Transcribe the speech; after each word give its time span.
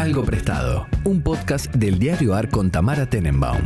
Algo 0.00 0.24
Prestado, 0.24 0.86
un 1.04 1.20
podcast 1.20 1.74
del 1.74 1.98
diario 1.98 2.34
AR 2.34 2.48
con 2.48 2.70
Tamara 2.70 3.04
Tenenbaum. 3.04 3.60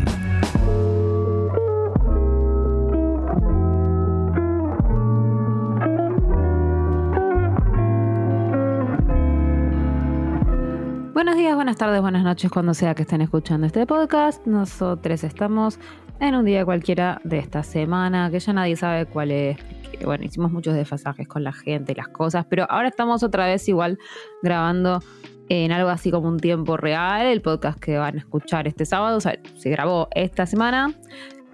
Buenos 11.13 11.37
días, 11.37 11.55
buenas 11.55 11.77
tardes, 11.77 12.01
buenas 12.01 12.25
noches, 12.25 12.51
cuando 12.51 12.75
sea 12.75 12.97
que 12.97 13.03
estén 13.03 13.21
escuchando 13.21 13.69
este 13.69 13.87
podcast. 13.87 14.45
Nosotros 14.45 15.23
estamos 15.23 15.79
en 16.19 16.35
un 16.35 16.45
día 16.45 16.65
cualquiera 16.65 17.21
de 17.23 17.39
esta 17.39 17.63
semana, 17.63 18.29
que 18.33 18.41
ya 18.41 18.53
nadie 18.53 18.75
sabe 18.75 19.07
cuál 19.07 19.31
es. 19.31 19.57
Bueno, 20.05 20.25
hicimos 20.25 20.51
muchos 20.51 20.75
desfasajes 20.75 21.29
con 21.29 21.45
la 21.45 21.53
gente 21.53 21.93
y 21.93 21.95
las 21.95 22.09
cosas, 22.09 22.45
pero 22.51 22.67
ahora 22.69 22.89
estamos 22.89 23.23
otra 23.23 23.47
vez 23.47 23.69
igual 23.69 24.01
grabando 24.43 25.01
en 25.49 25.73
algo 25.73 25.91
así 25.91 26.11
como 26.11 26.29
un 26.29 26.39
tiempo 26.39 26.77
real. 26.77 27.27
El 27.27 27.41
podcast 27.41 27.79
que 27.79 27.99
van 27.99 28.17
a 28.17 28.19
escuchar 28.19 28.67
este 28.67 28.85
sábado 28.85 29.19
o 29.19 29.21
sea, 29.21 29.39
se 29.57 29.71
grabó 29.71 30.09
esta 30.15 30.47
semana. 30.47 30.95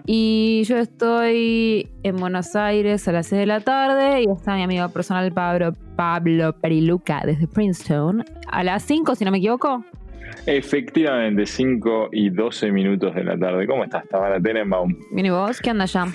Y 0.05 0.63
yo 0.65 0.77
estoy 0.77 1.87
en 2.03 2.15
Buenos 2.17 2.55
Aires 2.55 3.07
a 3.07 3.11
las 3.11 3.27
6 3.27 3.41
de 3.41 3.45
la 3.45 3.59
tarde 3.59 4.23
y 4.23 4.31
está 4.31 4.55
mi 4.55 4.63
amigo 4.63 4.89
personal 4.89 5.31
Pablo, 5.31 5.73
Pablo 5.95 6.53
Periluca 6.53 7.21
desde 7.23 7.47
Princeton 7.47 8.25
a 8.47 8.63
las 8.63 8.83
5, 8.83 9.15
si 9.15 9.25
no 9.25 9.31
me 9.31 9.37
equivoco. 9.37 9.85
Efectivamente, 10.45 11.45
5 11.45 12.09
y 12.13 12.29
12 12.29 12.71
minutos 12.71 13.13
de 13.13 13.23
la 13.23 13.37
tarde. 13.37 13.67
¿Cómo 13.67 13.83
estás, 13.83 14.07
Tamara 14.07 14.39
Tenenbaum? 14.39 14.95
¿y 15.15 15.29
vos? 15.29 15.59
¿Qué 15.61 15.69
anda 15.69 15.83
allá? 15.83 16.05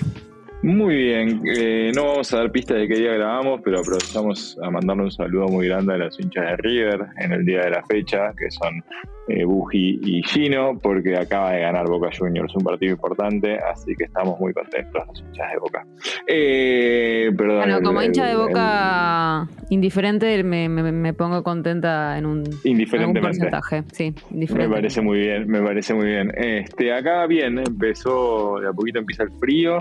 Muy 0.63 0.95
bien, 0.95 1.41
eh, 1.45 1.91
no 1.95 2.05
vamos 2.07 2.33
a 2.33 2.37
dar 2.37 2.51
pistas 2.51 2.77
de 2.77 2.87
qué 2.87 2.95
día 2.95 3.13
grabamos, 3.13 3.61
pero 3.63 3.79
aprovechamos 3.79 4.57
a 4.63 4.71
mandarle 4.71 5.03
un 5.03 5.11
saludo 5.11 5.47
muy 5.47 5.67
grande 5.67 5.93
a 5.93 5.97
los 5.97 6.19
hinchas 6.19 6.45
de 6.45 6.57
River 6.57 7.05
en 7.19 7.31
el 7.31 7.45
día 7.45 7.61
de 7.61 7.69
la 7.69 7.83
fecha, 7.83 8.33
que 8.35 8.49
son 8.49 8.83
eh, 9.29 9.43
Buji 9.45 9.99
y 10.03 10.23
Gino, 10.23 10.79
porque 10.81 11.15
acaba 11.15 11.51
de 11.51 11.59
ganar 11.61 11.85
Boca 11.87 12.09
Juniors, 12.17 12.55
un 12.55 12.63
partido 12.63 12.93
importante, 12.93 13.59
así 13.59 13.93
que 13.95 14.05
estamos 14.05 14.39
muy 14.39 14.51
contentos 14.53 15.03
los 15.07 15.19
hinchas 15.19 15.51
de 15.53 15.59
Boca. 15.59 15.85
Eh, 16.25 17.31
perdón, 17.37 17.57
Bueno, 17.59 17.77
el- 17.77 17.83
como 17.83 18.01
hincha 18.01 18.25
de 18.25 18.31
el- 18.31 18.37
boca 18.37 19.47
indiferente, 19.69 20.43
me, 20.43 20.69
me- 20.69 20.91
me 20.91 21.13
pongo 21.13 21.43
contenta 21.43 22.17
en 22.17 22.25
un, 22.25 22.39
en 22.39 22.47
un 22.53 22.59
Indiferentemente. 22.63 23.21
porcentaje. 23.27 23.83
Sí, 23.91 24.13
Me 24.31 24.35
indiferente. 24.37 24.75
parece 24.75 25.01
muy 25.01 25.19
bien, 25.19 25.47
me 25.47 25.61
parece 25.61 25.93
muy 25.93 26.07
bien. 26.07 26.31
Este, 26.35 26.91
acá 26.93 27.27
bien, 27.27 27.59
empezó, 27.59 28.59
de 28.59 28.69
a 28.69 28.73
poquito 28.73 28.99
empieza 28.99 29.23
el 29.23 29.31
frío, 29.39 29.77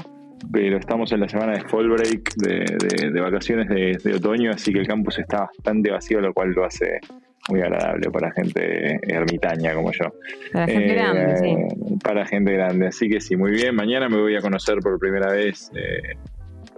pero 0.52 0.76
estamos 0.78 1.10
en 1.12 1.20
la 1.20 1.28
semana 1.28 1.52
de 1.54 1.60
fall 1.62 1.88
break, 1.88 2.34
de, 2.36 2.64
de- 2.78 3.10
de 3.10 3.20
vacaciones 3.20 3.68
de, 3.68 3.98
de 4.02 4.14
otoño, 4.16 4.50
así 4.52 4.72
que 4.72 4.78
el 4.80 4.86
campus 4.86 5.18
está 5.18 5.40
bastante 5.40 5.90
vacío, 5.90 6.20
lo 6.20 6.32
cual 6.34 6.50
lo 6.50 6.64
hace 6.64 7.00
muy 7.48 7.60
agradable 7.60 8.10
para 8.10 8.32
gente 8.32 8.98
ermitaña 9.06 9.72
como 9.74 9.92
yo. 9.92 10.12
Para 10.52 10.66
gente 10.66 10.92
Eh, 10.92 10.94
grande, 10.94 11.36
sí. 11.36 11.56
Para 12.02 12.26
gente 12.26 12.52
grande, 12.52 12.86
así 12.88 13.08
que 13.08 13.20
sí, 13.20 13.36
muy 13.36 13.52
bien. 13.52 13.74
Mañana 13.74 14.08
me 14.08 14.18
voy 14.20 14.34
a 14.36 14.40
conocer 14.40 14.78
por 14.80 14.98
primera 14.98 15.30
vez 15.32 15.70
eh, 15.74 16.16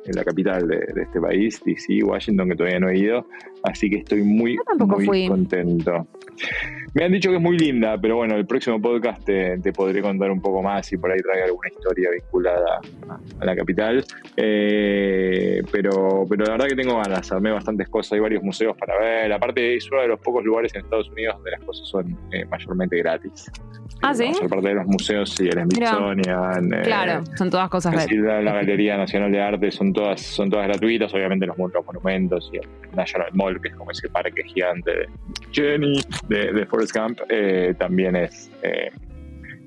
en 0.08 0.16
la 0.16 0.24
capital 0.24 0.66
de, 0.66 0.78
de 0.94 1.02
este 1.02 1.20
país, 1.20 1.60
DC, 1.64 2.02
Washington, 2.02 2.48
que 2.48 2.56
todavía 2.56 2.80
no 2.80 2.88
he 2.88 2.98
ido, 2.98 3.26
así 3.64 3.88
que 3.90 3.98
estoy 3.98 4.22
muy, 4.22 4.56
muy 4.78 5.04
fui. 5.06 5.28
contento. 5.28 6.06
Me 6.94 7.04
han 7.04 7.12
dicho 7.12 7.28
que 7.30 7.36
es 7.36 7.42
muy 7.42 7.58
linda, 7.58 7.98
pero 8.00 8.16
bueno, 8.16 8.34
el 8.36 8.46
próximo 8.46 8.80
podcast 8.80 9.22
te, 9.24 9.58
te 9.58 9.72
podré 9.72 10.00
contar 10.00 10.30
un 10.30 10.40
poco 10.40 10.62
más 10.62 10.90
y 10.92 10.96
por 10.96 11.10
ahí 11.12 11.18
traiga 11.20 11.44
alguna 11.44 11.68
historia 11.68 12.10
vinculada 12.10 12.80
a, 13.08 13.18
a 13.40 13.44
la 13.44 13.54
capital. 13.54 14.04
Eh, 14.36 15.62
pero, 15.70 16.24
pero 16.28 16.44
la 16.44 16.52
verdad 16.52 16.66
que 16.68 16.76
tengo 16.76 16.96
ganas, 16.96 17.30
armé 17.30 17.52
bastantes 17.52 17.88
cosas, 17.88 18.12
hay 18.14 18.20
varios 18.20 18.42
museos 18.42 18.76
para 18.78 18.98
ver. 18.98 19.32
Aparte, 19.32 19.76
es 19.76 19.90
uno 19.90 20.00
de 20.02 20.08
los 20.08 20.20
pocos 20.20 20.42
lugares 20.44 20.74
en 20.74 20.82
Estados 20.82 21.10
Unidos 21.10 21.34
donde 21.36 21.50
las 21.52 21.60
cosas 21.60 21.88
son 21.88 22.16
eh, 22.32 22.44
mayormente 22.46 22.96
gratis. 22.96 23.50
Ah, 24.02 24.14
¿sí? 24.14 24.30
la 24.40 24.48
parte 24.48 24.68
de 24.68 24.74
los 24.74 24.86
museos 24.86 25.40
y 25.40 25.48
el. 25.48 25.60
Smithsonian. 25.62 26.72
eh, 26.72 26.82
Claro, 26.84 27.24
son 27.36 27.50
todas 27.50 27.68
cosas 27.68 27.94
reales. 27.94 28.16
la, 28.18 28.40
la 28.42 28.52
Galería 28.54 28.96
Nacional 28.96 29.32
de 29.32 29.40
Arte 29.40 29.70
son 29.70 29.92
todas, 29.98 30.20
son 30.20 30.48
todas 30.48 30.68
gratuitas, 30.68 31.12
obviamente 31.12 31.44
los, 31.44 31.58
los 31.58 31.86
monumentos 31.86 32.48
y 32.52 32.58
el 32.58 32.68
National 32.94 33.30
Mall, 33.32 33.60
que 33.60 33.68
es 33.68 33.74
como 33.74 33.90
ese 33.90 34.08
parque 34.08 34.44
gigante 34.44 34.90
de 34.92 35.06
Jenny, 35.50 36.00
de, 36.28 36.52
de 36.52 36.66
Forrest 36.66 36.96
Gump, 36.96 37.18
eh, 37.28 37.74
también 37.76 38.14
es, 38.14 38.48
eh, 38.62 38.90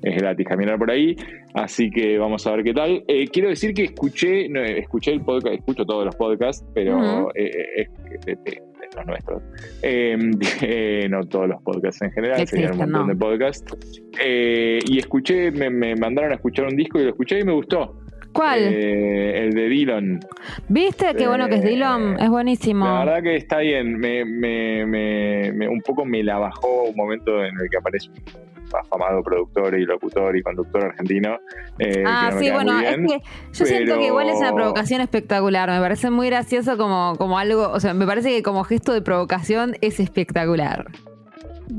es 0.02 0.16
gratis 0.16 0.46
caminar 0.46 0.78
por 0.78 0.90
ahí. 0.90 1.14
Así 1.52 1.90
que 1.90 2.16
vamos 2.16 2.46
a 2.46 2.52
ver 2.56 2.64
qué 2.64 2.72
tal. 2.72 3.04
Eh, 3.08 3.28
quiero 3.28 3.50
decir 3.50 3.74
que 3.74 3.84
escuché, 3.84 4.48
no, 4.48 4.62
escuché 4.62 5.12
el 5.12 5.20
podcast, 5.20 5.54
escucho 5.54 5.84
todos 5.84 6.06
los 6.06 6.16
podcasts, 6.16 6.64
pero 6.72 7.28
eh, 7.34 7.50
eh, 7.76 8.62
los 8.96 9.06
nuestros. 9.06 9.42
No 11.10 11.26
todos 11.26 11.48
los 11.48 11.62
podcasts 11.62 12.00
en 12.00 12.10
general, 12.12 12.38
Que 12.38 12.46
serían 12.46 12.72
un 12.72 12.80
existen, 12.80 12.92
montón 12.92 13.06
no. 13.06 13.14
de 13.14 13.20
podcasts. 13.20 14.02
Eh, 14.18 14.78
y 14.86 14.98
escuché, 14.98 15.50
me, 15.50 15.68
me 15.68 15.94
mandaron 15.94 16.32
a 16.32 16.36
escuchar 16.36 16.66
un 16.66 16.76
disco 16.76 16.98
y 16.98 17.04
lo 17.04 17.10
escuché 17.10 17.40
y 17.40 17.44
me 17.44 17.52
gustó. 17.52 18.01
¿Cuál? 18.32 18.60
Eh, 18.62 19.44
el 19.44 19.52
de 19.54 19.68
Dylan. 19.68 20.20
¿Viste? 20.68 21.14
Qué 21.14 21.26
bueno 21.28 21.48
que 21.48 21.56
es 21.56 21.62
Dylan. 21.64 22.18
Es 22.20 22.28
buenísimo. 22.30 22.84
La 22.86 23.04
verdad 23.04 23.22
que 23.22 23.36
está 23.36 23.58
bien. 23.58 23.98
Me, 23.98 24.24
me, 24.24 24.86
me- 24.86 25.52
me- 25.52 25.68
un 25.68 25.80
poco 25.80 26.04
me 26.04 26.22
la 26.22 26.38
bajó 26.38 26.84
un 26.84 26.96
momento 26.96 27.44
en 27.44 27.54
el 27.60 27.68
que 27.70 27.76
aparece 27.78 28.08
un 28.08 28.78
afamado 28.78 29.22
productor 29.22 29.78
y 29.78 29.84
locutor 29.84 30.34
y 30.36 30.42
conductor 30.42 30.84
argentino. 30.84 31.36
eh, 31.78 32.04
Ah, 32.06 32.28
que 32.30 32.34
no 32.34 32.40
me 32.40 32.46
sí, 32.46 32.50
bueno, 32.52 32.80
es 32.80 32.96
que 32.96 33.20
yo 33.52 33.66
siento 33.66 33.98
que 33.98 34.06
igual 34.06 34.28
es 34.30 34.36
una 34.38 34.54
provocación 34.54 35.00
espectacular. 35.02 35.68
Me 35.70 35.80
parece 35.80 36.10
muy 36.10 36.28
gracioso 36.28 36.78
como, 36.78 37.14
como 37.18 37.38
algo, 37.38 37.68
o 37.70 37.80
sea, 37.80 37.92
me 37.92 38.06
parece 38.06 38.30
que 38.30 38.42
como 38.42 38.64
gesto 38.64 38.92
de 38.94 39.02
provocación 39.02 39.74
es 39.82 40.00
espectacular. 40.00 40.86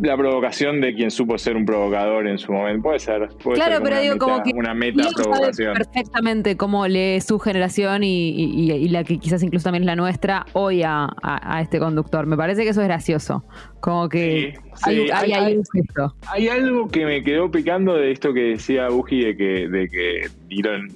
La 0.01 0.17
provocación 0.17 0.81
de 0.81 0.93
quien 0.95 1.11
supo 1.11 1.37
ser 1.37 1.55
un 1.55 1.65
provocador 1.65 2.27
en 2.27 2.37
su 2.37 2.51
momento. 2.51 2.83
Puede 2.83 2.99
ser. 2.99 3.29
puede 3.41 3.55
Claro, 3.57 3.75
ser 3.75 3.83
pero 3.83 3.99
digo, 4.01 4.13
meta, 4.15 4.25
como 4.25 4.43
que 4.43 4.51
Una 4.55 4.73
meta 4.73 5.07
provocación. 5.15 5.73
perfectamente 5.75 6.57
cómo 6.57 6.87
lee 6.87 7.21
su 7.21 7.39
generación 7.39 8.03
y, 8.03 8.29
y- 8.31 8.71
y 8.71 8.89
la 8.89 9.03
que 9.03 9.17
quizás 9.19 9.43
incluso 9.43 9.65
también 9.65 9.83
es 9.83 9.87
la 9.87 9.95
nuestra 9.95 10.45
hoy 10.53 10.83
a, 10.83 11.05
a- 11.21 11.57
a 11.57 11.61
este 11.61 11.79
conductor. 11.79 12.25
Me 12.25 12.35
parece 12.37 12.63
que 12.63 12.69
eso 12.69 12.81
es 12.81 12.87
gracioso. 12.87 13.43
Como 13.79 14.09
que 14.09 14.53
Sí, 14.55 14.59
hay, 14.83 14.95
sí, 15.05 15.11
hay, 15.11 15.31
hay- 16.27 16.47
algo 16.49 16.87
que 16.89 17.05
me 17.05 17.23
quedó 17.23 17.49
picando 17.51 17.93
de 17.93 18.11
esto 18.11 18.33
que 18.33 18.41
decía 18.41 18.87
Buji 18.89 19.23
de 19.23 19.37
que, 19.37 19.67
de 19.69 19.87
que 19.89 20.27
Dylan 20.47 20.87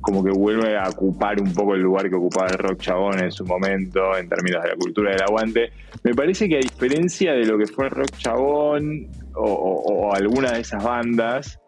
como 0.00 0.24
que 0.24 0.30
vuelve 0.30 0.76
a 0.78 0.88
ocupar 0.88 1.40
un 1.40 1.52
poco 1.52 1.74
el 1.74 1.82
lugar 1.82 2.08
que 2.08 2.16
ocupaba 2.16 2.48
el 2.48 2.56
rock 2.58 2.78
chabón 2.80 3.22
en 3.22 3.30
su 3.30 3.44
momento 3.44 4.16
en 4.16 4.28
términos 4.30 4.62
de 4.62 4.70
la 4.70 4.74
cultura 4.76 5.10
del 5.12 5.22
aguante. 5.22 5.70
Me 6.02 6.14
parece 6.14 6.48
que 6.48 6.56
a 6.56 6.60
diferencia 6.60 7.32
de 7.32 7.44
lo 7.44 7.58
que 7.58 7.66
fue 7.66 7.88
rock 7.88 8.16
chabón 8.16 9.08
o, 9.34 10.12
alguna 10.14 10.52
de 10.52 10.60
esas 10.60 10.82
bandas, 10.82 11.60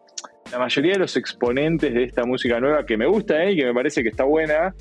la 0.51 0.59
mayoría 0.59 0.93
de 0.93 0.99
los 0.99 1.15
exponentes 1.15 1.93
de 1.93 2.03
esta 2.03 2.25
música 2.25 2.59
nueva 2.59 2.85
que 2.85 2.97
me 2.97 3.05
gusta 3.05 3.43
eh, 3.43 3.53
y 3.53 3.57
que 3.57 3.65
me 3.65 3.73
parece 3.73 4.03
que 4.03 4.09
está 4.09 4.23
buena 4.23 4.73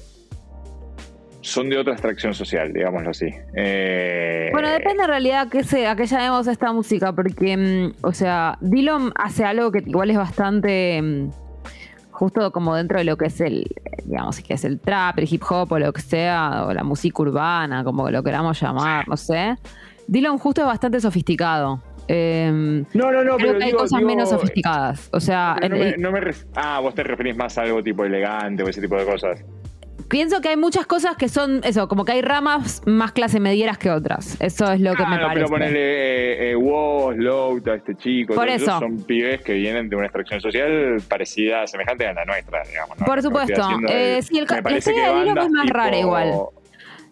son 1.43 1.69
de 1.69 1.77
otra 1.77 1.93
extracción 1.95 2.35
social, 2.35 2.73
digámoslo 2.73 3.11
así. 3.11 3.27
Eh, 3.55 4.49
Bueno, 4.53 4.71
depende 4.71 5.03
en 5.03 5.09
realidad 5.09 5.41
a 5.43 5.51
qué, 5.51 5.65
se, 5.65 5.87
a 5.87 5.95
llamemos 5.95 6.47
esta 6.47 6.73
música, 6.73 7.13
porque, 7.13 7.57
mm, 7.57 7.95
o 8.03 8.13
sea, 8.13 8.57
Dylan 8.61 9.13
hace 9.17 9.45
algo 9.45 9.73
que 9.73 9.83
igual 9.85 10.11
es 10.11 10.17
bastante 10.17 11.03
mm, 11.03 11.31
justo 12.13 12.51
como 12.53 12.75
dentro 12.77 12.99
de 12.99 13.05
lo 13.05 13.17
que 13.17 13.27
es 13.27 13.41
el, 13.41 13.67
digamos, 14.05 14.39
que 14.41 14.55
es 14.55 14.65
el 14.65 14.79
trap, 14.79 15.19
el 15.19 15.29
hip 15.33 15.43
hop 15.49 15.73
o 15.73 15.79
lo 15.79 15.93
que 15.93 16.01
sea, 16.03 16.65
o 16.67 16.73
la 16.73 16.85
música 16.85 17.23
urbana, 17.23 17.83
como 17.83 18.09
lo 18.11 18.23
queramos 18.23 18.61
llamar, 18.61 19.09
no 19.09 19.17
sé. 19.17 19.57
Dylan 20.07 20.39
justo 20.39 20.61
es 20.61 20.67
bastante 20.67 21.01
sofisticado. 21.01 21.81
Eh, 22.09 22.85
No, 22.95 23.13
no, 23.13 23.25
no, 23.25 23.37
creo 23.37 23.39
pero 23.39 23.59
que 23.59 23.65
hay 23.65 23.71
digo- 23.71 23.79
cosas 23.81 23.99
digo, 23.99 24.11
menos 24.11 24.29
sofisticadas. 24.31 25.09
O 25.13 25.21
sea, 25.21 25.57
no 25.63 25.77
me- 25.77 25.97
no 25.97 26.13
me 26.13 26.21
ah, 26.57 26.81
vos 26.81 26.95
te 26.95 27.03
referís 27.03 27.37
más 27.37 27.57
a 27.59 27.63
algo 27.63 27.83
tipo 27.83 28.05
elegante 28.05 28.63
o 28.63 28.69
ese 28.69 28.81
tipo 28.81 28.97
de 28.97 29.05
cosas. 29.07 29.43
Pienso 30.13 30.43
que 30.43 30.51
hay 30.51 30.59
muchas 30.59 30.85
cosas 30.85 31.17
que 31.17 31.31
son 31.31 31.63
eso, 31.65 31.89
como 31.89 32.05
que 32.05 32.13
hay 32.13 32.21
ramas 32.21 32.83
más 32.85 33.13
clase 33.13 33.41
medieras 33.41 33.79
que 33.79 33.91
otras. 33.91 34.39
Eso 34.43 34.71
es 34.71 34.79
lo 34.81 34.93
que 34.95 35.03
me 35.05 35.09
Claro, 35.17 35.23
parece. 35.29 35.35
pero 35.35 35.49
ponele 35.49 35.79
eh, 35.81 36.51
eh, 36.51 36.55
Woz, 36.57 37.17
Louta, 37.17 37.75
este 37.77 37.95
chico. 37.97 38.35
Por 38.35 38.47
eso. 38.49 38.79
Son 38.79 39.03
pibes 39.05 39.41
que 39.41 39.55
vienen 39.55 39.89
de 39.89 39.97
una 39.97 40.05
extracción 40.07 40.39
social 40.43 40.99
parecida, 41.09 41.67
semejante 41.67 42.07
a 42.07 42.13
la 42.13 42.27
nuestra, 42.27 42.63
digamos. 42.69 43.01
¿no? 43.01 43.07
Por 43.07 43.23
supuesto. 43.23 43.63
Eh, 43.89 44.21
sí, 44.23 44.39
el 44.39 44.45
la 44.47 44.77
historia 44.77 45.09
de 45.09 45.15
bandas 45.25 45.47
es 45.47 45.51
más 45.51 45.65
tipo- 45.65 45.79
rara 45.79 45.99
igual. 45.99 46.33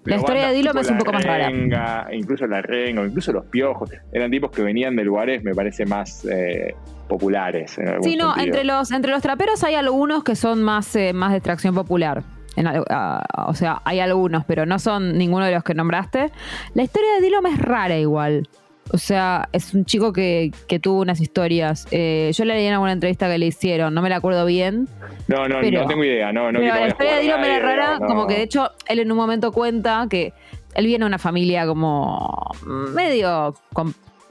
pero 0.04 0.16
historia 0.18 0.48
de 0.48 0.54
tipo 0.62 0.78
es 0.78 0.90
un 0.90 0.98
poco 0.98 1.12
La 1.12 1.18
más 1.18 1.24
rara. 1.26 1.48
Renga, 1.48 2.06
Incluso 2.12 2.46
la 2.46 2.60
Renga, 2.60 3.02
incluso 3.06 3.32
los 3.32 3.46
piojos. 3.46 3.90
Eran 4.12 4.30
tipos 4.30 4.50
que 4.50 4.62
venían 4.62 4.94
de 4.94 5.04
lugares, 5.04 5.42
me 5.42 5.54
parece, 5.54 5.86
más 5.86 6.22
eh, 6.26 6.74
populares. 7.08 7.78
En 7.78 7.88
algún 7.88 8.02
Sí, 8.04 8.16
no, 8.16 8.34
sentido. 8.34 8.44
entre 8.46 8.64
los, 8.64 8.92
entre 8.92 9.10
los 9.10 9.22
traperos 9.22 9.64
hay 9.64 9.74
algunos 9.74 10.22
que 10.22 10.36
son 10.36 10.62
más, 10.62 10.94
eh, 10.96 11.14
más 11.14 11.30
de 11.30 11.38
extracción 11.38 11.74
popular. 11.74 12.22
En 12.56 12.66
o 12.66 13.54
sea, 13.54 13.80
hay 13.84 14.00
algunos, 14.00 14.44
pero 14.44 14.66
no 14.66 14.78
son 14.78 15.16
ninguno 15.16 15.44
de 15.44 15.52
los 15.52 15.62
que 15.64 15.74
nombraste. 15.74 16.30
La 16.74 16.82
historia 16.82 17.14
de 17.14 17.20
Dylan 17.20 17.46
es 17.46 17.58
rara 17.58 17.96
igual. 17.96 18.48
O 18.92 18.98
sea, 18.98 19.48
es 19.52 19.72
un 19.72 19.84
chico 19.84 20.12
que, 20.12 20.50
que 20.66 20.80
tuvo 20.80 21.00
unas 21.00 21.20
historias. 21.20 21.86
Eh, 21.92 22.32
yo 22.34 22.44
le 22.44 22.54
leí 22.54 22.66
en 22.66 22.72
alguna 22.72 22.92
entrevista 22.92 23.28
que 23.28 23.38
le 23.38 23.46
hicieron, 23.46 23.94
no 23.94 24.02
me 24.02 24.08
la 24.08 24.16
acuerdo 24.16 24.44
bien. 24.46 24.88
No, 25.28 25.46
no, 25.46 25.58
pero- 25.60 25.82
no 25.82 25.86
tengo 25.86 26.04
idea. 26.04 26.32
No, 26.32 26.50
no 26.50 26.58
pero 26.58 26.72
quiero 26.72 26.80
la 26.80 26.88
historia 26.88 27.16
de 27.16 27.32
a 27.32 27.56
era 27.56 27.58
rara, 27.60 27.98
como 28.04 28.26
que 28.26 28.34
de 28.34 28.42
hecho 28.42 28.70
él 28.88 28.98
en 28.98 29.12
un 29.12 29.16
momento 29.16 29.52
cuenta 29.52 30.06
que 30.10 30.32
él 30.74 30.86
viene 30.86 31.04
de 31.04 31.06
una 31.08 31.18
familia 31.18 31.66
como 31.66 32.50
medio 32.92 33.54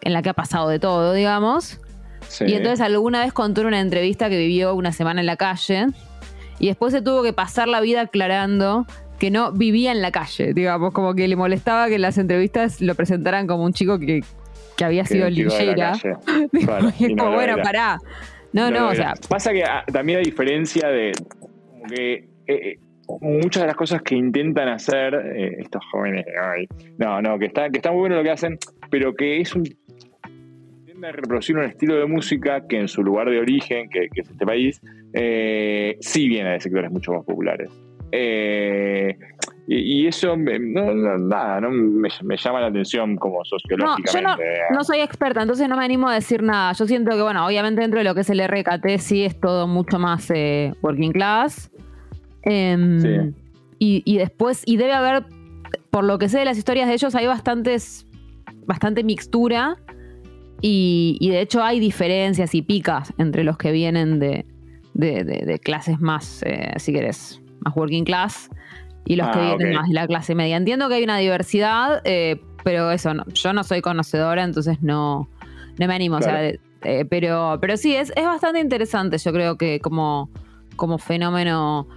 en 0.02 0.14
la 0.14 0.22
que 0.22 0.30
ha 0.30 0.34
pasado 0.34 0.68
de 0.68 0.80
todo, 0.80 1.14
digamos. 1.14 1.80
Sí. 2.28 2.44
Y 2.48 2.54
entonces 2.54 2.82
alguna 2.82 3.22
vez 3.24 3.32
contó 3.32 3.62
en 3.62 3.68
una 3.68 3.80
entrevista 3.80 4.30
que 4.30 4.38
vivió 4.38 4.76
una 4.76 4.92
semana 4.92 5.22
en 5.22 5.26
la 5.26 5.38
calle 5.38 5.88
y 6.60 6.68
después 6.68 6.94
se 6.94 7.02
tuvo 7.02 7.24
que 7.24 7.34
pasar 7.34 7.68
la 7.68 7.82
vida 7.82 8.02
aclarando 8.02 8.86
que 9.20 9.32
no 9.32 9.52
vivía 9.52 9.92
en 9.92 10.02
la 10.02 10.12
calle, 10.12 10.54
digamos, 10.54 10.94
como 10.94 11.14
que 11.14 11.28
le 11.28 11.36
molestaba 11.36 11.88
que 11.88 11.96
en 11.96 12.02
las 12.02 12.18
entrevistas 12.18 12.82
lo 12.82 12.96
presentaran 12.96 13.48
como 13.48 13.66
un 13.66 13.74
chico 13.74 14.00
que, 14.00 14.22
que 14.78 14.86
había 14.86 15.04
que 15.04 15.10
sido. 15.10 15.28
Digo, 15.30 15.52
Claro, 16.66 16.90
y 17.00 17.06
es 17.06 17.10
no 17.12 17.24
como, 17.26 17.36
bueno, 17.36 17.54
era. 17.54 17.64
pará. 17.64 17.98
No, 18.54 18.72
no, 18.72 18.88
o 18.88 18.92
era. 18.92 19.16
sea, 19.16 19.28
Pasa 19.28 19.52
que 19.52 19.64
ah, 19.64 19.84
también 19.92 20.20
a 20.20 20.22
diferencia 20.22 20.88
de 20.88 21.12
como 21.70 21.84
que 21.84 22.14
eh, 22.14 22.28
eh, 22.48 22.80
muchas 23.22 23.64
de 23.64 23.68
las 23.68 23.76
cosas 23.76 24.02
que 24.02 24.16
intentan 24.16 24.70
hacer 24.70 25.14
eh, 25.14 25.58
estos 25.60 25.84
jóvenes 25.92 26.26
de 26.26 26.32
hoy, 26.40 26.68
no, 26.98 27.22
no, 27.22 27.38
que 27.38 27.46
está, 27.46 27.70
que 27.70 27.78
está 27.78 27.92
muy 27.92 28.00
bueno 28.00 28.16
lo 28.16 28.24
que 28.24 28.32
hacen, 28.32 28.58
pero 28.90 29.14
que 29.14 29.42
es 29.42 29.54
un 29.54 29.64
intentan 29.66 31.14
reproducir 31.14 31.58
un 31.58 31.66
estilo 31.66 31.96
de 31.96 32.06
música 32.06 32.66
que 32.68 32.80
en 32.80 32.88
su 32.88 33.04
lugar 33.04 33.30
de 33.30 33.40
origen, 33.40 33.90
que, 33.90 34.08
que 34.14 34.22
es 34.22 34.30
este 34.30 34.46
país, 34.46 34.82
eh, 35.14 35.98
sí 36.02 36.28
viene 36.28 36.52
de 36.52 36.60
sectores 36.60 36.92
mucho 36.92 37.12
más 37.14 37.26
populares. 37.26 37.70
Eh, 38.12 39.16
y, 39.68 40.02
y 40.04 40.08
eso, 40.08 40.36
me- 40.36 40.58
no, 40.60 40.94
no, 40.94 41.18
nada, 41.20 41.62
no 41.62 41.70
me, 41.70 42.10
me 42.24 42.38
llama 42.38 42.60
la 42.62 42.68
atención 42.68 43.16
como 43.18 43.38
No, 43.38 43.44
yo 43.44 43.50
sociológicamente. 43.60 44.24
no, 44.24 44.36
digamos. 44.38 44.72
no 44.78 44.84
soy 44.84 45.00
experta, 45.02 45.42
entonces 45.44 45.70
no 45.70 45.78
me 45.78 45.86
animo 45.86 46.10
a 46.10 46.16
decir 46.16 46.42
nada. 46.42 46.74
Yo 46.74 46.86
siento 46.88 47.12
que, 47.16 47.22
bueno, 47.22 47.46
obviamente 47.46 47.82
dentro 47.82 48.00
de 48.00 48.04
lo 48.04 48.16
que 48.16 48.22
es 48.22 48.30
el 48.32 48.40
RKT 48.46 48.98
sí 48.98 49.24
es 49.26 49.40
todo 49.40 49.68
mucho 49.68 50.00
más 50.00 50.32
eh, 50.34 50.74
working 50.82 51.12
class. 51.12 51.70
Em, 52.42 53.00
Sí. 53.00 53.10
y, 53.78 54.02
y 54.06 54.18
después, 54.18 54.64
y 54.66 54.78
debe 54.78 54.94
haber, 54.94 55.26
por 55.92 56.04
lo 56.04 56.18
que 56.18 56.30
sé 56.30 56.40
de 56.40 56.46
las 56.46 56.58
historias 56.58 56.88
de 56.88 56.94
ellos, 56.96 57.14
hay 57.14 57.28
bastantes, 57.28 58.08
bastante 58.66 59.04
mixtura. 59.04 59.76
Y, 60.62 61.18
y 61.22 61.30
de 61.30 61.42
hecho 61.42 61.64
hay 61.64 61.80
diferencias 61.80 62.54
y 62.56 62.62
picas 62.64 63.14
entre 63.18 63.44
los 63.44 63.58
que 63.58 63.72
vienen 63.72 64.20
de, 64.20 64.46
de- 64.94 65.24
de- 65.24 65.46
de 65.46 65.60
clases 65.60 66.00
más, 66.00 66.42
eh, 66.44 66.74
si 66.78 66.92
querés, 66.94 67.42
más 67.62 67.76
working 67.76 68.04
class 68.06 68.50
y 69.06 69.16
los 69.16 69.28
que 69.30 69.40
Ah, 69.40 69.56
vienen 69.58 69.76
más 69.76 69.88
de 69.88 69.94
la 69.94 70.08
clase 70.08 70.36
media. 70.36 70.58
Entiendo 70.58 70.88
que 70.90 70.96
hay 70.96 71.04
una 71.04 71.18
diversidad, 71.18 72.02
eh, 72.06 72.42
pero 72.64 72.92
eso, 72.92 73.14
no, 73.14 73.24
yo 73.34 73.54
no 73.54 73.64
soy 73.64 73.82
conocedora, 73.82 74.44
entonces 74.44 74.82
no, 74.82 75.30
no 75.80 75.88
me 75.88 75.94
animo. 75.94 76.18
o 76.18 76.22
sea, 76.22 76.50
eh, 76.50 77.06
pero, 77.10 77.58
pero 77.62 77.78
sí, 77.78 77.96
es, 77.96 78.12
es 78.16 78.26
bastante 78.26 78.60
interesante, 78.60 79.18
yo 79.18 79.32
creo 79.34 79.58
que 79.58 79.80
como, 79.80 80.30
como 80.76 80.98
fenómeno. 80.98 81.88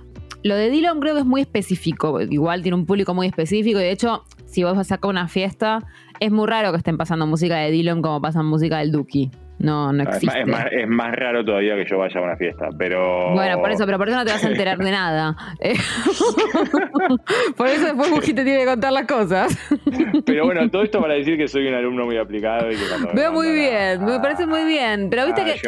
Lo 0.45 0.57
de 0.57 0.71
Dylan 0.71 0.99
creo 0.99 1.15
que 1.15 1.21
es 1.21 1.27
muy 1.27 1.41
específico, 1.43 2.21
igual 2.21 2.63
tiene 2.63 2.77
un 2.77 2.85
público 2.85 3.15
muy 3.15 3.29
específico 3.29 3.79
y 3.79 3.83
de 3.85 3.93
hecho, 3.93 4.25
si 4.47 4.65
vos 4.65 4.73
vas 4.77 4.87
a 4.87 4.95
sacar 4.97 5.09
una 5.09 5.29
fiesta, 5.29 5.79
es 6.19 6.33
muy 6.33 6.49
raro 6.49 6.73
que 6.73 6.79
estén 6.79 6.97
pasando 6.99 7.27
música 7.29 7.57
de 7.59 7.71
Dylan 7.71 8.03
como 8.03 8.21
pasan 8.21 8.47
música 8.47 8.79
del 8.79 8.91
Duki. 8.91 9.31
No, 9.59 9.93
no 9.93 10.03
Ah, 10.03 10.15
existe. 10.15 10.41
es, 10.41 10.47
más, 10.49 10.67
es 10.73 10.89
más 10.89 11.15
raro 11.15 11.45
todavía 11.45 11.77
que 11.77 11.85
yo 11.89 11.97
vaya 11.99 12.19
a 12.19 12.23
una 12.25 12.37
fiesta, 12.37 12.69
pero. 12.77 13.33
Bueno, 13.33 13.59
por 13.61 13.71
eso, 13.71 13.87
pero 13.87 13.97
por 13.99 14.09
eso 14.09 14.17
no 14.19 14.25
te 14.25 14.33
vas 14.33 14.43
a 14.45 14.49
enterar 14.49 14.77
de 14.79 14.91
nada. 14.91 15.37
Eh, 15.61 15.75
por 17.57 17.67
eso 17.69 17.85
después 17.87 18.11
Buji 18.11 18.35
te 18.35 18.45
tiene 18.45 18.61
que 18.61 18.67
contar 18.67 18.93
las 18.93 19.07
cosas. 19.07 19.57
Pero 20.27 20.45
bueno, 20.47 20.69
todo 20.71 20.83
esto 20.83 21.01
para 21.01 21.15
decir 21.15 21.37
que 21.37 21.49
soy 21.49 21.67
un 21.69 21.75
alumno 21.75 22.05
muy 22.07 22.17
aplicado 22.17 22.71
y 22.71 22.77
que 22.77 22.83
cuando 22.89 23.11
Veo 23.15 23.33
muy 23.33 23.53
bien, 23.53 24.03
a- 24.03 24.05
me 24.07 24.21
parece 24.21 24.47
muy 24.47 24.65
bien. 24.65 25.09
Pero 25.11 25.27
viste 25.27 25.45
que 25.45 25.61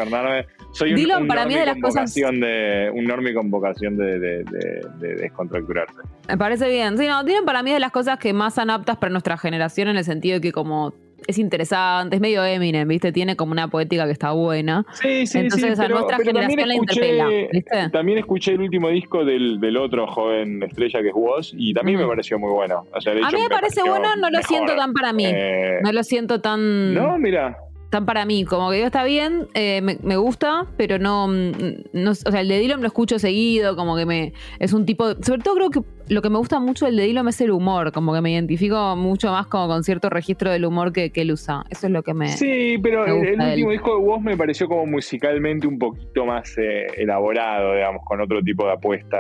soy 0.72 0.90
un, 0.90 0.96
Dylan 0.96 1.22
un 1.22 1.28
para 1.28 1.46
mí 1.46 1.54
de 1.54 1.66
las 1.66 1.76
cosas- 1.80 2.12
de 2.14 2.90
un 2.92 3.04
normie 3.04 3.32
con 3.34 3.50
vocación 3.50 3.96
de, 3.96 4.18
de, 4.18 4.44
de- 4.44 4.80
de 4.98 5.14
descontracturarse. 5.16 5.94
me 6.28 6.36
parece 6.36 6.68
bien. 6.68 6.98
Sí, 6.98 7.06
no, 7.06 7.22
Dylan 7.22 7.44
para 7.44 7.62
mí 7.62 7.70
es 7.70 7.76
de 7.76 7.80
las 7.80 7.92
cosas 7.92 8.18
que 8.18 8.32
más 8.32 8.54
son 8.54 8.70
aptas 8.70 8.96
para 8.96 9.10
nuestra 9.12 9.36
generación 9.38 9.88
en 9.88 9.96
el 9.98 10.04
sentido 10.04 10.34
de 10.36 10.40
que 10.40 10.50
como 10.52 10.92
es 11.26 11.38
interesante, 11.38 12.16
es 12.16 12.22
medio 12.22 12.44
Eminem, 12.44 12.86
¿viste? 12.88 13.12
Tiene 13.12 13.36
como 13.36 13.52
una 13.52 13.68
poética 13.68 14.06
que 14.06 14.12
está 14.12 14.32
buena. 14.32 14.84
Sí, 14.92 15.26
sí, 15.26 15.38
Entonces, 15.38 15.78
a 15.78 15.88
nuestra 15.88 16.18
generación 16.18 16.68
la 16.68 16.74
interpela, 16.74 17.26
¿viste? 17.52 17.88
También 17.90 18.18
escuché 18.18 18.52
el 18.52 18.60
último 18.60 18.88
disco 18.88 19.24
del, 19.24 19.60
del 19.60 19.76
otro 19.76 20.06
joven 20.06 20.62
estrella 20.62 21.02
que 21.02 21.08
es 21.08 21.14
Woz 21.14 21.52
y 21.56 21.74
también 21.74 21.98
me 21.98 22.04
Mm. 22.04 22.08
pareció 22.08 22.38
muy 22.38 22.50
bueno. 22.52 22.86
O 22.94 23.00
sea, 23.00 23.14
de 23.14 23.22
A 23.24 23.30
mí 23.30 23.38
me 23.42 23.48
parece 23.48 23.82
bueno, 23.82 24.14
no 24.16 24.28
lo 24.30 24.38
mejor. 24.38 24.44
siento 24.46 24.74
tan 24.76 24.92
para 24.92 25.12
mí. 25.12 25.24
Eh, 25.26 25.78
No 25.82 25.92
lo 25.92 26.02
siento 26.02 26.40
tan... 26.40 26.94
no, 26.94 27.18
mira. 27.18 27.56
tan 27.90 28.06
para 28.06 28.24
mí. 28.24 28.44
Como 28.44 28.70
que 28.70 28.76
digo, 28.76 28.86
está 28.86 29.04
bien, 29.04 29.46
eh, 29.54 29.80
me, 29.80 29.96
me 30.02 30.16
gusta, 30.16 30.66
pero 30.76 30.98
no, 30.98 31.28
mm, 31.28 31.52
no. 31.92 32.10
O 32.10 32.14
sea, 32.14 32.40
el 32.40 32.48
de 32.48 32.58
Dylan 32.58 32.80
lo 32.80 32.88
escucho 32.88 33.18
seguido, 33.20 33.76
como 33.76 33.96
que 33.96 34.04
me. 34.04 34.32
Es 34.58 34.72
un 34.72 34.84
tipo. 34.84 35.14
Sobre 35.22 35.42
todo 35.42 35.54
creo 35.54 35.70
que 35.70 35.80
lo 36.08 36.20
que 36.22 36.28
me 36.30 36.38
gusta 36.38 36.58
mucho 36.60 36.86
del 36.86 36.96
de 36.96 37.04
Dylan 37.04 37.28
es 37.28 37.40
el 37.40 37.50
humor, 37.50 37.90
como 37.92 38.12
que 38.12 38.20
me 38.20 38.30
identifico 38.32 38.94
mucho 38.96 39.30
más 39.32 39.46
como 39.46 39.68
con 39.68 39.84
cierto 39.84 40.10
registro 40.10 40.50
del 40.50 40.64
humor 40.64 40.92
que, 40.92 41.10
que 41.10 41.22
él 41.22 41.32
usa. 41.32 41.64
Eso 41.70 41.86
es 41.86 41.92
lo 41.92 42.02
que 42.02 42.12
me. 42.14 42.28
Sí, 42.28 42.76
pero 42.82 43.04
me 43.04 43.10
el, 43.10 43.14
gusta 43.16 43.32
el 43.32 43.40
él. 43.40 43.48
último 43.50 43.70
disco 43.70 43.96
de 43.96 44.02
Woz 44.04 44.20
me 44.22 44.36
pareció 44.36 44.68
como 44.68 44.86
musicalmente 44.86 45.66
un 45.66 45.78
poquito 45.78 46.26
más 46.26 46.56
eh, 46.58 46.86
elaborado, 46.96 47.74
digamos, 47.74 48.02
con 48.04 48.20
otro 48.20 48.42
tipo 48.42 48.66
de 48.66 48.72
apuesta, 48.72 49.18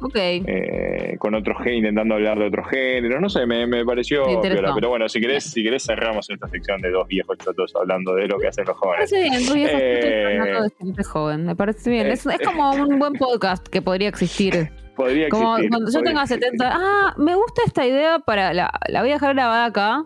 Ok. 0.00 0.16
eh, 0.16 1.16
con 1.18 1.34
otro 1.34 1.54
género, 1.56 1.78
intentando 1.78 2.14
hablar 2.14 2.38
de 2.38 2.46
otro 2.46 2.64
género. 2.64 3.20
No 3.20 3.28
sé, 3.28 3.46
me, 3.46 3.66
me 3.66 3.84
pareció 3.84 4.26
Me 4.26 4.48
piola. 4.48 4.72
Pero 4.74 4.88
bueno, 4.88 5.08
si 5.08 5.20
querés, 5.20 5.44
si 5.44 5.62
querés 5.62 5.84
cerramos 5.84 6.28
esta 6.30 6.48
sección 6.48 6.80
de 6.80 6.90
dos 6.90 7.06
viejos 7.08 7.38
chotos 7.38 7.72
hablando 7.76 8.14
de 8.14 8.26
lo 8.26 8.38
que 8.38 8.48
hacen 8.48 8.64
los 8.66 8.76
jóvenes. 8.76 9.10
parece 9.10 9.22
bien, 9.30 9.44
dos 9.46 9.54
viejos 9.54 9.80
Eh, 9.80 10.00
chicos 10.02 10.40
hablando 10.40 10.62
de 10.64 10.70
gente 10.78 11.04
joven. 11.04 11.44
Me 11.46 11.56
parece 11.56 11.90
bien. 11.90 12.06
Es, 12.08 12.26
es 12.26 12.38
como 12.44 12.70
un 12.72 12.98
buen 12.98 13.12
podcast 13.14 13.66
que 13.68 13.80
podría 13.82 14.08
existir. 14.08 14.70
Podría 14.96 15.28
Como 15.28 15.56
existir. 15.56 15.70
cuando 15.70 15.90
yo 15.90 16.02
tenga 16.02 16.22
existir. 16.22 16.44
70. 16.44 16.72
Ah, 16.72 17.14
me 17.18 17.34
gusta 17.34 17.62
esta 17.66 17.86
idea 17.86 18.18
para. 18.20 18.52
La, 18.54 18.70
la 18.88 19.00
voy 19.00 19.10
a 19.10 19.14
dejar 19.14 19.34
grabada 19.34 19.64
acá. 19.66 20.04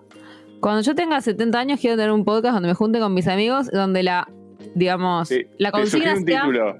Cuando 0.60 0.80
yo 0.82 0.94
tenga 0.94 1.20
70 1.20 1.58
años, 1.58 1.80
quiero 1.80 1.96
tener 1.96 2.10
un 2.10 2.24
podcast 2.24 2.54
donde 2.54 2.68
me 2.68 2.74
junte 2.74 2.98
con 2.98 3.12
mis 3.14 3.28
amigos, 3.28 3.70
donde 3.70 4.02
la. 4.02 4.28
Digamos, 4.74 5.28
Sí, 5.28 5.46
la 5.58 5.70
te 5.70 5.78
consigna 5.78 6.14
un 6.14 6.24
sea. 6.24 6.40
título. 6.42 6.76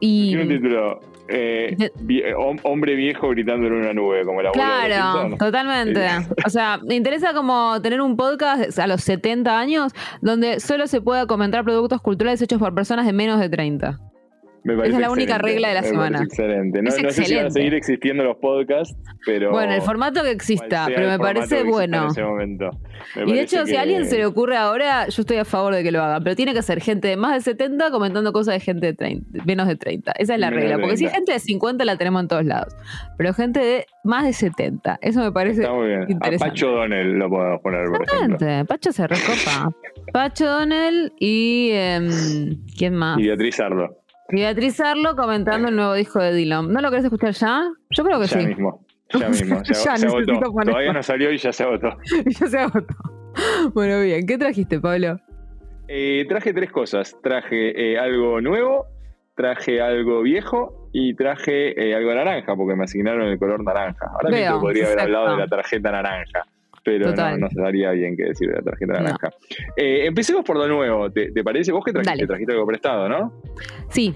Y, 0.00 0.36
un 0.36 0.48
título. 0.48 1.00
eh, 1.28 1.76
De- 1.96 2.34
hombre 2.64 2.94
viejo 2.94 3.28
gritando 3.30 3.66
en 3.68 3.72
una 3.74 3.92
nube, 3.94 4.24
como 4.24 4.38
de 4.38 4.44
los 4.44 4.52
Claro, 4.52 5.36
totalmente. 5.38 6.06
O 6.44 6.50
sea, 6.50 6.78
me 6.86 6.94
interesa 6.94 7.32
como 7.32 7.80
tener 7.80 8.00
un 8.02 8.16
podcast 8.16 8.78
a 8.78 8.86
los 8.86 9.02
70 9.02 9.58
años 9.58 9.92
donde 10.20 10.60
solo 10.60 10.86
se 10.86 11.00
pueda 11.00 11.26
comentar 11.26 11.64
productos 11.64 12.00
culturales 12.02 12.42
hechos 12.42 12.58
por 12.58 12.74
personas 12.74 13.06
de 13.06 13.12
menos 13.14 13.40
de 13.40 13.48
30. 13.48 13.98
Me 14.64 14.74
parece 14.76 14.88
Esa 14.92 14.96
es 14.96 15.06
la 15.06 15.10
única 15.12 15.36
regla 15.36 15.68
de 15.68 15.74
la 15.74 15.82
semana. 15.82 16.22
Excelente. 16.22 16.80
No, 16.80 16.88
Es 16.88 17.02
no 17.02 17.10
sé 17.10 17.24
si 17.24 17.36
van 17.36 17.46
a 17.46 17.50
seguir 17.50 17.74
existiendo 17.74 18.24
los 18.24 18.38
podcasts, 18.38 18.96
pero. 19.26 19.50
Bueno, 19.50 19.74
el 19.74 19.82
formato 19.82 20.22
que 20.22 20.30
exista, 20.30 20.86
pero 20.86 21.06
me 21.10 21.18
parece 21.18 21.64
bueno. 21.64 22.04
En 22.04 22.06
ese 22.08 22.22
momento. 22.22 22.70
Me 23.14 23.24
Y 23.30 23.34
de 23.34 23.42
hecho, 23.42 23.66
si 23.66 23.76
a 23.76 23.82
alguien 23.82 24.06
se 24.06 24.16
le 24.16 24.24
ocurre 24.24 24.56
ahora, 24.56 25.06
yo 25.08 25.20
estoy 25.20 25.36
a 25.36 25.44
favor 25.44 25.74
de 25.74 25.82
que 25.82 25.92
lo 25.92 26.02
haga. 26.02 26.18
Pero 26.20 26.34
tiene 26.34 26.54
que 26.54 26.62
ser 26.62 26.80
gente 26.80 27.08
de 27.08 27.16
más 27.18 27.34
de 27.34 27.40
70 27.52 27.90
comentando 27.90 28.32
cosas 28.32 28.54
de 28.54 28.60
gente 28.60 28.86
de 28.86 28.94
30, 28.94 29.44
menos 29.44 29.68
de 29.68 29.76
30. 29.76 30.12
Esa 30.12 30.34
es 30.34 30.40
la 30.40 30.48
Menos 30.48 30.62
regla. 30.62 30.78
Porque 30.78 30.96
si 30.96 31.04
hay 31.04 31.10
30. 31.10 31.14
gente 31.16 31.32
de 31.32 31.38
50 31.40 31.84
la 31.84 31.96
tenemos 31.98 32.22
en 32.22 32.28
todos 32.28 32.44
lados. 32.46 32.74
Pero 33.18 33.34
gente 33.34 33.60
de 33.60 33.86
más 34.02 34.24
de 34.24 34.32
70. 34.32 34.98
Eso 35.02 35.20
me 35.20 35.30
parece 35.30 35.60
Está 35.60 35.74
muy 35.74 35.88
bien. 35.88 36.04
A 36.08 36.10
interesante. 36.10 36.52
Pacho 36.52 36.70
Donel 36.70 37.18
lo 37.18 37.28
podemos 37.28 37.60
poner, 37.60 37.86
por 37.88 38.02
ejemplo. 38.02 38.64
Pacho 38.66 38.92
se 38.92 39.06
recopa. 39.06 39.70
Pacho 40.14 40.46
Donel 40.46 41.12
y. 41.20 41.68
em, 41.72 42.08
¿Quién 42.78 42.94
más? 42.94 43.18
Y 43.18 43.26
Beatriz 43.26 43.60
Arlo. 43.60 44.03
Beatriz 44.30 44.80
Arlo 44.80 45.14
comentando 45.16 45.68
el 45.68 45.76
nuevo 45.76 45.94
disco 45.94 46.18
de 46.20 46.32
Dylan. 46.32 46.72
¿No 46.72 46.80
lo 46.80 46.90
querés 46.90 47.04
escuchar 47.04 47.32
ya? 47.32 47.64
Yo 47.90 48.04
creo 48.04 48.20
que 48.20 48.26
Ya 48.26 48.40
sí. 48.40 48.46
mismo. 48.46 48.84
Ya 49.20 49.28
mismo. 49.28 49.62
Ya 49.62 49.74
se 49.74 50.06
agotó. 50.06 50.40
Todavía 50.64 50.92
no 50.92 51.02
salió 51.02 51.30
y 51.30 51.36
ya 51.36 51.52
se 51.52 51.62
agotó. 51.62 51.90
ya 52.26 52.46
se 52.46 52.58
agotó. 52.58 52.94
Bueno, 53.72 54.00
bien. 54.00 54.26
¿Qué 54.26 54.38
trajiste, 54.38 54.80
Pablo? 54.80 55.20
Eh, 55.88 56.24
traje 56.28 56.52
tres 56.52 56.72
cosas. 56.72 57.16
Traje 57.22 57.92
eh, 57.92 57.98
algo 57.98 58.40
nuevo, 58.40 58.86
traje 59.36 59.80
algo 59.80 60.22
viejo 60.22 60.88
y 60.92 61.14
traje 61.14 61.78
eh, 61.80 61.94
algo 61.94 62.12
naranja, 62.14 62.56
porque 62.56 62.74
me 62.74 62.84
asignaron 62.84 63.28
el 63.28 63.38
color 63.38 63.62
naranja. 63.62 64.06
Ahora 64.14 64.30
mismo 64.30 64.60
podría 64.60 64.86
haber 64.86 65.00
hablado 65.00 65.30
de 65.32 65.36
la 65.38 65.48
tarjeta 65.48 65.92
naranja, 65.92 66.46
pero 66.84 67.12
no, 67.14 67.36
no 67.38 67.50
sabría 67.50 67.90
bien 67.92 68.16
qué 68.16 68.24
decir 68.26 68.48
de 68.48 68.56
la 68.56 68.62
tarjeta 68.62 68.92
No. 68.94 69.00
naranja. 69.04 69.30
Eh, 69.76 70.06
empecemos 70.06 70.44
por 70.44 70.56
lo 70.58 70.68
nuevo, 70.68 71.10
¿te, 71.10 71.32
te 71.32 71.42
parece? 71.42 71.72
Vos 71.72 71.84
que 71.84 71.92
trajiste, 71.92 72.10
Dale. 72.16 72.26
trajiste 72.26 72.52
algo 72.52 72.66
prestado, 72.66 73.08
¿no? 73.08 73.32
Sí. 73.88 74.14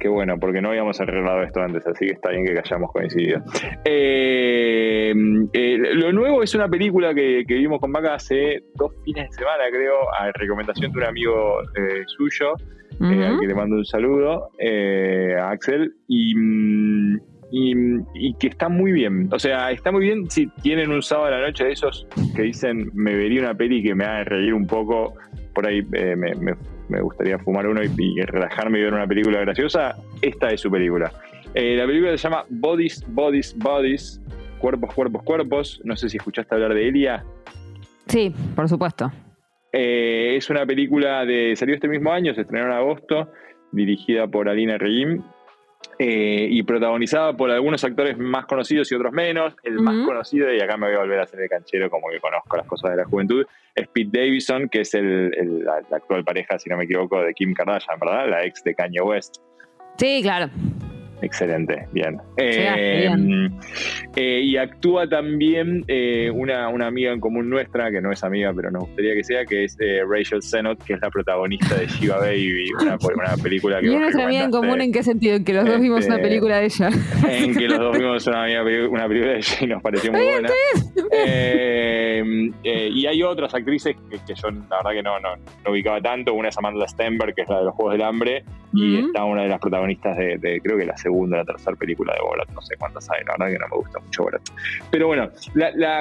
Qué 0.00 0.08
bueno, 0.08 0.38
porque 0.38 0.60
no 0.60 0.68
habíamos 0.68 1.00
arreglado 1.00 1.42
esto 1.42 1.60
antes, 1.62 1.86
así 1.86 2.04
que 2.06 2.12
está 2.12 2.28
bien 2.30 2.44
que 2.44 2.58
hayamos 2.58 2.92
coincidido. 2.92 3.40
Eh, 3.84 5.14
eh, 5.52 5.78
lo 5.94 6.12
nuevo 6.12 6.42
es 6.42 6.54
una 6.54 6.68
película 6.68 7.14
que, 7.14 7.44
que 7.46 7.54
vimos 7.54 7.80
con 7.80 7.90
Vaca 7.92 8.14
hace 8.14 8.64
dos 8.74 8.92
fines 9.04 9.30
de 9.30 9.36
semana, 9.36 9.64
creo, 9.70 9.94
a 10.12 10.30
recomendación 10.32 10.92
de 10.92 10.98
un 10.98 11.04
amigo 11.04 11.62
eh, 11.76 12.02
suyo, 12.06 12.54
al 13.00 13.40
que 13.40 13.46
le 13.46 13.54
mando 13.54 13.76
un 13.76 13.84
saludo, 13.84 14.50
a 15.40 15.50
Axel, 15.50 15.94
y, 16.06 16.34
mm, 16.36 17.20
y, 17.54 17.72
y 18.14 18.34
que 18.34 18.48
está 18.48 18.68
muy 18.68 18.90
bien. 18.92 19.28
O 19.32 19.38
sea, 19.38 19.70
está 19.70 19.92
muy 19.92 20.02
bien 20.06 20.28
si 20.30 20.46
tienen 20.62 20.90
un 20.90 21.02
sábado 21.02 21.28
a 21.34 21.38
la 21.38 21.46
noche 21.46 21.64
de 21.64 21.72
esos 21.72 22.06
que 22.34 22.42
dicen, 22.42 22.90
me 22.94 23.14
vería 23.14 23.40
una 23.42 23.54
peli 23.54 23.82
que 23.82 23.94
me 23.94 24.04
haga 24.04 24.24
reír 24.24 24.52
un 24.54 24.66
poco, 24.66 25.14
por 25.54 25.66
ahí 25.66 25.80
eh, 25.92 26.16
me, 26.16 26.34
me- 26.34 26.56
me 26.88 27.00
gustaría 27.00 27.38
fumar 27.38 27.66
uno 27.66 27.80
y, 27.82 27.88
y 27.98 28.20
relajarme 28.22 28.78
y 28.78 28.82
ver 28.82 28.92
una 28.92 29.06
película 29.06 29.40
graciosa, 29.40 29.96
esta 30.20 30.48
es 30.48 30.60
su 30.60 30.70
película. 30.70 31.10
Eh, 31.54 31.76
la 31.76 31.86
película 31.86 32.10
se 32.10 32.18
llama 32.28 32.44
Bodies, 32.50 33.02
Bodies, 33.08 33.56
Bodies, 33.56 34.20
Cuerpos, 34.58 34.92
Cuerpos, 34.94 35.22
Cuerpos. 35.22 35.80
No 35.84 35.96
sé 35.96 36.08
si 36.10 36.16
escuchaste 36.18 36.54
hablar 36.54 36.74
de 36.74 36.88
Elia. 36.88 37.24
Sí, 38.06 38.34
por 38.54 38.68
supuesto. 38.68 39.10
Eh, 39.72 40.34
es 40.36 40.50
una 40.50 40.66
película 40.66 41.24
de. 41.24 41.54
salió 41.56 41.74
este 41.74 41.88
mismo 41.88 42.12
año, 42.12 42.34
se 42.34 42.42
estrenó 42.42 42.66
en 42.66 42.72
agosto, 42.72 43.30
dirigida 43.72 44.26
por 44.28 44.48
Alina 44.48 44.76
Regim. 44.76 45.22
Eh, 45.98 46.48
y 46.50 46.62
protagonizada 46.62 47.36
por 47.36 47.50
algunos 47.50 47.84
actores 47.84 48.18
más 48.18 48.46
conocidos 48.46 48.90
y 48.90 48.94
otros 48.94 49.12
menos. 49.12 49.54
El 49.62 49.80
más 49.80 50.04
conocido, 50.06 50.52
y 50.52 50.60
acá 50.60 50.76
me 50.76 50.88
voy 50.88 50.96
a 50.96 51.00
volver 51.00 51.20
a 51.20 51.22
hacer 51.22 51.40
el 51.40 51.48
canchero 51.48 51.88
como 51.90 52.08
que 52.10 52.20
conozco 52.20 52.56
las 52.56 52.66
cosas 52.66 52.90
de 52.90 52.96
la 52.96 53.04
juventud, 53.04 53.46
es 53.74 53.88
Pete 53.88 54.18
Davidson, 54.18 54.68
que 54.68 54.80
es 54.80 54.94
el, 54.94 55.64
la 55.64 55.96
actual 55.96 56.24
pareja, 56.24 56.58
si 56.58 56.68
no 56.68 56.76
me 56.76 56.84
equivoco, 56.84 57.20
de 57.20 57.32
Kim 57.34 57.54
Kardashian, 57.54 57.98
¿verdad? 58.00 58.28
La 58.28 58.44
ex 58.44 58.62
de 58.64 58.74
Kanye 58.74 59.00
West. 59.00 59.36
Sí, 59.96 60.20
claro. 60.22 60.50
Excelente, 61.22 61.86
bien. 61.92 62.20
Eh, 62.36 63.08
eh, 64.16 64.40
y 64.42 64.56
actúa 64.56 65.08
también 65.08 65.84
eh, 65.88 66.30
una, 66.30 66.68
una, 66.68 66.86
amiga 66.86 67.12
en 67.12 67.20
común 67.20 67.48
nuestra, 67.48 67.90
que 67.90 68.00
no 68.00 68.12
es 68.12 68.22
amiga, 68.24 68.52
pero 68.54 68.70
nos 68.70 68.82
gustaría 68.82 69.14
que 69.14 69.24
sea, 69.24 69.44
que 69.46 69.64
es 69.64 69.76
Rachel 70.08 70.42
Sennott, 70.42 70.82
que 70.84 70.94
es 70.94 71.00
la 71.00 71.10
protagonista 71.10 71.76
de 71.76 71.86
Shiva 71.86 72.18
Baby, 72.18 72.70
una, 72.80 72.98
una 73.14 73.42
película 73.42 73.80
que... 73.80 73.86
¿Y 73.86 73.96
nuestra 73.96 74.24
amiga 74.24 74.44
en 74.44 74.50
común 74.50 74.80
en 74.80 74.92
qué 74.92 75.02
sentido? 75.02 75.36
¿En 75.36 75.44
que 75.44 75.54
los 75.54 75.64
dos 75.64 75.80
vimos 75.80 76.04
una 76.04 76.16
este, 76.16 76.28
película 76.28 76.58
de 76.58 76.66
ella? 76.66 76.90
En 77.28 77.54
que 77.54 77.68
los 77.68 77.78
dos 77.78 77.98
vimos 77.98 78.26
una, 78.26 78.42
una 78.42 79.08
película 79.08 79.32
de 79.32 79.38
ella 79.38 79.56
y 79.60 79.66
nos 79.66 79.82
pareció 79.82 80.12
muy 80.12 80.24
buena. 80.24 80.50
y 82.62 83.06
hay 83.06 83.22
otras 83.22 83.54
actrices 83.54 83.96
que, 84.10 84.18
que, 84.18 84.34
yo 84.34 84.50
la 84.50 84.76
verdad 84.76 84.90
que 84.92 85.02
no, 85.02 85.18
no, 85.20 85.36
no, 85.36 85.70
ubicaba 85.70 86.00
tanto. 86.00 86.34
Una 86.34 86.48
es 86.48 86.58
Amanda 86.58 86.86
Stenberg, 86.86 87.34
que 87.34 87.42
es 87.42 87.48
la 87.48 87.58
de 87.58 87.64
los 87.64 87.74
Juegos 87.74 87.94
del 87.94 88.02
Hambre, 88.02 88.44
y 88.72 88.98
está 88.98 89.24
una 89.24 89.42
de 89.42 89.48
las 89.48 89.60
protagonistas 89.60 90.16
de, 90.16 90.38
de 90.38 90.60
creo 90.60 90.76
que 90.76 90.84
la 90.84 90.96
segunda, 91.04 91.36
la 91.36 91.44
tercera 91.44 91.76
película 91.76 92.14
de 92.14 92.20
Borat, 92.20 92.48
no 92.50 92.62
sé 92.62 92.76
cuántas 92.76 93.08
hay, 93.10 93.22
la 93.24 93.32
verdad 93.32 93.52
que 93.52 93.58
no 93.58 93.68
me 93.68 93.76
gusta 93.76 93.98
mucho 94.00 94.22
Borat. 94.24 94.42
Pero 94.90 95.06
bueno, 95.06 95.30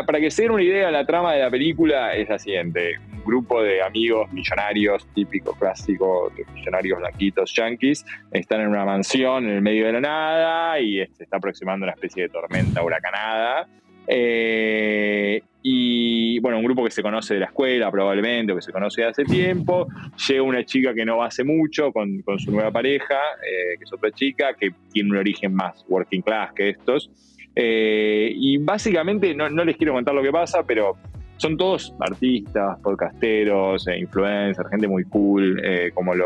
para 0.07 0.19
que 0.19 0.31
se 0.31 0.43
den 0.43 0.51
una 0.51 0.63
idea, 0.63 0.89
la 0.89 1.05
trama 1.05 1.33
de 1.33 1.41
la 1.41 1.51
película 1.51 2.15
es 2.15 2.29
la 2.29 2.39
siguiente. 2.39 2.97
Un 3.11 3.23
grupo 3.23 3.61
de 3.61 3.81
amigos 3.81 4.31
millonarios, 4.31 5.05
típico, 5.13 5.53
clásico, 5.53 6.31
millonarios 6.53 6.99
blanquitos, 6.99 7.53
yankees, 7.53 8.05
están 8.31 8.61
en 8.61 8.67
una 8.67 8.85
mansión 8.85 9.45
en 9.45 9.51
el 9.51 9.61
medio 9.61 9.85
de 9.85 9.93
la 9.93 10.01
nada 10.01 10.79
y 10.79 11.05
se 11.07 11.23
está 11.23 11.37
aproximando 11.37 11.85
una 11.85 11.93
especie 11.93 12.23
de 12.23 12.29
tormenta 12.29 12.81
huracanada. 12.83 13.67
Eh, 14.07 15.41
y 15.65 16.39
bueno, 16.39 16.57
un 16.57 16.65
grupo 16.65 16.83
que 16.83 16.91
se 16.91 17.01
conoce 17.01 17.35
de 17.35 17.39
la 17.39 17.45
escuela 17.47 17.89
probablemente, 17.89 18.51
o 18.51 18.55
que 18.55 18.61
se 18.61 18.71
conoce 18.71 19.01
de 19.01 19.07
hace 19.07 19.23
tiempo. 19.23 19.87
Llega 20.27 20.41
una 20.43 20.65
chica 20.65 20.93
que 20.93 21.05
no 21.05 21.17
va 21.17 21.27
hace 21.27 21.43
mucho 21.43 21.91
con, 21.91 22.23
su 22.37 22.51
nueva 22.51 22.69
pareja, 22.71 23.15
eh, 23.41 23.77
que 23.77 23.83
es 23.85 23.93
otra 23.93 24.11
chica, 24.11 24.53
que 24.53 24.71
tiene 24.91 25.11
un 25.11 25.17
origen 25.17 25.53
más 25.53 25.85
working 25.87 26.21
class 26.21 26.51
que 26.53 26.69
estos. 26.69 27.09
Eh, 27.55 28.33
y 28.35 28.57
básicamente, 28.57 29.33
no, 29.33 29.47
les 29.49 29.77
quiero 29.77 29.93
contar 29.93 30.13
lo 30.13 30.21
que 30.21 30.31
pasa, 30.31 30.63
pero 30.65 30.97
son 31.37 31.57
todos 31.57 31.93
artistas, 31.99 32.79
podcasteros, 32.81 33.87
eh, 33.87 33.99
influencers, 33.99 34.69
gente 34.69 34.87
muy 34.87 35.03
cool, 35.05 35.61
como 35.93 36.13
lo, 36.15 36.25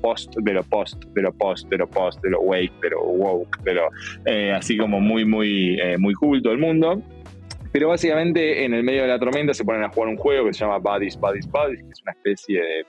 post 0.00 0.34
de 0.36 0.54
lo 0.54 0.62
post, 0.62 1.04
de 1.14 1.22
lo 1.22 1.32
post, 1.32 1.68
de 1.68 1.78
lo 1.78 1.86
post, 1.86 2.22
de 2.22 2.30
lo 2.30 2.40
wake, 2.40 2.72
de 2.82 2.90
lo 2.90 3.02
woke, 3.02 3.58
de 3.64 3.74
lo, 3.74 3.88
así 4.54 4.76
como 4.76 5.00
muy, 5.00 5.24
muy, 5.24 5.78
muy 5.98 6.14
cool 6.14 6.42
todo 6.42 6.52
el 6.52 6.58
mundo. 6.58 7.02
Pero 7.72 7.88
básicamente 7.88 8.64
en 8.64 8.72
el 8.72 8.82
medio 8.82 9.02
de 9.02 9.08
la 9.08 9.18
tormenta 9.18 9.52
se 9.52 9.64
ponen 9.64 9.82
a 9.82 9.90
jugar 9.90 10.08
un 10.08 10.16
juego 10.16 10.46
que 10.46 10.54
se 10.54 10.60
llama 10.64 10.78
Buddies, 10.78 11.18
Buddies, 11.18 11.46
Buddies, 11.46 11.82
que 11.82 11.90
es 11.90 12.02
una 12.02 12.12
especie 12.12 12.60
de 12.60 12.86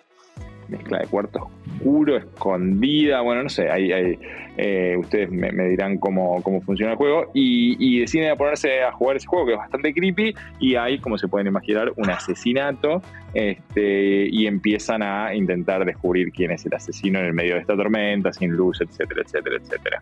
mezcla 0.69 0.99
de 0.99 1.07
cuarto 1.07 1.49
oscuro, 1.77 2.17
escondida, 2.17 3.21
bueno, 3.21 3.43
no 3.43 3.49
sé, 3.49 3.69
ahí, 3.69 4.17
eh, 4.57 4.95
ustedes 4.97 5.29
me, 5.29 5.51
dirán 5.69 5.97
cómo, 5.97 6.41
cómo, 6.41 6.61
funciona 6.61 6.93
el 6.93 6.97
juego, 6.97 7.29
y, 7.33 7.99
deciden 7.99 8.35
ponerse 8.37 8.81
a 8.81 8.91
jugar 8.91 9.17
ese 9.17 9.27
juego 9.27 9.45
que 9.45 9.53
es 9.53 9.57
bastante 9.57 9.93
creepy, 9.93 10.33
y 10.59 10.75
hay, 10.75 10.99
como 10.99 11.17
se 11.17 11.27
pueden 11.27 11.47
imaginar, 11.47 11.91
un 11.95 12.09
asesinato, 12.09 13.01
este, 13.33 14.27
y 14.31 14.47
empiezan 14.47 15.03
a 15.03 15.35
intentar 15.35 15.85
descubrir 15.85 16.31
quién 16.31 16.51
es 16.51 16.65
el 16.65 16.73
asesino 16.73 17.19
en 17.19 17.25
el 17.25 17.33
medio 17.33 17.55
de 17.55 17.61
esta 17.61 17.75
tormenta, 17.75 18.33
sin 18.33 18.51
luz, 18.51 18.81
etcétera, 18.81 19.21
etcétera, 19.23 19.57
etcétera. 19.61 20.01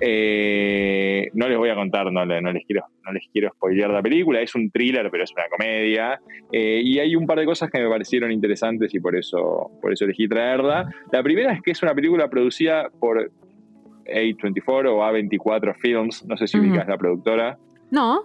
Eh, 0.00 1.30
no 1.32 1.48
les 1.48 1.56
voy 1.56 1.70
a 1.70 1.74
contar, 1.74 2.12
no, 2.12 2.26
no, 2.26 2.52
les 2.52 2.66
quiero, 2.66 2.84
no 3.04 3.12
les 3.12 3.24
quiero 3.32 3.50
spoilear 3.50 3.90
la 3.90 4.02
película, 4.02 4.40
es 4.40 4.54
un 4.54 4.70
thriller, 4.70 5.08
pero 5.10 5.24
es 5.24 5.32
una 5.32 5.48
comedia. 5.48 6.20
Eh, 6.52 6.82
y 6.84 6.98
hay 6.98 7.16
un 7.16 7.26
par 7.26 7.38
de 7.38 7.46
cosas 7.46 7.70
que 7.70 7.80
me 7.80 7.88
parecieron 7.88 8.30
interesantes 8.30 8.94
y 8.94 9.00
por 9.00 9.16
eso, 9.16 9.70
por 9.80 9.92
eso 9.92 10.04
elegí 10.04 10.28
traerla. 10.28 10.88
La 11.12 11.22
primera 11.22 11.52
es 11.52 11.62
que 11.62 11.70
es 11.70 11.82
una 11.82 11.94
película 11.94 12.28
producida 12.28 12.90
por 13.00 13.30
A24 14.08 14.90
o 14.90 15.02
A24 15.02 15.74
Films, 15.76 16.24
no 16.26 16.36
sé 16.36 16.46
si 16.46 16.58
ubicas 16.58 16.86
la 16.88 16.96
productora. 16.96 17.58
No. 17.90 18.22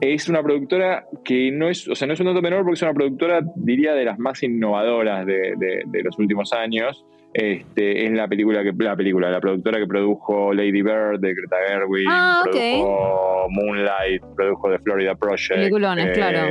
Es 0.00 0.28
una 0.28 0.42
productora 0.42 1.04
que 1.24 1.52
no 1.52 1.68
es, 1.68 1.86
o 1.88 1.94
sea, 1.94 2.08
no 2.08 2.14
es 2.14 2.20
un 2.20 2.26
dato 2.26 2.42
menor 2.42 2.62
porque 2.62 2.74
es 2.74 2.82
una 2.82 2.94
productora, 2.94 3.40
diría, 3.54 3.94
de 3.94 4.04
las 4.04 4.18
más 4.18 4.42
innovadoras 4.42 5.24
de, 5.24 5.54
de 5.86 6.02
los 6.02 6.18
últimos 6.18 6.52
años. 6.52 7.04
Este, 7.34 8.04
es 8.04 8.12
la 8.12 8.28
película 8.28 8.62
que 8.62 8.72
la 8.76 8.94
película, 8.94 9.30
la 9.30 9.40
productora 9.40 9.78
que 9.78 9.86
produjo 9.86 10.52
Lady 10.52 10.82
Bird 10.82 11.18
de 11.18 11.32
Greta 11.32 11.56
Gerwig, 11.66 12.06
ah, 12.08 12.42
produjo 12.44 13.46
Moonlight, 13.48 14.22
produjo 14.36 14.70
The 14.70 14.78
Florida 14.80 15.14
Project. 15.14 15.54
Peliculones, 15.54 16.06
eh, 16.08 16.12
claro. 16.12 16.48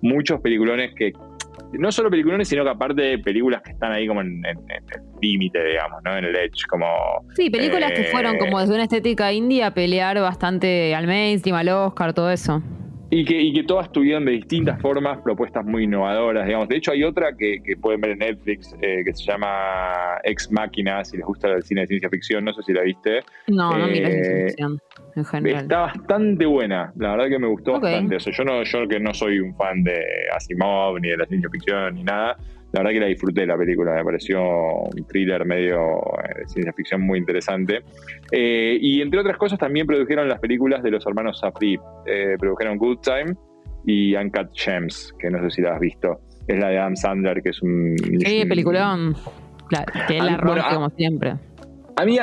Muchos 0.00 0.40
peliculones 0.40 0.94
que 0.94 1.12
no 1.78 1.92
solo 1.92 2.10
peliculones, 2.10 2.48
sino 2.48 2.64
que 2.64 2.70
aparte 2.70 3.18
películas 3.18 3.62
que 3.62 3.72
están 3.72 3.92
ahí 3.92 4.06
como 4.06 4.20
en, 4.20 4.44
el 4.44 4.58
límite, 5.20 5.62
digamos, 5.64 6.02
¿no? 6.04 6.16
En 6.16 6.24
el 6.24 6.36
edge, 6.36 6.66
como... 6.68 6.86
Sí, 7.34 7.50
películas 7.50 7.92
que 7.92 8.04
fueron 8.04 8.38
como 8.38 8.60
desde 8.60 8.74
una 8.74 8.84
estética 8.84 9.32
indie 9.32 9.64
a 9.64 9.72
pelear 9.72 10.20
bastante 10.20 10.94
al 10.94 11.06
mainstream, 11.06 11.56
al 11.56 11.68
Oscar, 11.68 12.12
todo 12.12 12.30
eso. 12.30 12.62
Y 13.14 13.26
que, 13.26 13.38
y 13.38 13.52
que 13.52 13.62
todas 13.64 13.92
tuvieron 13.92 14.24
de 14.24 14.32
distintas 14.32 14.80
formas 14.80 15.18
propuestas 15.18 15.66
muy 15.66 15.84
innovadoras, 15.84 16.46
digamos. 16.46 16.66
De 16.66 16.78
hecho, 16.78 16.92
hay 16.92 17.04
otra 17.04 17.36
que, 17.36 17.60
pueden 17.78 18.00
ver 18.00 18.12
en 18.12 18.20
Netflix 18.20 18.74
eh, 18.80 19.02
que 19.04 19.12
se 19.12 19.24
llama 19.24 20.18
Ex 20.24 20.50
Máquina, 20.50 21.04
si 21.04 21.18
les 21.18 21.26
gusta 21.26 21.48
el 21.48 21.62
cine 21.62 21.82
de 21.82 21.88
ciencia 21.88 22.08
ficción, 22.08 22.42
no 22.42 22.54
sé 22.54 22.62
si 22.62 22.72
la 22.72 22.80
viste. 22.80 23.20
No, 23.48 23.76
no 23.76 23.86
mira 23.86 24.08
ciencia 24.08 24.32
eh, 24.32 24.46
ficción 24.46 24.80
en 25.14 25.24
general. 25.26 25.62
Está 25.64 25.78
bastante 25.80 26.46
buena, 26.46 26.90
la 26.96 27.10
verdad 27.10 27.28
que 27.28 27.38
me 27.38 27.48
gustó 27.48 27.72
bastante. 27.72 28.16
yo, 28.18 28.44
no, 28.44 28.62
yo 28.62 28.88
que 28.88 28.98
no 28.98 29.12
soy 29.12 29.40
un 29.40 29.54
fan 29.56 29.84
de 29.84 30.02
Asimov, 30.34 30.98
ni 30.98 31.10
de 31.10 31.18
la 31.18 31.26
ciencia 31.26 31.50
ficción, 31.50 31.94
ni 31.96 32.04
nada, 32.04 32.38
la 32.72 32.80
verdad 32.80 32.92
que 32.92 33.00
la 33.00 33.06
disfruté 33.06 33.46
la 33.46 33.56
película, 33.56 33.94
me 33.94 34.04
pareció 34.04 34.42
un 34.42 35.06
thriller 35.06 35.44
medio 35.44 35.98
eh, 36.24 36.40
de 36.40 36.48
ciencia 36.48 36.72
ficción 36.72 37.02
muy 37.02 37.18
interesante. 37.18 37.82
Eh, 38.30 38.78
y 38.80 39.02
entre 39.02 39.20
otras 39.20 39.36
cosas 39.36 39.58
también 39.58 39.86
produjeron 39.86 40.28
las 40.28 40.40
películas 40.40 40.82
de 40.82 40.90
los 40.90 41.06
hermanos 41.06 41.38
Safri, 41.38 41.78
eh, 42.06 42.36
produjeron 42.38 42.78
Good 42.78 42.98
Time 43.00 43.36
y 43.84 44.14
Uncut 44.14 44.50
Gems, 44.54 45.14
que 45.18 45.30
no 45.30 45.42
sé 45.42 45.50
si 45.50 45.62
la 45.62 45.74
has 45.74 45.80
visto. 45.80 46.20
Es 46.46 46.58
la 46.58 46.68
de 46.68 46.78
Adam 46.78 46.96
Sandler, 46.96 47.42
que 47.42 47.50
es 47.50 47.62
un... 47.62 47.94
Sí, 48.24 48.44
peliculón. 48.46 49.14
Claro, 49.68 49.92
que 50.08 50.16
es 50.16 50.24
la 50.24 50.38
como 50.74 50.90
siempre. 50.90 51.34
A 51.96 52.04
mí, 52.04 52.18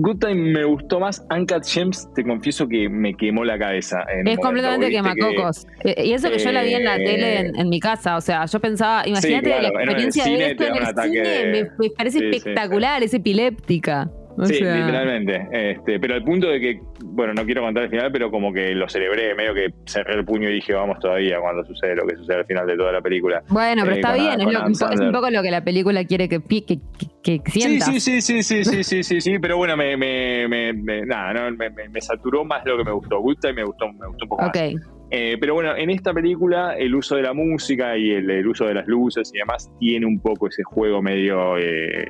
Good 0.00 0.18
Time 0.18 0.34
me 0.52 0.64
gustó 0.64 1.00
más. 1.00 1.24
Uncut 1.30 1.64
Gems, 1.64 2.08
te 2.14 2.24
confieso 2.24 2.68
que 2.68 2.88
me 2.88 3.14
quemó 3.14 3.44
la 3.44 3.58
cabeza. 3.58 4.04
es 4.24 4.38
completamente 4.38 4.90
quemacocos. 4.90 5.66
Eh, 5.84 6.06
y 6.06 6.12
eso 6.12 6.30
que 6.30 6.38
yo 6.38 6.52
la 6.52 6.62
vi 6.62 6.74
en 6.74 6.84
la 6.84 6.96
tele 6.96 7.40
en, 7.40 7.56
eh, 7.56 7.64
mi 7.64 7.80
casa. 7.80 8.16
O 8.16 8.20
sea, 8.20 8.44
yo 8.46 8.60
pensaba, 8.60 9.06
imagínate 9.06 9.48
la 9.48 9.68
experiencia 9.68 10.24
de 10.24 10.50
esto 10.50 10.64
en 10.64 10.76
el 10.76 10.86
cine. 10.86 11.70
Me, 11.78 11.90
parece 11.90 12.28
espectacular, 12.28 13.02
es 13.02 13.14
epiléptica 13.14 14.10
sí, 14.46 14.54
literalmente. 14.54 15.48
Este, 15.50 15.98
pero 15.98 16.14
al 16.14 16.24
punto 16.24 16.48
de 16.48 16.60
que, 16.60 16.80
bueno, 17.04 17.34
no 17.34 17.44
quiero 17.44 17.62
contar 17.62 17.84
el 17.84 17.90
final, 17.90 18.12
pero 18.12 18.30
como 18.30 18.52
que 18.52 18.74
lo 18.74 18.88
celebré, 18.88 19.34
medio 19.34 19.54
que 19.54 19.72
cerré 19.86 20.14
el 20.14 20.24
puño 20.24 20.48
y 20.48 20.54
dije, 20.54 20.74
vamos 20.74 20.98
todavía 21.00 21.40
cuando 21.40 21.64
sucede 21.64 21.96
lo 21.96 22.06
que 22.06 22.16
sucede 22.16 22.38
al 22.38 22.46
final 22.46 22.66
de 22.66 22.76
toda 22.76 22.92
la 22.92 23.00
pelíula. 23.00 23.42
Bueno, 23.48 23.82
pero 23.84 23.96
eh, 23.96 24.00
está 24.00 24.14
bien, 24.14 24.40
es, 24.40 25.00
un 25.00 25.12
poco 25.12 25.30
lo 25.30 25.42
que 25.42 25.50
la 25.50 25.62
película 25.62 26.04
quiere 26.04 26.28
que, 26.28 26.40
que, 26.40 26.78
que, 27.22 27.50
sienta. 27.50 27.86
Sí, 27.86 28.00
sí, 28.00 28.20
sí, 28.20 28.42
sí, 28.42 28.64
sí, 28.64 28.82
sí, 28.84 29.02
sí, 29.02 29.20
sí, 29.20 29.38
pero 29.38 29.56
bueno, 29.56 29.76
me, 29.76 29.96
me, 29.96 30.48
me, 30.48 31.06
nada, 31.06 31.50
no, 31.50 31.56
me, 31.56 32.00
saturó 32.00 32.44
más 32.44 32.64
lo 32.64 32.76
que 32.78 32.84
me 32.84 32.92
gustó. 32.92 33.20
Gusta 33.20 33.50
y 33.50 33.54
me 33.54 33.64
gustó, 33.64 33.92
me 33.92 34.06
gustó 34.06 34.24
un 34.24 34.28
poco 34.28 34.46
okay. 34.46 34.74
más. 34.74 34.98
Eh, 35.10 35.38
pero 35.40 35.54
bueno, 35.54 35.74
en 35.74 35.88
esta 35.88 36.12
película 36.12 36.76
el 36.76 36.94
uso 36.94 37.16
de 37.16 37.22
la 37.22 37.32
música 37.32 37.96
y 37.96 38.10
el, 38.10 38.46
uso 38.46 38.66
de 38.66 38.74
las 38.74 38.86
luces 38.86 39.30
y 39.34 39.38
demás 39.38 39.70
tiene 39.80 40.04
un 40.04 40.20
poco 40.20 40.48
ese 40.48 40.62
juego 40.62 41.00
medio 41.00 41.56
eh, 41.56 42.06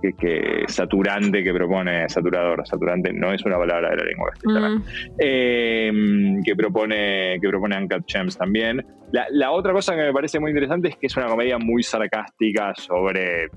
que, 0.00 0.64
saturante 0.66 1.42
que 1.42 1.52
propone, 1.52 2.08
saturador, 2.08 2.66
saturante 2.66 3.12
no 3.12 3.32
es 3.32 3.44
una 3.44 3.56
palabra 3.56 3.90
de 3.90 3.96
la 3.96 4.04
lengua 4.04 4.30
castellana, 4.30 4.68
mm. 4.70 4.84
eh, 5.18 5.92
que 6.44 6.56
propone 6.56 7.38
que 7.40 7.48
propone 7.48 7.76
Uncut 7.76 8.04
Gems 8.06 8.36
también. 8.36 8.84
La, 9.12 9.50
otra 9.52 9.72
cosa 9.72 9.94
que 9.94 10.02
me 10.02 10.12
parece 10.12 10.38
muy 10.38 10.50
interesante 10.50 10.88
es 10.88 10.96
que 10.96 11.06
es 11.06 11.16
una 11.16 11.26
comedia 11.26 11.58
muy 11.58 11.82
sarcástica 11.82 12.74
sobre 12.74 13.48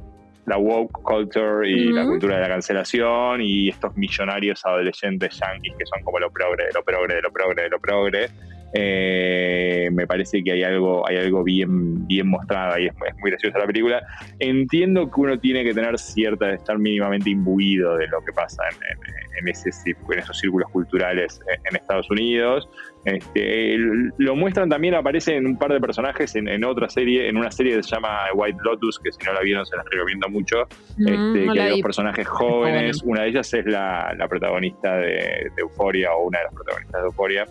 la 0.46 0.58
woke 0.58 1.04
culture 1.04 1.70
y 1.70 1.92
la 1.92 2.06
cultura 2.06 2.36
de 2.36 2.42
la 2.42 2.48
cancelación 2.48 3.42
y 3.42 3.70
estos 3.70 3.96
millonarios 3.96 4.66
adolescentes 4.66 5.40
yankees 5.40 5.76
que 5.78 5.86
son 5.86 6.04
como 6.04 6.20
lo 6.20 6.32
progre, 6.32 6.70
lo 6.74 6.84
progre, 6.84 7.22
lo 7.22 7.32
progre, 7.32 7.70
lo 7.70 7.80
progre 7.80 8.30
Eh, 8.74 9.90
me 9.92 10.08
parece 10.08 10.44
que 10.44 10.54
hay 10.54 10.64
algo, 10.64 11.08
hay 11.08 11.18
algo 11.18 11.44
bien, 11.44 12.08
bien 12.08 12.28
mostrado 12.28 12.80
y 12.80 12.88
es, 12.88 12.94
muy 13.20 13.32
graciosa 13.32 13.60
la 13.60 13.68
película. 13.68 14.02
Entiendo 14.40 15.10
que 15.10 15.20
uno 15.20 15.40
tiene 15.40 15.64
que 15.64 15.74
tener 15.74 15.98
cierta, 15.98 16.54
estar 16.54 16.78
mínimamente 16.78 17.30
imbuido 17.30 17.98
de 17.98 18.08
lo 18.08 18.24
que 18.24 18.32
pasa 18.32 18.64
en, 18.70 19.48
ese, 19.48 19.70
en 19.70 20.20
esos 20.20 20.38
círculos 20.40 20.70
culturales 20.72 21.40
en 21.70 21.76
Estados 21.76 22.10
Unidos. 22.10 22.70
Este, 23.04 23.78
lo 24.18 24.36
muestran 24.36 24.70
también, 24.70 24.94
aparece 24.94 25.36
en 25.36 25.48
un 25.48 25.58
par 25.58 25.74
de 25.74 25.80
personajes 25.80 26.36
en, 26.36 26.64
otra 26.64 26.88
serie, 26.88 27.28
en 27.28 27.38
una 27.38 27.50
serie 27.50 27.76
que 27.76 27.84
se 27.84 27.96
llama 27.96 28.26
White 28.36 28.60
Lotus, 28.64 29.00
que 29.00 29.12
si 29.12 29.26
no 29.26 29.34
la 29.34 29.42
vieron 29.42 29.66
se 29.66 29.76
las 29.76 29.86
recomiendo 29.90 30.30
mucho, 30.30 30.68
este, 31.00 31.50
que 31.52 31.62
hay 31.62 31.72
dos 31.72 31.82
personajes 31.82 32.28
jóvenes, 32.28 33.02
una 33.04 33.24
de 33.24 33.30
ellas 33.30 33.52
es 33.54 33.66
la, 33.66 34.16
protagonista 34.30 34.98
de, 34.98 35.50
de, 35.56 35.62
Euforia 35.62 36.14
o 36.14 36.28
una 36.28 36.40
de 36.40 36.44
las 36.46 36.54
protagonistas 36.54 37.02
de 37.02 37.08
Euforia, 37.08 37.46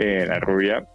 eh, 0.00 0.26
la 0.26 0.38
rubia, 0.40 0.86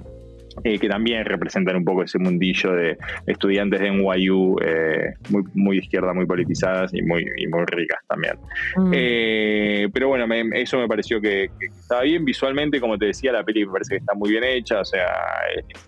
eh, 0.63 0.79
que 0.79 0.88
también 0.88 1.25
representan 1.25 1.75
un 1.75 1.83
poco 1.83 2.03
ese 2.03 2.17
mundillo 2.17 2.71
de 2.71 2.97
estudiantes 3.27 3.81
de 3.81 3.91
NYU 3.91 4.55
eh, 4.63 5.13
muy, 5.29 5.43
muy 5.53 5.77
izquierda, 5.79 6.13
muy 6.13 6.25
politizadas 6.25 6.93
y 6.93 7.01
muy, 7.01 7.25
muy 7.50 7.65
ricas 7.65 8.00
también. 8.07 8.35
Mm. 8.77 8.91
Eh, 8.93 9.89
pero 9.93 10.07
bueno, 10.07 10.33
eso 10.53 10.77
me 10.77 10.88
pareció 10.88 11.19
que, 11.19 11.50
estaba 11.77 12.03
bien 12.03 12.24
visualmente, 12.24 12.79
como 12.79 12.97
te 12.97 13.07
decía, 13.07 13.33
la 13.33 13.43
peli 13.43 13.65
me 13.65 13.74
parece 13.74 13.95
que 13.95 13.97
está 13.97 14.13
muy 14.13 14.29
bien 14.29 14.45
hecha, 14.45 14.79
o 14.79 14.85
sea, 14.85 15.07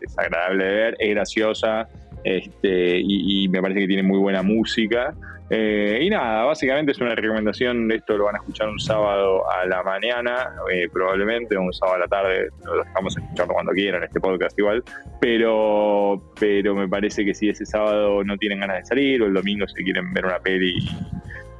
es, 0.01 0.17
agradable 0.17 0.65
de 0.65 0.73
ver, 0.73 0.97
es 0.99 1.09
graciosa 1.11 1.87
este, 2.25 2.99
y 2.99 3.47
me 3.47 3.61
parece 3.61 3.79
que 3.79 3.87
tiene 3.87 4.03
muy 4.03 4.19
buena 4.19 4.43
música. 4.43 5.15
Eh, 5.49 5.99
y 6.01 6.09
nada, 6.09 6.43
básicamente 6.43 6.91
es 6.91 6.99
una 6.99 7.15
recomendación. 7.15 7.91
Esto 7.91 8.17
lo 8.17 8.25
van 8.25 8.35
a 8.35 8.39
escuchar 8.39 8.67
un 8.67 8.79
sábado 8.79 9.49
a 9.49 9.65
la 9.65 9.81
mañana, 9.81 10.51
eh, 10.71 10.89
probablemente, 10.91 11.57
un 11.57 11.71
sábado 11.73 11.95
a 11.95 11.99
la 11.99 12.07
tarde. 12.07 12.49
Lo 12.65 12.83
dejamos 12.83 13.17
escuchando 13.17 13.53
cuando 13.53 13.71
quieran, 13.71 14.03
este 14.03 14.19
podcast 14.19 14.57
igual. 14.59 14.83
Pero, 15.21 16.21
pero 16.39 16.75
me 16.75 16.87
parece 16.87 17.23
que 17.23 17.33
si 17.33 17.49
ese 17.49 17.65
sábado 17.65 18.23
no 18.23 18.37
tienen 18.37 18.59
ganas 18.59 18.77
de 18.77 18.85
salir 18.85 19.21
o 19.21 19.27
el 19.27 19.33
domingo 19.33 19.67
se 19.67 19.83
quieren 19.83 20.13
ver 20.13 20.25
una 20.25 20.39
peli 20.39 20.77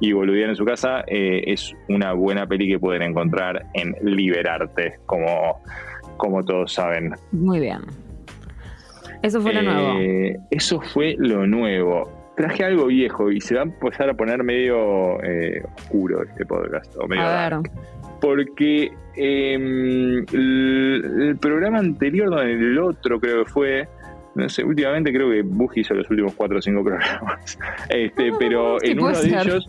y, 0.00 0.12
boludear 0.12 0.50
en 0.50 0.56
su 0.56 0.64
casa, 0.64 1.02
eh, 1.06 1.42
es 1.46 1.74
una 1.88 2.12
buena 2.12 2.46
peli 2.46 2.68
que 2.68 2.78
pueden 2.78 3.02
encontrar 3.02 3.66
en 3.72 3.96
Liberarte, 4.02 4.98
como, 5.06 5.62
como 6.18 6.44
todos 6.44 6.74
saben. 6.74 7.14
Muy 7.32 7.60
bien. 7.60 7.80
Eso 9.22 9.40
fue 9.40 9.52
lo 9.54 9.62
nuevo. 9.62 9.98
Eso 10.50 10.80
fue 10.80 11.16
lo 11.18 11.46
nuevo 11.46 12.17
traje 12.38 12.64
algo 12.64 12.86
viejo 12.86 13.32
y 13.32 13.40
se 13.40 13.56
va 13.56 13.62
a 13.62 13.64
empezar 13.64 14.08
a 14.08 14.14
poner 14.14 14.44
medio 14.44 15.20
eh, 15.24 15.60
oscuro 15.76 16.22
este 16.22 16.46
podcast. 16.46 16.96
O 16.96 17.08
medio 17.08 17.24
Porque 18.20 18.92
em, 19.16 20.24
el, 20.32 21.36
programa 21.40 21.78
anterior, 21.78 22.30
no, 22.30 22.40
el 22.40 22.78
otro 22.78 23.18
creo 23.18 23.44
que 23.44 23.50
fue, 23.50 23.88
no 24.36 24.48
sé, 24.48 24.62
últimamente 24.62 25.12
creo 25.12 25.30
que 25.30 25.42
Buji 25.42 25.80
hizo 25.80 25.94
los 25.94 26.08
últimos 26.08 26.32
cuatro 26.34 26.58
o 26.58 26.62
cinco 26.62 26.84
programas. 26.84 27.58
Este, 27.88 28.30
pero 28.38 28.80
en 28.82 29.00
uno 29.00 29.18
de 29.20 29.28
ellos 29.28 29.68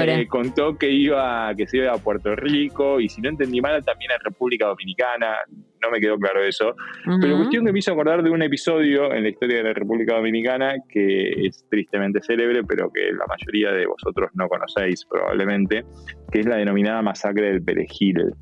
eh, 0.00 0.26
contó 0.28 0.76
que 0.76 0.90
iba, 0.90 1.54
que 1.56 1.66
se 1.66 1.78
iba 1.78 1.92
a 1.92 1.98
Puerto 1.98 2.34
Rico 2.36 3.00
y 3.00 3.08
si 3.08 3.20
no 3.20 3.28
entendí 3.28 3.60
mal 3.60 3.84
también 3.84 4.12
a 4.12 4.18
República 4.22 4.66
Dominicana, 4.66 5.36
no 5.82 5.90
me 5.90 6.00
quedó 6.00 6.18
claro 6.18 6.42
eso. 6.42 6.74
Pero 7.20 7.36
cuestión 7.36 7.64
que 7.64 7.72
me 7.72 7.78
hizo 7.78 7.92
acordar 7.92 8.22
de 8.22 8.30
un 8.30 8.42
episodio 8.42 9.12
en 9.12 9.22
la 9.22 9.28
historia 9.28 9.58
de 9.58 9.64
la 9.64 9.72
República 9.72 10.16
Dominicana 10.16 10.74
que 10.88 11.46
es 11.46 11.64
tristemente 11.68 12.20
célebre, 12.22 12.62
pero 12.64 12.90
que 12.90 13.12
la 13.12 13.26
mayoría 13.26 13.72
de 13.72 13.86
vosotros 13.86 14.30
no 14.34 14.48
conocéis 14.48 15.04
probablemente, 15.04 15.84
que 16.32 16.40
es 16.40 16.46
la 16.46 16.56
denominada 16.56 17.02
masacre 17.02 17.52
del 17.52 17.62
Perejil. 17.62 18.32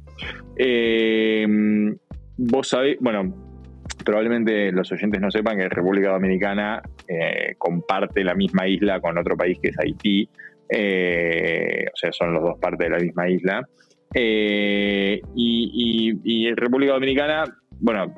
Eh, 0.56 1.46
vos 2.36 2.68
sabés, 2.68 2.98
bueno, 3.00 3.34
probablemente 4.04 4.72
los 4.72 4.90
oyentes 4.92 5.20
no 5.20 5.30
sepan 5.30 5.56
que 5.56 5.64
la 5.64 5.68
República 5.68 6.12
Dominicana 6.12 6.82
eh, 7.08 7.54
comparte 7.58 8.24
la 8.24 8.34
misma 8.34 8.66
isla 8.66 9.00
con 9.00 9.18
otro 9.18 9.36
país 9.36 9.58
que 9.60 9.68
es 9.68 9.78
Haití, 9.78 10.28
eh, 10.74 11.84
o 11.92 11.96
sea, 11.96 12.12
son 12.12 12.32
los 12.32 12.42
dos 12.42 12.58
partes 12.58 12.88
de 12.88 12.90
la 12.90 12.98
misma 12.98 13.28
isla. 13.28 13.68
Eh, 14.14 15.20
y, 15.34 16.18
y, 16.24 16.54
República 16.54 16.94
Dominicana, 16.94 17.44
bueno, 17.78 18.14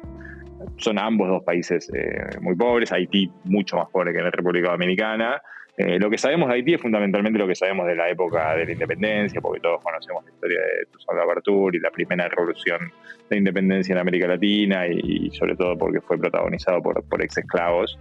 son 0.77 0.99
ambos 0.99 1.29
dos 1.29 1.43
países 1.43 1.91
eh, 1.93 2.39
muy 2.41 2.55
pobres, 2.55 2.93
Haití 2.93 3.31
mucho 3.45 3.77
más 3.77 3.89
pobre 3.91 4.13
que 4.13 4.23
la 4.23 4.31
República 4.31 4.71
Dominicana. 4.71 5.43
lo 5.77 6.09
que 6.09 6.19
sabemos 6.19 6.49
de 6.49 6.55
Haití 6.55 6.75
es 6.75 6.81
fundamentalmente 6.81 7.37
lo 7.39 7.49
que 7.49 7.57
sabemos 7.57 7.87
de 7.89 7.97
la 7.97 8.09
época 8.09 8.55
de 8.55 8.67
la 8.67 8.73
independencia, 8.73 9.41
porque 9.41 9.61
todos 9.61 9.83
conocemos 9.83 10.25
la 10.25 10.31
historia 10.31 10.61
de 10.61 10.87
Toussaint 10.93 11.21
Louverture 11.21 11.77
y 11.77 11.81
la 11.81 11.91
primera 11.91 12.29
revolución 12.29 12.93
de 13.29 13.37
independencia 13.37 13.93
en 13.93 13.99
América 13.99 14.29
Latina 14.29 14.87
y, 14.87 15.31
sobre 15.33 15.57
todo 15.57 15.77
porque 15.77 16.01
fue 16.01 16.19
protagonizado 16.19 16.81
por, 16.81 17.03
por 17.09 17.23
ex 17.23 17.39
esclavos. 17.39 17.99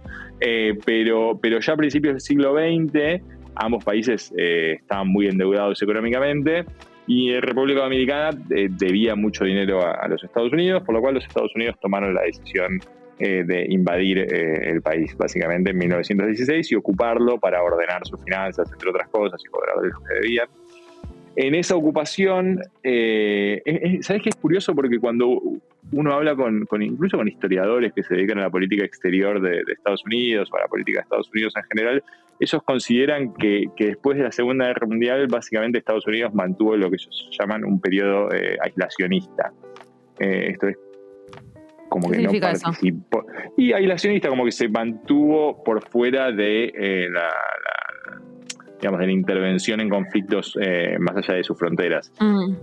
pero, 0.86 1.38
pero 1.42 1.58
ya 1.58 1.72
a 1.72 1.76
principios 1.76 2.14
del 2.14 2.20
siglo 2.20 2.54
XX 2.54 3.20
ambos 3.56 3.84
países 3.84 4.32
eh, 4.36 4.78
estaban 4.80 5.08
muy 5.08 5.26
endeudados 5.26 5.80
económicamente 5.82 6.64
y 7.06 7.38
República 7.40 7.82
Dominicana 7.82 8.30
eh, 8.50 8.68
debía 8.70 9.14
mucho 9.14 9.44
dinero 9.44 9.86
a, 9.86 10.08
los 10.08 10.22
Estados 10.24 10.52
Unidos, 10.52 10.82
por 10.84 10.94
lo 10.94 11.00
cual 11.00 11.14
los 11.14 11.24
Estados 11.24 11.54
Unidos 11.54 11.76
tomaron 11.80 12.14
la 12.14 12.22
decisión 12.22 12.80
eh, 13.18 13.44
de 13.44 13.66
invadir 13.68 14.18
el 14.18 14.82
país 14.82 15.16
básicamente 15.16 15.70
en 15.70 15.78
1916 15.78 16.72
y 16.72 16.74
ocuparlo 16.74 17.38
para 17.38 17.62
ordenar 17.62 18.06
sus 18.06 18.22
finanzas, 18.24 18.72
entre 18.72 18.90
otras 18.90 19.08
cosas, 19.10 19.40
y 19.44 19.48
cobrar 19.48 19.76
lo 19.76 19.82
que 19.82 20.14
debían. 20.14 20.48
En 21.36 21.54
esa 21.54 21.76
ocupación, 21.76 22.60
¿sabes 22.82 24.22
qué 24.22 24.28
es 24.28 24.36
curioso? 24.36 24.74
Porque 24.74 24.98
cuando 24.98 25.40
uno 25.92 26.12
habla 26.12 26.34
con, 26.34 26.66
incluso 26.80 27.16
con 27.16 27.28
historiadores 27.28 27.92
que 27.92 28.02
se 28.02 28.14
dedican 28.14 28.38
a 28.38 28.42
la 28.42 28.50
política 28.50 28.84
exterior 28.84 29.40
de, 29.40 29.62
Estados 29.72 30.04
Unidos 30.04 30.50
o 30.52 30.56
a 30.56 30.60
la 30.60 30.68
política 30.68 30.98
de 30.98 31.02
Estados 31.02 31.30
Unidos 31.32 31.54
en 31.56 31.62
general, 31.64 32.04
ellos 32.40 32.62
consideran 32.64 33.34
que, 33.34 33.66
después 33.78 34.18
de 34.18 34.24
la 34.24 34.32
Segunda 34.32 34.66
Guerra 34.66 34.86
Mundial, 34.86 35.26
básicamente 35.28 35.78
Estados 35.78 36.06
Unidos 36.06 36.34
mantuvo 36.34 36.76
lo 36.76 36.90
que 36.90 36.96
ellos 36.96 37.28
llaman 37.38 37.64
un 37.64 37.80
periodo 37.80 38.32
eh, 38.32 38.56
aislacionista. 38.60 39.52
Eh, 40.18 40.48
esto 40.50 40.68
es 40.68 40.78
como 41.88 42.10
que 42.10 42.18
no 42.18 42.32
participó. 42.40 43.24
Y 43.56 43.72
aislacionista, 43.72 44.28
como 44.28 44.44
que 44.44 44.52
se 44.52 44.68
mantuvo 44.68 45.62
por 45.62 45.88
fuera 45.88 46.32
de 46.32 46.72
eh, 46.74 47.08
la, 47.10 47.28
digamos, 48.84 49.00
de 49.00 49.06
la 49.06 49.12
intervención 49.12 49.80
en 49.80 49.88
conflictos 49.88 50.58
más 51.00 51.16
allá 51.16 51.34
de 51.34 51.44
sus 51.44 51.58
fronteras. 51.58 52.12
Mm 52.20 52.54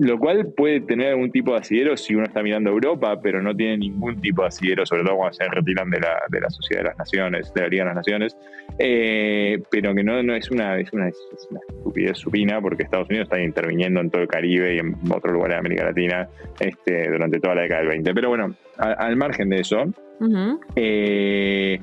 lo 0.00 0.18
cual 0.18 0.50
puede 0.56 0.80
tener 0.80 1.08
algún 1.08 1.30
tipo 1.30 1.52
de 1.52 1.58
asidero 1.58 1.94
si 1.94 2.14
uno 2.14 2.24
está 2.24 2.42
mirando 2.42 2.70
Europa, 2.70 3.20
pero 3.22 3.42
no 3.42 3.54
tiene 3.54 3.76
ningún 3.76 4.18
tipo 4.18 4.40
de 4.40 4.48
asidero, 4.48 4.86
sobre 4.86 5.02
todo 5.02 5.16
cuando 5.16 5.34
se 5.34 5.44
retiran 5.46 5.90
de 5.90 6.00
la, 6.00 6.22
de 6.30 6.40
la 6.40 6.48
Sociedad 6.48 6.84
de 6.84 6.88
las 6.88 6.98
Naciones, 6.98 7.52
de 7.52 7.60
la 7.60 7.68
Liga 7.68 7.84
de 7.84 7.88
las 7.88 7.96
Naciones, 7.96 8.36
eh, 8.78 9.62
pero 9.70 9.94
que 9.94 10.02
no, 10.02 10.22
no 10.22 10.34
es, 10.34 10.50
una, 10.50 10.78
es, 10.78 10.90
una, 10.94 11.08
estupidez 11.08 12.16
supina, 12.16 12.62
porque 12.62 12.84
Estados 12.84 13.10
Unidos 13.10 13.26
está 13.26 13.42
interviniendo 13.42 14.00
en 14.00 14.08
todo 14.08 14.22
el 14.22 14.28
Caribe 14.28 14.74
y 14.74 14.78
en 14.78 14.96
otros 15.12 15.34
lugares 15.34 15.56
de 15.56 15.58
América 15.58 15.84
Latina 15.84 16.28
este, 16.58 17.10
durante 17.10 17.38
toda 17.38 17.56
la 17.56 17.62
década 17.62 17.80
del 17.80 17.90
20. 17.90 18.14
Pero 18.14 18.30
bueno, 18.30 18.54
al 18.78 19.16
margen 19.16 19.50
de 19.50 19.60
eso, 19.60 19.84
eh, 20.76 21.78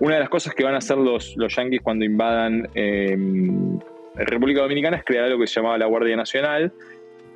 una 0.00 0.14
de 0.14 0.20
las 0.20 0.28
cosas 0.28 0.54
que 0.54 0.64
van 0.64 0.74
a 0.74 0.78
hacer 0.78 0.98
los, 0.98 1.36
los 1.36 1.54
yanquis 1.54 1.80
cuando 1.82 2.04
invadan 2.04 2.68
eh, 2.74 3.16
República 4.16 4.62
Dominicana 4.62 4.96
es 4.96 5.04
crear 5.04 5.24
algo 5.26 5.40
que 5.40 5.46
se 5.46 5.60
llamaba 5.60 5.78
la 5.78 5.86
Guardia 5.86 6.16
Nacional, 6.16 6.72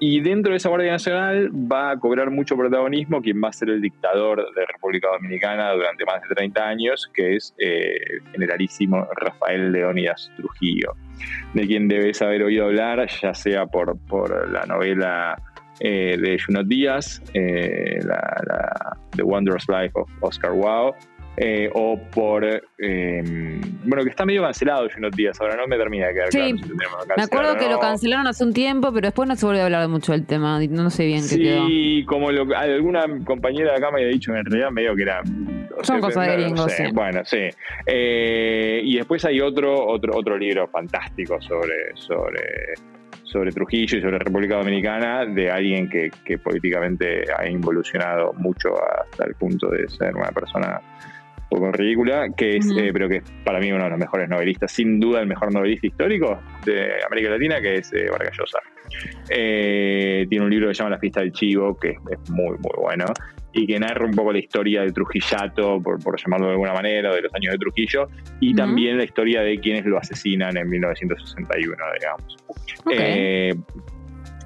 y 0.01 0.21
dentro 0.21 0.51
de 0.51 0.57
esa 0.57 0.69
Guardia 0.69 0.93
Nacional 0.93 1.51
va 1.51 1.93
a 1.93 1.99
cobrar 1.99 2.31
mucho 2.31 2.57
protagonismo 2.57 3.23
quien 3.23 3.41
va 3.43 3.49
a 3.49 3.53
ser 3.53 3.71
el 3.71 3.81
dictador 3.81 4.45
de 4.55 4.67
República 4.67 5.09
Dominicana 5.09 5.73
durante 5.73 6.05
más 6.05 6.21
de 6.29 6.35
30 6.35 6.67
años, 6.67 7.11
que 7.15 7.37
es 7.37 7.55
eh, 7.59 7.95
generalísimo 8.33 9.07
Rafael 9.17 9.71
Leónidas 9.73 10.31
Trujillo, 10.37 10.95
de 11.55 11.67
quien 11.67 11.89
debes 11.89 12.21
haber 12.23 12.43
oído 12.43 12.65
hablar, 12.65 13.09
ya 13.23 13.35
sea 13.35 13.67
por, 13.67 13.97
por 14.09 14.51
la 14.51 14.67
novela 14.67 15.41
eh, 15.81 16.17
de 16.21 16.39
Junot 16.39 16.67
Díaz, 16.67 17.23
eh, 17.33 18.01
la, 18.03 18.97
The 19.17 19.23
Wondrous 19.23 19.67
Life 19.69 19.93
of 19.95 20.11
Oscar 20.21 20.53
Wilde, 20.53 20.99
eh, 21.37 21.69
o 21.73 21.99
por. 21.99 22.45
Em, 22.79 23.61
bueno, 23.85 24.05
que 24.05 24.11
está 24.11 24.25
medio 24.25 24.43
cancelado 24.43 24.89
unos 24.97 25.11
días, 25.13 25.41
ahora 25.41 25.57
no 25.57 25.67
me 25.67 25.77
termina 25.77 26.07
de 26.07 26.15
quedar 26.15 26.33
sí, 26.33 26.55
me 27.17 27.23
acuerdo 27.23 27.57
que 27.57 27.69
lo 27.69 27.79
cancelaron 27.79 28.27
hace 28.27 28.45
un 28.45 28.53
tiempo, 28.53 28.93
pero 28.93 29.09
después 29.09 29.29
no 29.29 29.37
se 29.37 29.45
volvió 29.45 29.63
a 29.63 29.65
hablar 29.65 29.89
mucho 29.89 30.13
del 30.13 30.27
tema, 30.27 30.61
no 30.61 30.91
sé 30.91 31.07
bien 31.07 31.23
qué 31.29 31.39
quedó. 31.39 31.67
Sí, 31.67 32.05
como 32.07 32.29
alguna 32.29 33.05
compañera 33.25 33.73
de 33.73 33.77
acá 33.79 33.91
me 33.91 34.01
había 34.01 34.13
dicho, 34.13 34.35
en 34.35 34.45
realidad 34.45 34.71
medio 34.71 34.95
que 34.95 35.03
era. 35.03 35.23
Son 35.83 36.01
cosas 36.01 36.27
de 36.27 36.37
gringos, 36.37 36.73
sí. 36.73 36.85
Bueno, 36.93 37.23
sí. 37.25 37.49
Eh, 37.85 38.81
y 38.85 38.97
después 38.97 39.25
hay 39.25 39.41
otro, 39.41 39.87
otro, 39.87 40.17
otro 40.17 40.39
libro 40.39 40.69
fantástico 40.69 41.41
sobre. 41.41 41.95
sobre 41.95 42.75
sobre 43.25 43.51
Trujillo 43.51 43.99
y 43.99 44.01
sobre 44.01 44.19
República 44.19 44.59
Dominicana 44.59 45.27
de 45.27 45.51
alguien 45.51 45.89
que, 45.89 46.09
que 46.25 46.39
políticamente 46.39 47.25
ha 47.37 47.49
involucionado 47.49 48.33
mucho 48.35 48.69
hasta 48.81 49.25
el 49.25 49.35
punto 49.35 49.71
de 49.71 49.89
ser 49.89 50.15
una 50.15 50.29
persona 50.29 50.81
poco 51.49 51.73
ridícula, 51.73 52.29
que 52.37 52.57
es, 52.57 52.67
eh, 52.77 52.91
pero 52.93 53.09
que 53.09 53.17
es 53.17 53.25
para 53.45 53.61
mí 53.61 53.71
uno 53.73 53.85
de 53.85 53.91
los 53.91 53.99
mejores 53.99 54.29
novelistas, 54.29 54.73
sin 54.73 55.01
duda 55.01 55.21
el 55.21 55.27
mejor 55.27 55.53
novelista 55.53 55.87
histórico 55.87 56.41
de 56.65 57.05
América 57.07 57.31
Latina, 57.31 57.61
que 57.61 57.77
es 57.77 57.93
eh, 57.93 58.07
Vargas 58.11 58.37
Llosa. 58.39 58.59
Eh, 59.29 60.27
tiene 60.29 60.45
un 60.45 60.51
libro 60.51 60.69
que 60.69 60.75
se 60.75 60.79
llama 60.83 60.91
La 60.91 60.99
fiesta 60.99 61.21
del 61.21 61.33
chivo, 61.33 61.77
que 61.79 61.91
es, 61.91 62.31
muy, 62.31 62.57
muy 62.59 62.77
bueno. 62.79 63.07
y 63.53 63.67
que 63.67 63.79
narra 63.79 64.05
un 64.05 64.13
poco 64.13 64.33
la 64.33 64.39
historia 64.39 64.83
de 64.83 64.93
Trujillato, 64.93 65.81
por, 65.81 66.21
llamarlo 66.21 66.47
de 66.47 66.53
alguna 66.53 66.73
manera, 66.73 67.15
de 67.15 67.23
los 67.23 67.35
años 67.35 67.53
de 67.53 67.59
Trujillo, 67.59 68.09
y 68.41 68.55
también 68.55 68.99
la 68.99 69.05
historia 69.05 69.43
de 69.43 69.59
quienes 69.59 69.85
lo 69.85 69.97
asesinan 69.99 70.57
en 70.57 70.69
1961, 70.69 71.77
digamos. 72.01 72.37
Eh, 72.91 73.55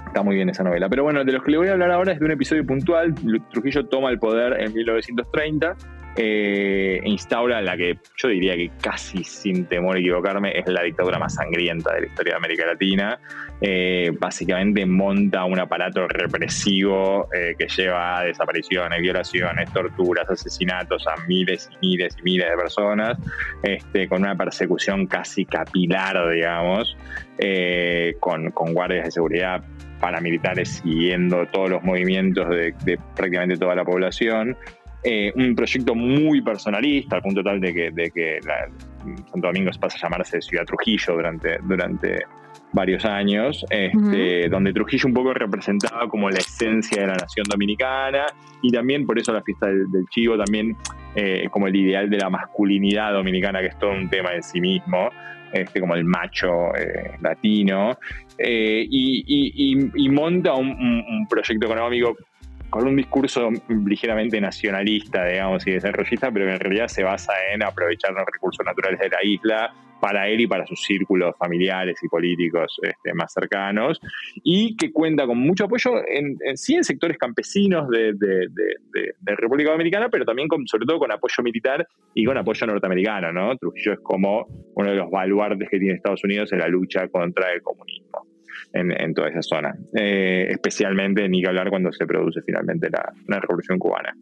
está 0.07 0.23
muy 0.23 0.37
bien 0.37 0.51
esa 0.51 0.63
novela. 0.63 0.89
Pero 0.91 1.05
bueno, 1.05 1.25
de 1.25 1.33
los 1.33 1.43
que 1.43 1.53
le 1.53 1.57
voy 1.57 1.69
a 1.69 1.73
hablar 1.73 1.91
ahora 1.91 2.13
es 2.13 2.19
de 2.19 2.27
un 2.27 2.33
episodio 2.33 2.67
puntual. 2.67 3.15
Trujillo 3.51 3.87
toma 3.87 4.11
el 4.11 4.19
poder 4.19 4.61
en 4.61 4.75
1930 4.75 5.77
eh, 6.21 7.01
instaura 7.05 7.63
la 7.63 7.77
que 7.77 7.97
yo 8.17 8.29
diría 8.29 8.57
que 8.57 8.73
casi 8.83 9.23
sin 9.23 9.67
temor 9.67 9.95
a 9.95 10.01
equivocarme 10.01 10.51
es 10.59 10.67
la 10.67 10.83
dictadura 10.83 11.17
más 11.17 11.35
sangrienta 11.35 11.95
de 11.95 12.01
la 12.01 12.07
historia 12.09 12.33
de 12.33 12.37
América 12.39 12.67
Latina. 12.67 13.21
Eh, 13.61 14.11
básicamente 14.19 14.85
monta 14.85 15.45
un 15.45 15.61
aparato 15.61 16.09
represivo 16.09 17.29
eh, 17.33 17.55
que 17.57 17.69
lleva 17.69 18.19
a 18.19 18.25
desapariciones, 18.25 19.01
violaciones, 19.01 19.73
torturas, 19.73 20.29
asesinatos 20.29 21.07
a 21.07 21.25
miles 21.29 21.71
y 21.81 21.87
miles 21.87 22.17
y 22.19 22.23
miles 22.23 22.51
de 22.51 22.57
personas, 22.57 23.17
este, 23.63 24.09
con 24.09 24.23
una 24.23 24.37
persecución 24.37 25.07
casi 25.07 25.45
capilar, 25.45 26.31
digamos, 26.31 26.97
con, 28.19 28.51
guardias 28.75 29.05
de 29.05 29.11
seguridad 29.13 29.63
paramilitares 30.01 30.81
siguiendo 30.83 31.47
todos 31.47 31.71
los 31.71 31.83
movimientos 31.85 32.49
de, 32.49 32.75
de 32.85 32.99
prácticamente 33.15 33.57
toda 33.57 33.77
la 33.77 33.85
población. 33.85 34.57
Eh, 35.05 35.33
un 35.37 35.55
proyecto 35.55 35.95
muy 35.95 36.41
personalista, 36.43 37.17
al 37.17 37.23
punto 37.23 37.43
tal 37.43 37.61
de 37.61 37.73
que, 37.73 37.91
de 37.93 38.11
que 38.11 38.41
Santo 38.43 39.47
Domingo 39.47 39.71
pasa 39.79 39.97
a 39.97 40.03
llamarse 40.03 40.41
Ciudad 40.41 40.65
Trujillo 40.65 41.15
durante, 41.15 41.59
durante 41.63 42.25
varios 42.73 43.05
años, 43.05 43.65
este, 43.71 44.49
donde 44.49 44.73
Trujillo 44.73 45.07
un 45.07 45.15
poco 45.15 45.33
representaba 45.33 46.09
como 46.09 46.29
la 46.29 46.39
esencia 46.39 47.03
de 47.03 47.07
la 47.07 47.15
nación 47.15 47.45
dominicana 47.49 48.27
y 48.61 48.73
también 48.73 49.07
por 49.07 49.19
eso 49.19 49.33
la 49.33 49.43
fiesta 49.43 49.69
del, 49.69 49.87
Chivo, 50.11 50.37
también 50.37 50.77
eh, 51.15 51.47
como 51.51 51.69
el 51.69 51.77
ideal 51.77 52.11
de 52.11 52.19
la 52.19 52.29
masculinidad 52.29 53.13
dominicana, 53.13 53.61
que 53.61 53.69
es 53.69 53.79
todo 53.79 53.93
un 53.93 54.11
tema 54.11 54.35
en 54.35 54.43
sí 54.43 54.61
mismo. 54.61 55.11
Este, 55.51 55.81
como 55.81 55.95
el 55.95 56.05
macho 56.05 56.75
eh, 56.77 57.13
latino, 57.23 57.97
y, 58.39 60.09
monta 60.11 60.53
un, 60.53 61.27
proyecto 61.27 61.65
económico 61.65 62.15
con 62.71 62.87
un 62.87 62.97
discurso 62.97 63.49
ligeramente 63.87 64.41
nacionalista, 64.41 65.25
digamos, 65.25 65.67
y 65.67 65.73
desarrollista, 65.73 66.31
pero 66.31 66.47
que 66.47 66.53
en 66.53 66.61
realidad 66.61 66.89
se 66.89 67.03
basa 67.03 67.33
en 67.53 67.63
aprovechar 67.63 68.13
los 68.13 68.25
recursos 68.31 68.65
naturales 68.65 69.01
de 69.01 69.09
la 69.09 69.25
isla 69.25 69.75
para 70.01 70.29
él 70.29 70.41
y 70.41 70.47
para 70.47 70.67
sus 70.67 70.81
círculos 70.83 71.35
familiares 71.37 71.97
y 72.03 72.09
políticos 72.09 72.79
este, 72.83 73.13
más 73.15 73.33
cercanos, 73.33 74.01
y 74.43 74.77
que 74.77 74.93
cuenta 74.93 75.27
con 75.27 75.39
mucho 75.39 75.65
apoyo 75.65 75.93
en, 76.07 76.39
sí 76.57 76.75
en 76.75 76.85
sectores 76.85 77.19
campesinos 77.19 77.89
de, 77.89 78.15
República 79.25 79.73
Dominicana, 79.73 80.09
pero 80.09 80.25
también 80.25 80.49
con, 80.49 80.67
sobre 80.67 80.87
todo 80.87 80.99
con 80.99 81.13
apoyo 81.13 81.43
militar 81.43 81.87
y 82.15 82.25
con 82.25 82.37
apoyo 82.37 82.67
norteamericano, 82.67 83.33
¿no? 83.33 83.57
Trujillo 83.57 83.93
es 83.95 84.01
como 84.01 84.47
uno 84.75 84.91
de 84.91 84.97
los 84.97 85.11
baluartes 85.11 85.69
que 85.69 85.79
tiene 85.79 85.95
Estados 85.95 86.23
Unidos 86.25 86.53
en 86.53 86.61
la 86.61 86.69
lucha 86.69 87.09
contra 87.09 87.53
el 87.53 87.63
comunismo 87.63 88.27
en, 88.73 89.15
toda 89.15 89.29
esa 89.29 89.43
zona. 89.43 89.75
Eh, 89.95 90.49
especialmente, 90.51 91.29
ni 91.29 91.43
que 91.43 91.49
hablar 91.49 91.71
cuando 91.71 91.93
se 91.93 92.07
produce 92.07 92.41
finalmente 92.43 92.89
la, 92.91 93.41
revolución 93.41 93.79
cubana. 93.79 94.15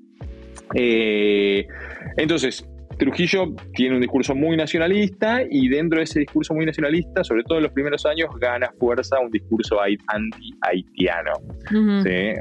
Eh, 0.75 1.67
entonces, 2.17 2.67
Trujillo 2.99 3.55
tiene 3.75 3.97
un 3.97 4.01
discurso 4.01 4.35
muy 4.35 4.57
nacionalista 4.57 5.41
y 5.49 5.69
dentro 5.69 5.99
de 5.99 6.05
ese 6.05 6.21
discurso 6.21 6.55
muy 6.55 6.65
nacionalista, 6.65 7.23
sobre 7.25 7.43
todo 7.45 7.59
en 7.59 7.65
los 7.65 7.73
primeros 7.73 8.07
años, 8.07 8.29
gana 8.41 8.71
fuerza 8.79 9.19
un 9.21 9.31
discurso 9.31 9.79
anti-haitiano. 9.81 11.33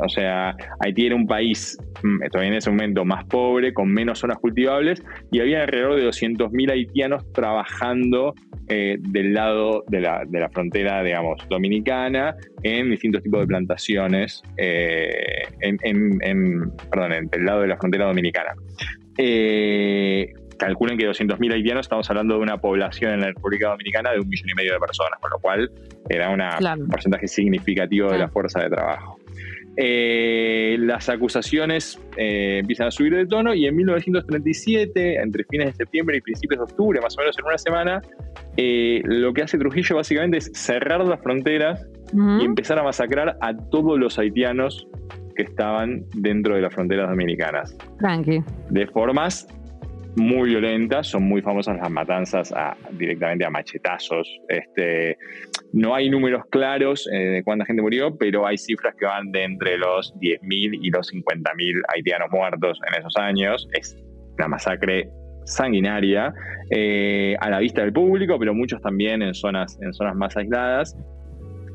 O 0.03 0.09
sea, 0.09 0.55
Haití 0.79 1.07
era 1.07 1.15
un 1.15 1.27
país 1.27 1.77
mm, 2.03 2.27
todavía 2.31 2.51
en 2.51 2.57
ese 2.57 2.69
momento 2.69 3.03
más 3.03 3.25
pobre, 3.25 3.73
con 3.73 3.91
menos 3.91 4.19
zonas 4.19 4.37
cultivables 4.37 5.03
y 5.31 5.39
había 5.39 5.61
alrededor 5.61 5.95
de 5.95 6.07
200.000 6.07 6.71
haitianos 6.71 7.31
trabajando 7.33 8.33
eh, 8.67 8.97
del 8.99 9.33
lado 9.33 9.83
de 9.87 10.01
la, 10.01 10.23
de 10.27 10.39
la, 10.39 10.49
frontera, 10.49 11.03
digamos, 11.03 11.39
dominicana, 11.49 12.35
en 12.63 12.89
distintos 12.89 13.21
tipos 13.21 13.41
de 13.41 13.47
plantaciones, 13.47 14.41
eh, 14.57 15.43
en, 15.61 15.77
en, 15.83 16.71
perdón, 16.89 17.13
en 17.13 17.29
el 17.31 17.45
lado 17.45 17.61
de 17.61 17.67
la 17.67 17.77
frontera 17.77 18.05
dominicana. 18.05 18.53
Eh, 19.17 20.33
calculen 20.57 20.97
que 20.97 21.07
200.000 21.07 21.53
haitianos, 21.53 21.85
estamos 21.85 22.09
hablando 22.09 22.35
de 22.35 22.41
una 22.41 22.57
población 22.57 23.13
en 23.13 23.21
la 23.21 23.27
República 23.27 23.69
Dominicana 23.69 24.11
de 24.11 24.19
un 24.19 24.27
millón 24.27 24.49
y 24.49 24.53
medio 24.53 24.73
de 24.73 24.79
personas, 24.79 25.19
con 25.19 25.29
lo 25.31 25.39
cual 25.39 25.71
era 26.09 26.29
un 26.29 26.87
porcentaje 26.87 27.27
significativo 27.27 28.11
de 28.11 28.19
la 28.19 28.29
fuerza 28.29 28.61
de 28.61 28.69
trabajo. 28.69 29.19
Eh, 29.77 30.77
las 30.79 31.09
acusaciones 31.09 31.99
eh, 32.15 32.59
empiezan 32.61 32.87
a 32.87 32.91
subir 32.91 33.13
de 33.13 33.25
tono 33.25 33.53
y 33.53 33.65
en 33.65 33.75
1937, 33.75 35.21
entre 35.21 35.43
fines 35.43 35.67
de 35.67 35.73
septiembre 35.73 36.17
y 36.17 36.21
principios 36.21 36.59
de 36.59 36.63
octubre, 36.63 37.01
más 37.01 37.17
o 37.17 37.21
menos 37.21 37.37
en 37.37 37.45
una 37.45 37.57
semana, 37.57 38.01
eh, 38.55 39.01
lo 39.03 39.33
que 39.33 39.43
hace 39.43 39.57
Trujillo 39.57 39.97
básicamente 39.97 40.37
es 40.37 40.51
cerrar 40.53 41.05
las 41.05 41.21
fronteras 41.21 41.85
y 42.13 42.45
empezar 42.45 42.79
a 42.79 42.83
masacrar 42.83 43.35
a 43.41 43.57
todos 43.69 43.99
los 43.99 44.17
haitianos 44.17 44.87
que 45.35 45.43
estaban 45.43 46.05
dentro 46.13 46.55
de 46.55 46.61
las 46.61 46.73
fronteras 46.73 47.09
dominicanas. 47.09 47.75
Tranqui. 47.99 48.41
De 48.69 48.87
formas 48.87 49.47
muy 50.15 50.49
violentas, 50.49 51.07
son 51.07 51.23
muy 51.23 51.41
famosas 51.41 51.77
las 51.77 51.89
matanzas 51.89 52.53
directamente 52.91 53.45
a 53.45 53.49
machetazos. 53.49 54.39
Este, 54.47 55.17
no 55.73 55.93
hay 55.93 56.09
números 56.09 56.43
claros 56.49 57.07
eh, 57.11 57.17
de 57.17 57.43
cuánta 57.43 57.65
gente 57.65 57.81
murió, 57.81 58.15
pero 58.17 58.47
hay 58.47 58.57
cifras 58.57 58.95
que 58.97 59.05
van 59.05 59.31
de 59.31 59.43
entre 59.43 59.77
los 59.77 60.13
10.000 60.15 60.79
y 60.81 60.89
los 60.89 61.11
50.000 61.11 61.81
haitianos 61.93 62.29
muertos 62.31 62.79
en 62.87 62.99
esos 62.99 63.15
años. 63.17 63.67
Es 63.73 63.95
una 64.37 64.47
masacre 64.47 65.09
sanguinaria 65.45 66.33
eh, 66.71 67.35
a 67.39 67.49
la 67.49 67.59
vista 67.59 67.81
del 67.81 67.93
público, 67.93 68.39
pero 68.39 68.53
muchos 68.53 68.81
también 68.81 69.21
en 69.21 69.33
zonas, 69.33 69.77
en 69.81 69.93
zonas 69.93 70.15
más 70.15 70.35
aisladas 70.37 70.95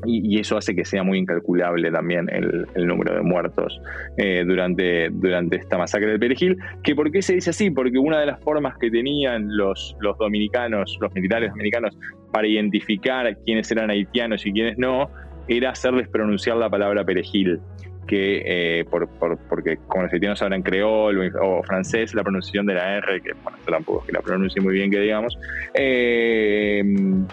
y, 0.05 0.39
eso 0.39 0.57
hace 0.57 0.75
que 0.75 0.85
sea 0.85 1.03
muy 1.03 1.19
incalculable 1.19 1.91
también 1.91 2.27
el, 2.29 2.87
número 2.87 3.15
de 3.15 3.21
muertos 3.21 3.79
eh, 4.17 4.43
durante, 4.45 5.09
durante 5.09 5.57
esta 5.57 5.77
masacre 5.77 6.09
del 6.09 6.19
Perejil. 6.19 6.57
¿Que 6.83 6.95
¿Por 6.95 7.11
qué 7.11 7.21
se 7.21 7.35
dice 7.35 7.51
así? 7.51 7.69
Porque 7.69 7.97
una 7.97 8.19
de 8.19 8.25
las 8.25 8.39
formas 8.41 8.77
que 8.77 8.89
tenían 8.89 9.55
los, 9.55 9.95
los 9.99 10.17
dominicanos, 10.17 10.97
los 10.99 11.13
militares 11.13 11.51
dominicanos, 11.51 11.97
para 12.31 12.47
identificar 12.47 13.37
quiénes 13.45 13.71
eran 13.71 13.89
haitianos 13.89 14.45
y 14.45 14.51
quiénes 14.51 14.77
no, 14.77 15.09
era 15.47 15.71
hacerles 15.71 16.07
pronunciar 16.07 16.57
la 16.57 16.69
palabra 16.69 17.03
perejil 17.03 17.59
que 18.07 18.41
eh, 18.79 18.85
por, 18.85 19.07
porque 19.49 19.77
como 19.87 20.03
los 20.03 20.13
haitianos 20.13 20.41
hablan 20.41 20.61
creol 20.61 21.31
o, 21.41 21.63
francés, 21.63 22.13
la 22.13 22.23
pronunciación 22.23 22.65
de 22.65 22.73
la 22.73 22.97
R, 22.97 23.21
que 23.21 23.33
bueno, 23.43 23.57
tampoco 23.65 24.01
es 24.01 24.07
que 24.07 24.11
la 24.13 24.21
pronuncie 24.21 24.61
muy 24.61 24.73
bien 24.73 24.91
que 24.91 24.99
digamos, 24.99 25.37
eh, 25.73 26.83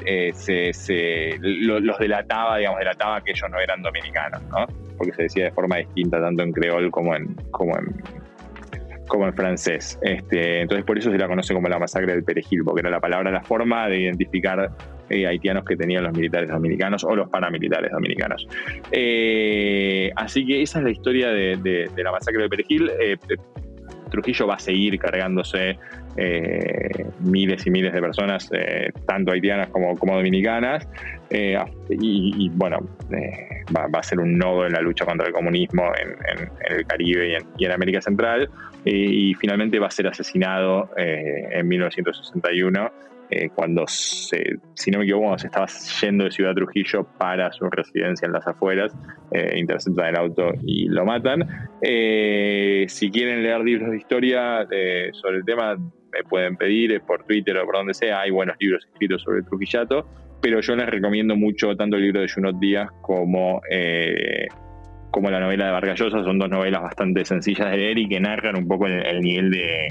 eh, 0.04 0.30
se, 0.34 1.36
los 1.40 1.98
delataba, 1.98 2.58
digamos, 2.58 2.78
delataba 2.78 3.20
que 3.22 3.32
ellos 3.32 3.50
no 3.50 3.58
eran 3.58 3.82
dominicanos, 3.82 4.42
¿no? 4.50 4.66
Porque 4.96 5.12
se 5.12 5.22
decía 5.22 5.44
de 5.44 5.50
forma 5.52 5.76
distinta 5.76 6.20
tanto 6.20 6.42
en 6.42 6.52
creol 6.52 6.90
como 6.90 7.14
en, 7.14 7.34
como 7.50 7.76
en 7.76 8.02
como 9.08 9.26
en 9.26 9.34
francés. 9.34 9.98
Este, 10.02 10.60
entonces 10.60 10.84
por 10.84 10.98
eso 10.98 11.10
se 11.10 11.18
la 11.18 11.26
conoce 11.26 11.54
como 11.54 11.68
la 11.68 11.78
masacre 11.78 12.12
del 12.12 12.22
perejil, 12.22 12.62
porque 12.62 12.80
era 12.80 12.90
la 12.90 13.00
palabra, 13.00 13.30
la 13.30 13.42
forma 13.42 13.88
de 13.88 14.02
identificar 14.02 14.70
eh, 15.10 15.26
haitianos 15.26 15.64
que 15.64 15.76
tenían 15.76 16.04
los 16.04 16.12
militares 16.12 16.50
dominicanos 16.50 17.02
o 17.04 17.16
los 17.16 17.28
paramilitares 17.30 17.90
dominicanos. 17.90 18.46
Eh, 18.92 20.10
así 20.16 20.44
que 20.44 20.62
esa 20.62 20.78
es 20.78 20.84
la 20.84 20.90
historia 20.90 21.28
de, 21.28 21.90
la 21.96 22.12
masacre 22.12 22.42
del 22.42 22.50
perejil. 22.50 22.90
Eh, 23.00 23.16
Trujillo 24.10 24.46
va 24.46 24.54
a 24.54 24.58
seguir 24.58 24.98
cargándose 24.98 25.78
miles 27.20 27.64
y 27.66 27.70
miles 27.70 27.92
de 27.92 28.00
personas, 28.00 28.50
tanto 29.06 29.30
haitianas 29.30 29.68
como, 29.68 29.96
como 29.96 30.16
dominicanas, 30.16 30.88
y, 31.30 32.48
bueno, 32.54 32.78
va, 33.76 33.86
a 33.92 34.02
ser 34.02 34.18
un 34.18 34.36
nodo 34.36 34.66
en 34.66 34.72
la 34.72 34.80
lucha 34.80 35.04
contra 35.04 35.28
el 35.28 35.32
comunismo 35.32 35.92
en, 35.94 36.50
el 36.74 36.86
Caribe 36.86 37.38
y 37.58 37.64
en, 37.64 37.70
América 37.70 38.00
Central, 38.00 38.48
y 38.84 39.34
finalmente 39.34 39.78
va 39.78 39.88
a 39.88 39.90
ser 39.90 40.08
asesinado 40.08 40.90
en 40.96 41.68
1961 41.68 42.90
eh, 43.30 43.50
cuando, 43.54 43.84
se, 43.86 44.58
si 44.74 44.90
no 44.90 44.98
me 44.98 45.04
equivoco, 45.04 45.38
se 45.38 45.48
estaba 45.48 45.66
yendo 46.00 46.24
de 46.24 46.30
Ciudad 46.30 46.54
Trujillo 46.54 47.06
para 47.18 47.52
su 47.52 47.68
residencia 47.68 48.26
en 48.26 48.32
las 48.32 48.46
afueras, 48.46 48.94
eh, 49.32 49.58
interceptan 49.58 50.06
el 50.06 50.16
auto 50.16 50.52
y 50.62 50.88
lo 50.88 51.04
matan. 51.04 51.68
Eh, 51.82 52.86
si 52.88 53.10
quieren 53.10 53.42
leer 53.42 53.60
libros 53.60 53.90
de 53.90 53.96
historia 53.98 54.66
eh, 54.70 55.10
sobre 55.12 55.38
el 55.38 55.44
tema, 55.44 55.76
me 55.76 56.24
pueden 56.28 56.56
pedir 56.56 57.00
por 57.02 57.24
Twitter 57.24 57.56
o 57.58 57.66
por 57.66 57.76
donde 57.76 57.94
sea, 57.94 58.20
hay 58.20 58.30
buenos 58.30 58.56
libros 58.58 58.86
escritos 58.92 59.22
sobre 59.22 59.42
Trujillato, 59.42 60.08
pero 60.40 60.60
yo 60.60 60.74
les 60.74 60.86
recomiendo 60.86 61.36
mucho 61.36 61.76
tanto 61.76 61.96
el 61.96 62.02
libro 62.02 62.20
de 62.20 62.28
Junot 62.28 62.58
Díaz 62.58 62.88
como 63.02 63.60
como 65.10 65.30
la 65.30 65.40
novela 65.40 65.66
de 65.66 65.72
Vargas 65.72 65.98
Llosa, 65.98 66.22
son 66.22 66.38
dos 66.38 66.50
novelas 66.50 66.82
bastante 66.82 67.24
sencillas 67.24 67.70
de 67.70 67.78
leer 67.78 67.98
y 67.98 68.08
que 68.08 68.20
narran 68.20 68.56
un 68.56 68.68
poco 68.68 68.86
el 68.86 69.20
nivel 69.20 69.50
de, 69.50 69.88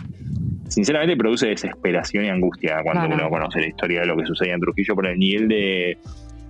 sinceramente 0.67 1.15
produce 1.15 1.47
desesperación 1.47 2.25
y 2.25 2.29
angustia 2.29 2.81
cuando 2.83 3.15
uno 3.15 3.29
conoce 3.29 3.59
la 3.59 3.67
historia 3.67 4.01
de 4.01 4.07
lo 4.07 4.17
que 4.17 4.25
sucede 4.25 4.51
en 4.51 4.59
Trujillo 4.59 4.95
por 4.95 5.07
el 5.07 5.17
nivel 5.17 5.47
de, 5.47 5.97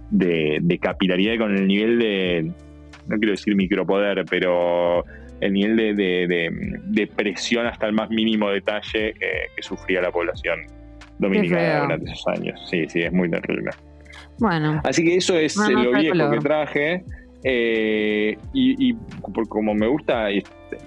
de, 0.09 0.79
capilaridad 0.79 1.33
y 1.33 1.37
con 1.37 1.55
el 1.55 1.67
nivel 1.67 1.99
de, 1.99 2.51
no 3.07 3.17
quiero 3.17 3.31
decir 3.31 3.55
micropoder, 3.55 4.25
pero 4.29 5.03
el 5.39 5.53
nivel 5.53 5.95
de, 5.95 7.09
presión 7.15 7.65
hasta 7.67 7.87
el 7.87 7.93
más 7.93 8.09
mínimo 8.09 8.49
detalle 8.49 9.09
eh, 9.09 9.49
que 9.55 9.61
sufría 9.61 10.01
la 10.01 10.11
población 10.11 10.59
dominicana 11.19 11.81
durante 11.81 12.11
esos 12.11 12.27
años. 12.27 12.59
Sí, 12.69 12.85
sí, 12.87 13.01
es 13.01 13.13
muy 13.13 13.29
terrible. 13.29 13.71
Bueno. 14.39 14.81
Así 14.83 15.03
que 15.03 15.17
eso 15.17 15.35
es 15.37 15.55
lo 15.57 15.91
viejo 15.91 16.31
que 16.31 16.39
traje. 16.39 17.03
Eh, 17.43 18.37
y, 18.53 18.95
como 19.47 19.73
me 19.73 19.87
gusta 19.87 20.29
este, 20.29 20.77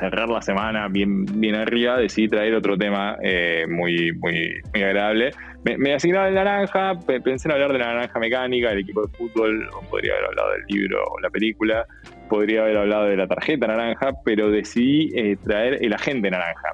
cerrar 0.00 0.28
la 0.28 0.40
semana 0.40 0.88
bien, 0.88 1.24
bien 1.38 1.54
arriba, 1.54 1.98
decidí 1.98 2.28
traer 2.28 2.54
otro 2.54 2.76
tema 2.76 3.16
eh, 3.22 3.66
muy, 3.68 4.12
muy, 4.14 4.54
muy 4.72 4.82
agradable. 4.82 5.30
Me, 5.62 5.76
me 5.76 5.94
asignaron 5.94 6.28
el 6.28 6.34
naranja, 6.34 6.98
pensé 7.22 7.48
en 7.48 7.52
hablar 7.52 7.72
de 7.72 7.78
la 7.78 7.86
naranja 7.88 8.18
mecánica, 8.18 8.70
del 8.70 8.78
equipo 8.78 9.06
de 9.06 9.12
fútbol, 9.12 9.68
podría 9.90 10.14
haber 10.14 10.26
hablado 10.26 10.50
del 10.52 10.62
libro 10.68 11.04
o 11.04 11.20
la 11.20 11.28
película, 11.28 11.84
podría 12.30 12.62
haber 12.62 12.78
hablado 12.78 13.04
de 13.04 13.16
la 13.16 13.26
tarjeta 13.26 13.66
naranja, 13.66 14.12
pero 14.24 14.50
decidí 14.50 15.10
eh, 15.14 15.36
traer 15.44 15.84
el 15.84 15.92
agente 15.92 16.30
naranja. 16.30 16.72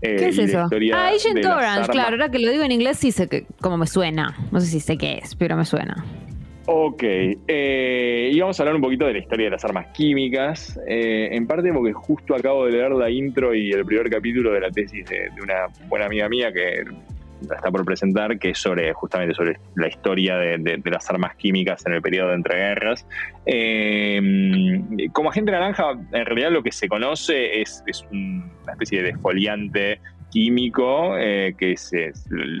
Eh, 0.00 0.16
¿Qué 0.16 0.28
es 0.28 0.38
eso? 0.38 0.60
Ah, 0.94 1.08
Agent 1.08 1.44
Orange, 1.44 1.90
claro, 1.90 2.10
ahora 2.10 2.28
que 2.30 2.38
lo 2.38 2.52
digo 2.52 2.62
en 2.62 2.70
inglés 2.70 2.98
sí 2.98 3.10
sé 3.10 3.28
que, 3.28 3.46
como 3.60 3.76
me 3.76 3.88
suena. 3.88 4.36
No 4.52 4.60
sé 4.60 4.66
si 4.66 4.78
sé 4.78 4.96
qué 4.96 5.18
es, 5.18 5.34
pero 5.34 5.56
me 5.56 5.64
suena. 5.64 6.04
Ok, 6.70 7.02
eh, 7.02 8.30
y 8.30 8.38
vamos 8.40 8.60
a 8.60 8.62
hablar 8.62 8.76
un 8.76 8.82
poquito 8.82 9.06
de 9.06 9.14
la 9.14 9.20
historia 9.20 9.46
de 9.46 9.52
las 9.52 9.64
armas 9.64 9.86
químicas, 9.86 10.78
eh, 10.86 11.30
en 11.32 11.46
parte 11.46 11.72
porque 11.72 11.94
justo 11.94 12.34
acabo 12.34 12.66
de 12.66 12.72
leer 12.72 12.90
la 12.90 13.08
intro 13.08 13.54
y 13.54 13.70
el 13.70 13.86
primer 13.86 14.10
capítulo 14.10 14.52
de 14.52 14.60
la 14.60 14.70
tesis 14.70 15.06
de, 15.06 15.30
una 15.42 15.68
buena 15.88 16.04
amiga 16.04 16.28
mía 16.28 16.52
que 16.52 16.84
está 17.40 17.70
por 17.70 17.86
presentar, 17.86 18.38
que 18.38 18.50
es 18.50 18.58
sobre 18.58 18.92
justamente 18.92 19.34
sobre 19.34 19.58
la 19.76 19.88
historia 19.88 20.36
de, 20.36 20.82
las 20.84 21.08
armas 21.08 21.36
químicas 21.36 21.86
en 21.86 21.94
el 21.94 22.02
periodo 22.02 22.28
de 22.28 22.34
entreguerras. 22.34 23.06
Eh, 23.46 24.20
como 25.12 25.30
agente 25.30 25.50
naranja, 25.50 25.92
en 26.12 26.26
realidad 26.26 26.50
lo 26.50 26.62
que 26.62 26.72
se 26.72 26.86
conoce 26.86 27.62
es, 27.62 27.82
una 28.12 28.72
especie 28.72 29.02
de 29.02 29.12
desfoliante 29.12 30.00
químico 30.30 31.16
eh, 31.16 31.54
que 31.56 31.78
se 31.78 32.12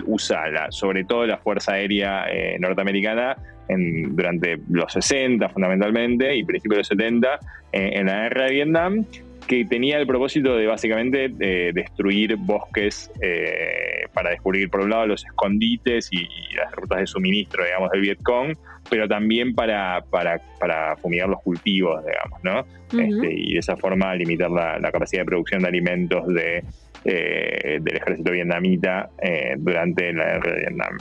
usa 0.06 0.70
sobre 0.70 1.04
todo 1.04 1.26
la 1.26 1.36
Fuerza 1.36 1.72
Aérea 1.72 2.24
norteamericana 2.58 3.36
durante 3.68 4.58
los 4.70 4.92
60 4.92 5.48
fundamentalmente 5.50 6.34
y 6.34 6.44
principios 6.44 6.76
de 6.76 6.80
los 6.80 6.88
70 6.88 7.38
en 7.72 8.06
la 8.06 8.22
guerra 8.22 8.44
de 8.46 8.50
Vietnam, 8.52 9.04
que 9.48 9.64
tenía 9.64 9.98
el 9.98 10.06
propósito 10.06 10.56
de 10.56 10.66
básicamente 10.66 11.30
destruir 11.72 12.36
bosques 12.36 13.10
eh, 13.22 14.06
para 14.12 14.30
descubrir 14.30 14.68
por 14.68 14.82
un 14.82 14.90
lado 14.90 15.06
los 15.06 15.24
escondites 15.24 16.10
y, 16.12 16.28
las 16.54 16.70
rutas 16.72 16.98
de 16.98 17.06
suministro, 17.06 17.64
digamos, 17.64 17.90
del 17.90 18.02
Vietcong, 18.02 18.52
pero 18.90 19.08
también 19.08 19.54
para, 19.54 20.02
para, 20.10 20.40
para 20.58 20.96
fumigar 20.96 21.28
los 21.28 21.40
cultivos, 21.40 22.04
digamos, 22.04 22.44
¿no? 22.44 22.66
Este, 23.00 23.32
y 23.32 23.54
de 23.54 23.58
esa 23.58 23.76
forma 23.76 24.14
limitar 24.14 24.50
la, 24.50 24.90
capacidad 24.92 25.22
de 25.22 25.26
producción 25.26 25.62
de 25.62 25.68
alimentos 25.68 26.26
de, 26.28 26.64
eh, 27.04 27.78
del 27.80 27.96
ejército 27.96 28.32
vietnamita 28.32 29.08
eh, 29.22 29.54
durante 29.56 30.12
la 30.12 30.24
guerra 30.24 30.52
de 30.52 30.60
Vietnam. 30.60 30.98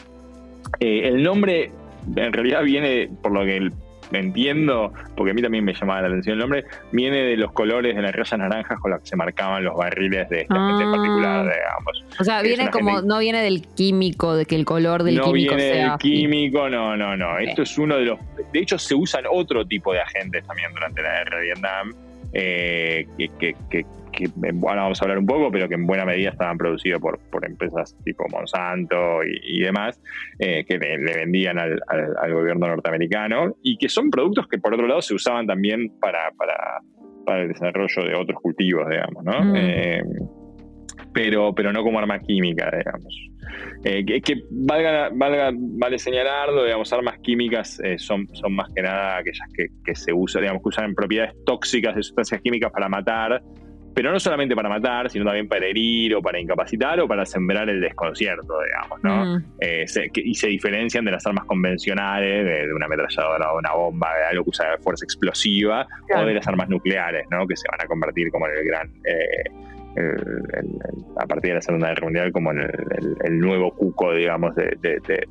el 0.80 1.24
nombre 1.24 1.72
en 2.16 2.34
realidad 2.34 2.64
viene, 2.64 3.10
por 3.22 3.32
lo 3.32 3.46
que 3.46 3.70
entiendo, 4.12 4.94
porque 5.16 5.32
a 5.32 5.34
mí 5.34 5.42
también 5.42 5.66
me 5.66 5.74
llamaba 5.74 6.02
la 6.02 6.08
atención 6.08 6.34
el 6.34 6.40
nombre, 6.40 6.66
viene 6.92 7.18
de 7.18 7.38
los 7.38 7.52
colores 7.52 7.96
de 7.96 8.02
las 8.02 8.16
rayas 8.16 8.40
naranjas 8.40 8.80
con 8.80 8.92
las 8.92 9.02
que 9.02 9.08
se 9.08 9.16
marcaban 9.16 9.64
los 9.64 9.76
barriles 9.76 10.30
de 10.30 10.42
esta 10.42 10.56
gente 10.56 10.84
en 10.84 10.92
particular, 10.92 11.48
ah. 11.48 11.54
digamos. 11.54 12.06
O 12.20 12.24
sea, 12.24 12.42
viene 12.42 12.70
como, 12.70 13.02
no 13.02 13.20
viene 13.20 13.42
del 13.42 13.68
químico, 13.68 14.36
de 14.36 14.46
que 14.46 14.56
el 14.56 14.66
color 14.66 15.04
del 15.04 15.22
químico 15.22 15.58
sea. 15.58 15.58
No 15.58 15.74
viene 15.74 15.90
del 15.90 15.98
químico, 15.98 16.70
no, 16.70 16.96
no, 16.96 17.18
no. 17.18 17.38
Esto 17.40 17.64
es 17.64 17.78
uno 17.78 17.98
de 17.98 18.06
los. 18.06 18.20
De 18.54 18.60
hecho, 18.60 18.78
se 18.78 18.96
usan 18.96 19.26
otro 19.30 19.66
tipo 19.66 19.94
de 19.94 20.00
agentes 20.00 20.46
también 20.46 20.72
durante 20.74 21.02
la 21.02 21.20
guerra 21.20 21.38
de 21.38 21.44
Vietnam, 21.44 21.94
eh, 22.34 23.08
que, 23.18 23.56
que 23.70 23.86
que 24.07 24.07
bueno, 24.54 24.82
vamos 24.82 25.02
a 25.02 25.06
hablar 25.06 25.20
un 25.20 25.26
poco, 25.26 25.52
pero 25.52 25.68
que 25.68 25.76
en 25.76 25.86
buena 25.86 26.06
medida 26.06 26.30
estaban 26.30 26.58
producidos 26.58 27.02
por, 27.02 27.20
por 27.30 27.46
empresas 27.46 27.96
tipo 28.04 28.26
Monsanto 28.32 29.20
y, 29.24 29.60
demás, 29.62 30.02
eh, 30.40 30.66
que 30.66 30.78
le, 30.78 30.98
vendían 30.98 31.58
al, 31.60 32.34
gobierno 32.34 32.68
norteamericano 32.68 33.56
y 33.64 33.78
que 33.78 33.90
son 33.90 34.10
productos 34.10 34.48
que 34.48 34.60
por 34.60 34.74
otro 34.74 34.88
lado 34.88 35.02
se 35.02 35.14
usaban 35.14 35.48
también 35.48 35.92
para, 36.00 36.32
para, 36.38 36.82
para 37.26 37.44
el 37.44 37.50
desarrollo 37.50 38.04
de 38.04 38.16
otros 38.16 38.40
cultivos, 38.42 38.88
digamos, 38.90 39.24
¿no? 39.24 39.44
Mm. 39.44 39.56
Eh, 39.56 40.04
pero, 41.14 41.54
pero 41.56 41.72
no 41.72 41.84
como 41.84 42.00
arma 42.00 42.20
química, 42.20 42.70
digamos. 42.76 43.30
Eh, 43.84 44.06
que, 44.06 44.42
valga, 44.52 45.10
valga, 45.14 45.52
vale 45.54 45.98
señalarlo, 45.98 46.64
digamos, 46.64 46.92
armas 46.94 47.18
químicas 47.20 47.82
son, 47.98 48.28
son 48.34 48.54
más 48.54 48.70
que 48.74 48.82
nada 48.82 49.18
aquellas 49.18 49.48
que, 49.56 49.68
que 49.84 49.96
se 49.96 50.14
usan, 50.14 50.42
digamos, 50.42 50.62
que 50.62 50.70
usan 50.70 50.94
propiedades 50.94 51.34
tóxicas 51.46 51.96
de 51.96 52.04
sustancias 52.04 52.42
químicas 52.42 52.72
para 52.72 52.90
matar 52.90 53.42
pero 53.98 54.12
no 54.12 54.20
solamente 54.20 54.56
para 54.56 54.70
matar, 54.70 55.10
sino 55.10 55.26
también 55.26 55.48
para 55.48 55.66
herir 55.66 56.14
o 56.14 56.22
para 56.22 56.40
incapacitar 56.40 57.00
o 57.00 57.08
para 57.08 57.26
sembrar 57.26 57.68
el 57.68 57.82
desconcierto, 57.82 58.54
digamos, 58.64 59.04
¿no? 59.04 59.40
Mm. 59.40 59.44
Eh, 59.60 59.86
y 60.24 60.36
se 60.36 60.48
diferencian 60.50 61.04
de 61.04 61.10
las 61.10 61.26
armas 61.26 61.46
convencionales, 61.46 62.46
de, 62.46 62.72
una 62.76 62.86
ametralladora 62.86 63.54
o 63.54 63.58
una 63.58 63.74
bomba, 63.74 64.16
de 64.16 64.26
algo 64.26 64.44
que 64.44 64.52
usa 64.52 64.78
fuerza 64.84 65.04
explosiva, 65.04 65.88
o 66.16 66.24
de 66.24 66.36
las 66.36 66.48
armas 66.48 66.70
nucleares, 66.70 67.26
¿no? 67.32 67.48
Que 67.48 67.58
se 67.58 67.68
van 67.72 67.82
a 67.82 67.88
convertir 67.88 68.30
como 68.30 68.46
en 68.48 68.54
el 68.60 68.66
gran... 68.66 68.88
Eh, 69.04 69.50
a 71.20 71.26
partir 71.26 71.50
de 71.50 71.56
la 71.56 71.62
Segunda 71.64 71.88
Guerra 71.88 72.04
Mundial 72.04 72.32
como 72.32 72.52
en 72.52 72.60
el, 72.60 73.40
nuevo 73.40 73.74
cuco, 73.74 74.14
digamos, 74.14 74.54
de, 74.54 74.78
de 74.80 75.28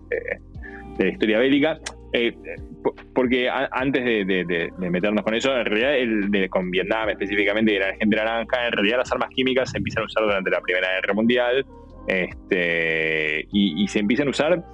la 0.98 1.08
historia 1.08 1.38
bélica. 1.38 1.78
Eh, 2.18 2.34
porque 3.14 3.46
antes 3.50 4.04
de, 4.04 4.70
meternos 4.78 5.22
con 5.22 5.34
eso, 5.34 5.54
en 5.54 5.66
realidad 5.66 5.96
el 5.96 6.48
con 6.48 6.70
Vietnam 6.70 7.10
específicamente 7.10 7.74
y 7.74 7.78
la 7.78 7.94
gente 7.96 8.16
naranja, 8.16 8.68
en 8.68 8.72
realidad 8.72 8.98
las 8.98 9.12
armas 9.12 9.28
químicas 9.34 9.70
se 9.70 9.76
empiezan 9.76 10.04
a 10.04 10.06
usar 10.06 10.24
durante 10.24 10.50
la 10.50 10.60
Primera 10.62 10.88
Guerra 10.94 11.12
Mundial 11.12 11.66
este, 12.06 13.46
y, 13.52 13.86
se 13.88 13.98
empiezan 13.98 14.28
a 14.28 14.30
usar 14.30 14.64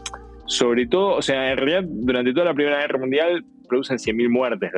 sobre 0.46 0.86
todo, 0.86 1.16
o 1.16 1.22
sea, 1.22 1.50
en 1.50 1.56
realidad 1.56 1.82
durante 1.84 2.32
toda 2.32 2.46
la 2.46 2.54
Primera 2.54 2.80
Guerra 2.80 2.98
Mundial 2.98 3.44
producen 3.72 3.96
100.000 3.96 4.28
muertes 4.28 4.70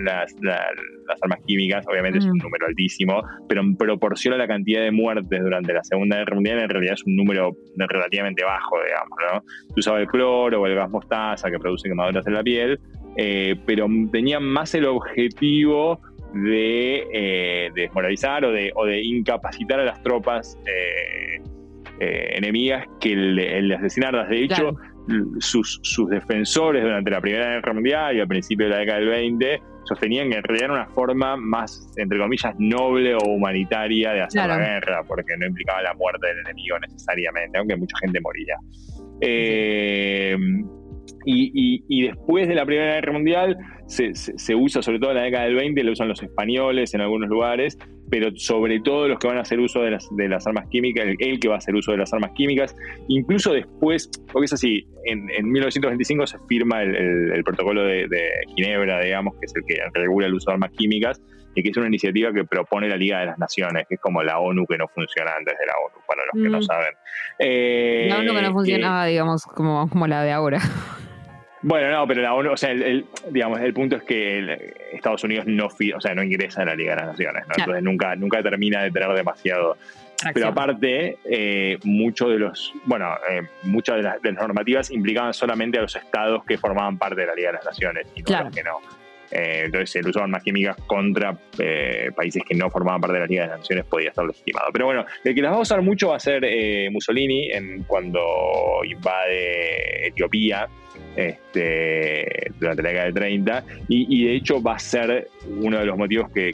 las, 0.00 0.34
armas 1.22 1.38
químicas, 1.46 1.86
obviamente 1.88 2.18
es 2.18 2.24
un 2.24 2.32
mm. 2.32 2.42
número 2.42 2.66
altísimo, 2.66 3.22
pero 3.48 3.60
en 3.60 3.76
proporción 3.76 4.34
a 4.34 4.36
la 4.36 4.48
cantidad 4.48 4.82
de 4.82 4.90
muertes 4.90 5.40
durante 5.40 5.72
la 5.72 5.84
Segunda 5.84 6.16
Guerra 6.16 6.34
Mundial, 6.34 6.58
en 6.58 6.68
realidad 6.68 6.94
es 6.94 7.04
un 7.04 7.14
número 7.14 7.56
relativamente 7.76 8.42
bajo, 8.42 8.76
digamos, 8.84 9.18
¿no? 9.32 9.44
Se 9.74 9.80
usaba 9.80 10.00
el 10.00 10.08
cloro 10.08 10.60
o 10.60 10.66
el 10.66 10.74
gas 10.74 10.90
mostaza 10.90 11.50
que 11.52 11.58
produce 11.60 11.88
quemaduras 11.88 12.26
en 12.26 12.34
la 12.34 12.42
piel, 12.42 12.80
eh, 13.16 13.54
pero 13.64 13.86
tenían 14.10 14.42
más 14.42 14.74
el 14.74 14.86
objetivo 14.86 16.00
de, 16.34 17.06
eh, 17.12 17.70
desmoralizar 17.76 18.44
o 18.44 18.50
de, 18.50 18.72
o 18.74 18.86
de, 18.86 19.02
incapacitar 19.02 19.78
a 19.78 19.84
las 19.84 20.02
tropas 20.02 20.58
eh, 20.66 21.40
enemigas 22.36 22.88
que 23.00 23.12
el, 23.12 23.72
asesinarlas. 23.72 24.28
De 24.28 24.42
hecho, 24.42 24.76
sus, 25.40 25.80
sus 25.82 26.08
defensores 26.08 26.82
durante 26.82 27.10
la 27.10 27.20
Primera 27.20 27.54
Guerra 27.54 27.72
Mundial 27.72 28.16
y 28.16 28.20
al 28.20 28.28
principio 28.28 28.66
de 28.66 28.72
la 28.72 28.78
década 28.78 28.98
del 29.00 29.08
20 29.08 29.62
sostenían 29.84 30.30
que 30.30 30.36
en 30.36 30.42
realidad 30.44 30.64
era 30.70 30.74
una 30.74 30.86
forma 30.86 31.36
más, 31.36 31.92
entre 31.96 32.18
comillas, 32.18 32.54
noble 32.58 33.14
o 33.14 33.24
humanitaria 33.24 34.12
de 34.12 34.22
hacer 34.22 34.46
la 34.46 34.58
guerra, 34.58 35.02
porque 35.06 35.36
no 35.38 35.46
implicaba 35.46 35.82
la 35.82 35.94
muerte 35.94 36.26
del 36.28 36.38
enemigo 36.38 36.78
necesariamente, 36.78 37.58
aunque 37.58 37.76
mucha 37.76 37.96
gente 37.98 38.20
moría. 38.20 38.56
Eh, 39.20 40.36
y, 41.24 42.06
después 42.06 42.48
de 42.48 42.54
la 42.54 42.66
Primera 42.66 42.94
Guerra 42.94 43.12
Mundial 43.12 43.56
se, 43.86 44.54
usa, 44.54 44.82
sobre 44.82 44.98
todo 44.98 45.10
en 45.10 45.16
la 45.16 45.22
década 45.22 45.44
del 45.44 45.54
20, 45.54 45.84
lo 45.84 45.92
usan 45.92 46.08
los 46.08 46.22
españoles 46.22 46.94
en 46.94 47.00
algunos 47.00 47.28
lugares, 47.28 47.78
pero 48.10 48.30
sobre 48.36 48.80
todo 48.80 49.08
los 49.08 49.18
que 49.18 49.28
van 49.28 49.38
a 49.38 49.42
hacer 49.42 49.60
uso 49.60 49.80
de 49.80 49.90
las, 49.90 50.46
armas 50.46 50.68
químicas, 50.68 51.06
el, 51.06 51.38
que 51.38 51.48
va 51.48 51.56
a 51.56 51.58
hacer 51.58 51.74
uso 51.74 51.92
de 51.92 51.98
las 51.98 52.12
armas 52.12 52.32
químicas, 52.34 52.74
incluso 53.08 53.52
después, 53.52 54.10
porque 54.32 54.46
es 54.46 54.52
así, 54.52 54.86
en, 55.04 55.26
1925 55.50 56.26
se 56.26 56.38
firma 56.48 56.82
el, 56.82 57.42
protocolo 57.44 57.84
de, 57.84 58.08
Ginebra, 58.54 59.00
digamos, 59.02 59.34
que 59.34 59.46
es 59.46 59.52
el 59.54 59.62
que 59.66 59.76
regula 59.94 60.26
el 60.26 60.34
uso 60.34 60.50
de 60.50 60.54
armas 60.54 60.70
químicas, 60.72 61.20
y 61.54 61.62
que 61.62 61.68
es 61.68 61.76
una 61.76 61.88
iniciativa 61.88 62.32
que 62.32 62.44
propone 62.44 62.88
la 62.88 62.96
Liga 62.96 63.20
de 63.20 63.26
las 63.26 63.38
Naciones, 63.38 63.86
que 63.88 63.96
es 63.96 64.00
como 64.00 64.22
la 64.22 64.38
ONU 64.38 64.66
que 64.66 64.78
no 64.78 64.88
funciona 64.88 65.32
antes 65.36 65.58
de 65.58 65.66
la 65.66 65.74
ONU, 65.78 66.04
para 66.06 66.22
los 66.24 66.42
que 66.42 66.48
no 66.48 66.58
mm. 66.58 66.62
saben. 66.62 68.08
la 68.08 68.18
ONU 68.18 68.34
que 68.34 68.42
no 68.42 68.52
funcionaba, 68.52 69.06
digamos, 69.06 69.44
como, 69.44 69.88
como 69.88 70.06
la 70.06 70.22
de 70.22 70.32
ahora. 70.32 70.60
Bueno, 71.64 71.92
no, 71.92 72.06
pero 72.08 72.22
la 72.22 72.34
ONU, 72.34 72.52
o 72.52 72.56
sea, 72.56 72.72
el, 72.72 73.06
digamos, 73.30 73.60
el 73.60 73.72
punto 73.72 73.94
es 73.94 74.02
que 74.02 74.74
Estados 74.92 75.22
Unidos 75.22 75.46
no, 75.46 75.66
o 75.66 76.00
sea, 76.00 76.12
no 76.12 76.22
ingresa 76.22 76.62
en 76.62 76.68
la 76.68 76.74
Liga 76.74 76.96
de 76.96 77.02
las 77.02 77.10
Naciones, 77.12 77.44
¿no? 77.46 77.54
entonces 77.56 77.82
nunca, 77.84 78.16
nunca 78.16 78.42
termina 78.42 78.82
de 78.82 78.90
tener 78.90 79.08
demasiado. 79.10 79.76
Pero 80.34 80.48
aparte, 80.48 81.18
eh, 81.24 81.78
muchos 81.84 82.30
de 82.30 82.38
los, 82.38 82.72
bueno, 82.84 83.14
eh, 83.30 83.42
muchas 83.64 83.96
de 83.96 84.02
las, 84.02 84.22
normativas 84.22 84.90
implicaban 84.90 85.34
solamente 85.34 85.78
a 85.78 85.82
los 85.82 85.94
estados 85.94 86.44
que 86.44 86.58
formaban 86.58 86.98
parte 86.98 87.20
de 87.20 87.26
la 87.28 87.34
Liga 87.34 87.48
de 87.50 87.54
las 87.54 87.64
Naciones 87.64 88.06
y 88.14 88.22
no 88.22 88.42
los 88.44 88.54
que 88.54 88.62
no. 88.62 88.80
Eh, 89.32 89.62
entonces 89.64 89.96
el 89.96 90.08
uso 90.08 90.18
de 90.18 90.24
armas 90.24 90.42
químicas 90.42 90.76
contra 90.86 91.36
países 92.14 92.42
que 92.46 92.54
no 92.54 92.70
formaban 92.70 93.00
parte 93.00 93.14
de 93.14 93.20
la 93.20 93.26
Liga 93.26 93.42
de 93.44 93.48
las 93.48 93.58
Naciones 93.60 93.84
podía 93.86 94.10
estar 94.10 94.24
legitimado. 94.24 94.68
Pero 94.72 94.86
bueno, 94.86 95.04
el 95.24 95.34
que 95.34 95.42
las 95.42 95.52
va 95.52 95.56
a 95.56 95.60
usar 95.60 95.82
mucho 95.82 96.08
va 96.08 96.16
a 96.16 96.20
ser 96.20 96.44
Mussolini 96.90 97.50
en, 97.50 97.84
cuando 97.84 98.20
invade 98.84 100.08
Etiopía 100.08 100.68
este, 101.16 102.50
durante 102.58 102.82
la 102.82 102.88
década 102.88 103.04
del 103.06 103.14
30 103.14 103.64
y, 103.88 104.24
de 104.24 104.36
hecho 104.36 104.62
va 104.62 104.76
a 104.76 104.78
ser 104.78 105.28
uno 105.46 105.78
de 105.78 105.86
los 105.86 105.98
motivos 105.98 106.30
que, 106.30 106.52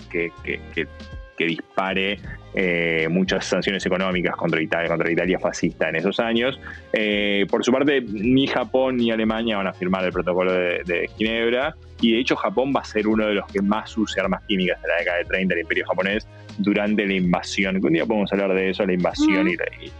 dispare 1.47 2.19
eh, 2.55 3.07
muchas 3.11 3.45
sanciones 3.45 3.85
económicas 3.87 4.35
contra 4.37 4.61
Italia, 4.61 4.89
contra 4.89 5.11
Italia 5.11 5.39
fascista 5.39 5.89
en 5.89 5.97
esos 5.97 6.19
años. 6.21 6.59
Eh, 6.93 7.47
por 7.51 7.65
su 7.65 7.73
parte, 7.73 8.01
ni 8.01 8.47
Japón 8.47 8.97
ni 8.97 9.11
Alemania 9.11 9.57
van 9.57 9.67
a 9.67 9.73
firmar 9.73 10.05
el 10.05 10.13
protocolo 10.13 10.53
de, 10.53 11.11
Ginebra 11.17 11.75
y 12.01 12.13
de 12.13 12.21
hecho 12.21 12.37
Japón 12.37 12.73
va 12.75 12.81
a 12.81 12.85
ser 12.85 13.07
uno 13.07 13.27
de 13.27 13.35
los 13.35 13.47
que 13.47 13.61
más 13.61 13.97
use 13.97 14.21
armas 14.21 14.43
químicas 14.47 14.79
en 14.83 14.89
la 14.89 14.97
década 14.97 15.19
del 15.19 15.27
30 15.27 15.55
del 15.55 15.63
imperio 15.63 15.87
japonés 15.87 16.27
durante 16.59 17.07
la 17.07 17.15
invasión. 17.15 17.85
Un 17.85 17.93
día 17.93 18.07
podemos 18.07 18.33
hablar 18.33 18.55
de 18.55 18.71
eso, 18.71 18.85
la 18.85 18.93
invasión 18.93 19.49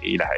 y, 0.03 0.17
la, 0.17 0.29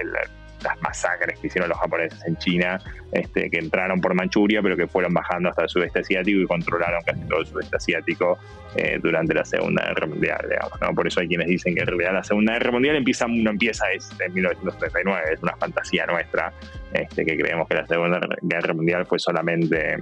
las 0.62 0.80
masacres 0.80 1.38
que 1.38 1.46
hicieron 1.46 1.68
los 1.68 1.78
japoneses 1.78 2.24
en 2.26 2.36
China, 2.36 2.80
este, 3.12 3.50
que 3.50 3.58
entraron 3.58 4.00
por 4.00 4.14
Manchuria, 4.14 4.62
pero 4.62 4.76
que 4.76 4.86
fueron 4.86 5.12
bajando 5.12 5.50
hasta 5.50 5.62
el 5.62 5.68
sudeste 5.68 6.00
asiático 6.00 6.40
y 6.40 6.46
controlaron 6.46 7.02
casi 7.04 7.20
todo 7.22 7.40
el 7.40 7.46
sudeste 7.46 7.76
asiático 7.76 8.38
eh, 8.76 8.98
durante 9.02 9.34
la 9.34 9.44
Segunda 9.44 9.84
Guerra 9.84 10.06
Mundial, 10.06 10.46
digamos, 10.48 10.94
Por 10.94 11.06
eso 11.06 11.20
hay 11.20 11.28
quienes 11.28 11.48
dicen 11.48 11.74
que 11.74 11.80
en 11.80 11.86
realidad 11.86 12.12
la 12.12 12.24
Segunda 12.24 12.52
Guerra 12.54 12.72
Mundial 12.72 12.96
empieza, 12.96 13.26
no 13.28 13.50
empieza 13.50 13.86
en 13.92 14.32
1939, 14.32 15.22
es 15.32 15.42
una 15.42 15.56
fantasía 15.56 16.06
nuestra, 16.06 16.52
este, 16.92 17.24
que 17.24 17.36
creemos 17.36 17.68
que 17.68 17.74
la 17.74 17.86
Segunda 17.86 18.20
Guerra 18.42 18.74
Mundial 18.74 19.06
fue 19.06 19.18
solamente 19.18 19.98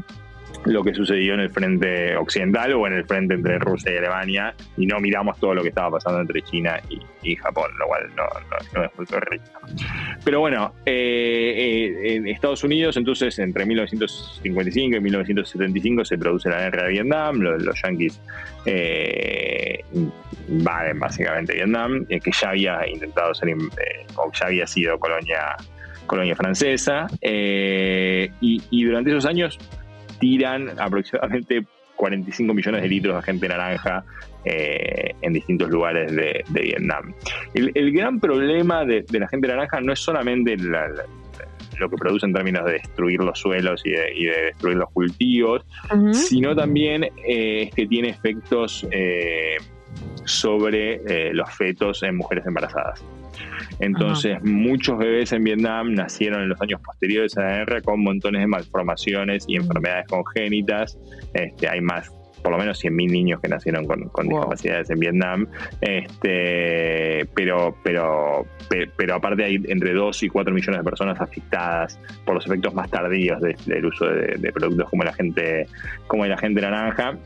lo 0.65 0.83
que 0.83 0.95
sucedió 0.95 1.35
en 1.35 1.41
el 1.41 1.51
frente 1.51 2.17
occidental 2.17 2.73
o 2.75 2.87
en 2.87 2.95
el 2.95 3.05
frente 3.05 3.35
entre 3.35 3.59
Rusia 3.59 3.93
y 3.93 3.97
Alemania 3.97 4.55
y 4.77 4.87
no 4.87 5.01
miramos 5.01 5.39
todo 5.39 5.55
lo 5.55 5.63
que 5.63 5.69
estaba 5.69 5.93
pasando 5.93 6.21
entre 6.21 6.43
China 6.43 6.81
y, 7.23 7.37
Japón, 7.37 7.71
lo 7.79 7.87
cual 7.87 8.11
no, 8.17 8.85
es 8.85 8.91
muy 8.97 9.07
correcto. 9.07 9.51
Pero 10.25 10.41
bueno, 10.41 10.73
eh, 10.87 11.93
eh, 12.03 12.15
en 12.15 12.29
Estados 12.29 12.65
Unidos 12.65 12.97
entonces 12.97 13.39
entre 13.39 13.67
1955 13.67 14.97
y 14.97 15.01
1975 15.01 16.05
se 16.05 16.17
produce 16.17 16.49
la 16.49 16.61
guerra 16.61 16.85
de 16.85 16.91
Vietnam, 16.91 17.41
los, 17.41 17.63
los 17.63 17.83
yanquis 17.83 18.21
eh, 18.65 19.85
invaden 20.49 20.99
básicamente 20.99 21.55
Vietnam, 21.55 22.07
que 22.07 22.31
ya 22.31 22.51
había 22.51 22.89
intentado 22.89 23.35
ser, 23.35 23.49
ya 23.49 24.47
había 24.47 24.67
sido 24.67 24.99
colonia 24.99 25.57
colonia 26.07 26.35
francesa, 26.35 27.07
y 27.21 28.85
durante 28.85 29.11
esos 29.11 29.27
años 29.27 29.59
tiran 30.19 30.79
aproximadamente 30.79 31.67
45 31.97 32.55
millones 32.55 32.83
de 32.83 32.89
litros 32.89 33.15
de 33.15 33.19
agente 33.19 33.49
naranja 33.49 34.05
eh, 34.45 35.15
en 35.21 35.33
distintos 35.33 35.69
lugares 35.69 36.15
de, 36.15 36.45
Vietnam. 36.49 37.13
El, 37.55 37.93
gran 37.93 38.21
problema 38.21 38.85
de, 38.85 39.05
la 39.11 39.27
agente 39.27 39.49
naranja 39.49 39.81
no 39.81 39.93
es 39.93 39.99
solamente 39.99 40.57
lo 40.57 41.91
que 41.91 41.97
produce 41.97 42.27
en 42.27 42.33
términos 42.33 42.65
de 42.65 42.73
destruir 42.73 43.21
los 43.21 43.39
suelos 43.39 43.83
y 43.85 43.91
de, 43.91 44.43
destruir 44.47 44.77
los 44.77 44.91
cultivos, 44.91 45.67
sino 46.13 46.55
también 46.55 47.09
eh, 47.27 47.71
que 47.75 47.87
tiene 47.87 48.11
efectos 48.11 48.87
eh, 48.91 49.57
sobre 50.25 51.33
los 51.35 51.51
fetos 51.55 52.03
en 52.05 52.17
mujeres 52.17 52.47
embarazadas. 52.47 53.03
Entonces, 53.81 54.43
muchos 54.43 54.99
bebés 54.99 55.33
en 55.33 55.45
Vietnam 55.45 55.95
nacieron 55.95 56.43
en 56.43 56.49
los 56.49 56.61
años 56.61 56.81
posteriores 56.83 57.37
a 57.39 57.43
la 57.43 57.57
guerra 57.59 57.81
con 57.81 58.03
montones 58.03 58.41
de 58.41 58.47
malformaciones 58.47 59.45
y 59.49 59.57
enfermedades 59.57 60.07
congénitas. 60.09 60.99
Este, 61.35 61.69
hay 61.69 61.81
más 61.81 62.11
por 62.43 62.53
lo 62.53 62.59
menos 62.59 62.83
100.000 62.83 63.11
niños 63.11 63.41
que 63.41 63.49
nacieron 63.49 63.87
con, 63.87 64.29
discapacidades 64.29 64.91
en 64.91 64.99
Vietnam, 65.01 65.47
este, 65.81 67.27
pero, 67.35 67.77
pero, 67.83 68.47
pero 68.97 69.15
aparte 69.15 69.45
hay 69.45 69.57
entre 69.69 69.93
2 69.93 70.23
y 70.23 70.29
4 70.29 70.55
millones 70.55 70.79
de 70.79 70.85
personas 70.85 71.21
afectadas 71.21 71.99
por 72.25 72.35
los 72.35 72.47
efectos 72.47 72.75
más 72.75 72.91
tardíos 72.91 73.41
del 73.41 73.85
uso 73.85 74.07
de, 74.07 74.53
productos 74.53 74.89
como 74.89 75.03
la 75.05 75.13
gente, 75.13 75.67
como 76.07 76.25
el 76.25 76.33
agente 76.33 76.61
naranja 76.61 77.19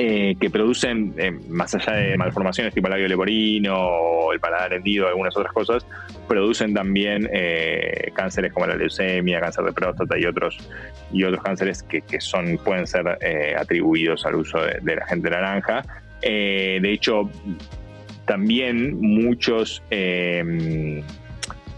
eh, 0.00 0.36
que 0.40 0.48
producen, 0.48 1.12
eh, 1.18 1.32
más 1.48 1.74
allá 1.74 1.94
de 1.94 2.16
malformaciones 2.16 2.72
tipo 2.72 2.86
el 2.86 2.92
labio 2.92 3.08
leporino 3.08 3.76
o 3.76 4.32
el 4.32 4.38
paladar 4.38 4.74
hendido, 4.74 5.08
algunas 5.08 5.36
otras 5.36 5.52
cosas, 5.52 5.84
producen 6.28 6.72
también 6.72 7.28
eh, 7.32 8.12
cánceres 8.14 8.52
como 8.52 8.68
la 8.68 8.76
leucemia, 8.76 9.40
cáncer 9.40 9.64
de 9.64 9.72
próstata 9.72 10.16
y 10.16 10.24
otros, 10.24 10.56
y 11.12 11.24
otros 11.24 11.42
cánceres 11.42 11.82
que, 11.82 12.20
son, 12.20 12.58
pueden 12.58 12.86
ser 12.86 13.18
atribuidos 13.58 14.24
al 14.24 14.36
uso 14.36 14.60
de, 14.60 14.94
la 14.94 15.04
gente 15.04 15.30
naranja. 15.30 15.82
de 16.22 16.92
hecho, 16.92 17.28
también 18.24 19.00
muchos 19.00 19.82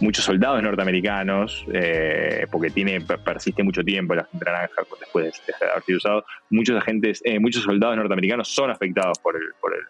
muchos 0.01 0.25
soldados 0.25 0.63
norteamericanos, 0.63 1.67
eh, 1.73 2.47
porque 2.51 2.71
tiene 2.71 3.01
persiste 3.01 3.63
mucho 3.63 3.83
tiempo 3.83 4.15
la 4.15 4.25
gente 4.25 4.45
naranja 4.45 4.83
después 4.99 5.43
de, 5.47 5.67
haber 5.67 5.83
sido 5.85 5.99
usado, 5.99 6.25
muchos 6.51 6.77
agentes, 6.77 7.21
eh, 7.25 7.39
muchos 7.39 7.63
soldados 7.63 7.97
norteamericanos 7.97 8.49
son 8.49 8.71
afectados 8.71 9.19
por 9.19 9.37
el, 9.37 9.43
por 9.61 9.75
el 9.75 9.81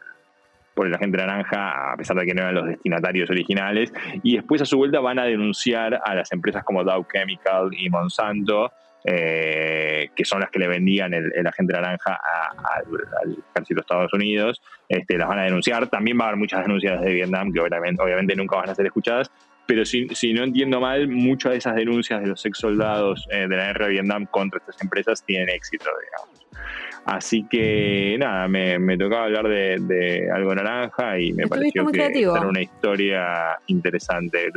por 0.73 0.87
el 0.87 0.95
agente 0.95 1.19
naranja, 1.19 1.93
a 1.93 1.97
pesar 1.97 2.17
de 2.17 2.25
que 2.25 2.33
no 2.33 2.41
eran 2.41 2.55
los 2.55 2.67
destinatarios 2.67 3.29
originales, 3.29 3.93
y 4.23 4.37
después 4.37 4.63
a 4.63 4.65
su 4.65 4.79
vuelta 4.79 5.01
van 5.01 5.19
a 5.19 5.25
denunciar 5.25 6.01
a 6.03 6.15
las 6.15 6.33
empresas 6.33 6.65
como 6.65 6.85
Dow 6.85 7.07
Chemical 7.13 7.69
y 7.77 7.91
Monsanto, 7.91 8.73
eh, 9.05 10.11
que 10.15 10.25
son 10.25 10.41
las 10.41 10.51
que 10.51 10.59
le 10.59 10.69
vendían 10.69 11.13
el, 11.15 11.47
agente 11.47 11.73
naranja 11.73 12.19
al 12.63 13.33
ejército 13.51 13.75
de 13.75 13.81
Estados 13.81 14.13
Unidos, 14.13 14.63
este, 14.89 15.17
las 15.17 15.29
van 15.29 15.39
a 15.39 15.45
denunciar. 15.45 15.87
También 15.89 16.19
va 16.19 16.25
a 16.25 16.29
haber 16.29 16.39
muchas 16.39 16.63
denuncias 16.63 17.01
de 17.01 17.13
Vietnam 17.13 17.53
que 17.53 17.61
obviamente, 17.61 18.03
obviamente 18.03 18.37
nunca 18.37 18.57
van 18.57 18.71
a 18.71 18.75
ser 18.75 18.87
escuchadas, 18.87 19.31
pero 19.71 19.85
si, 19.85 20.33
no 20.33 20.43
entiendo 20.43 20.81
mal, 20.81 21.07
muchas 21.07 21.53
de 21.53 21.59
esas 21.59 21.77
denuncias 21.77 22.21
de 22.21 22.27
los 22.27 22.45
ex 22.45 22.59
soldados 22.59 23.29
eh, 23.31 23.47
de 23.47 23.57
la 23.57 23.67
guerra 23.69 23.87
de 23.87 23.93
Vietnam 23.93 24.27
contra 24.27 24.59
estas 24.59 24.83
empresas 24.83 25.25
tienen 25.25 25.49
éxito, 25.49 25.85
digamos. 25.85 26.45
Así 27.05 27.47
que 27.49 28.17
nada, 28.19 28.49
me, 28.49 28.99
tocaba 28.99 29.27
hablar 29.27 29.47
de, 29.47 30.29
algo 30.35 30.57
naranja 30.57 31.21
y 31.21 31.33
me 31.35 31.47
pareció 31.47 31.87
que 31.87 32.05
era 32.05 32.49
una 32.49 32.63
historia 32.63 33.61
interesante. 33.69 34.51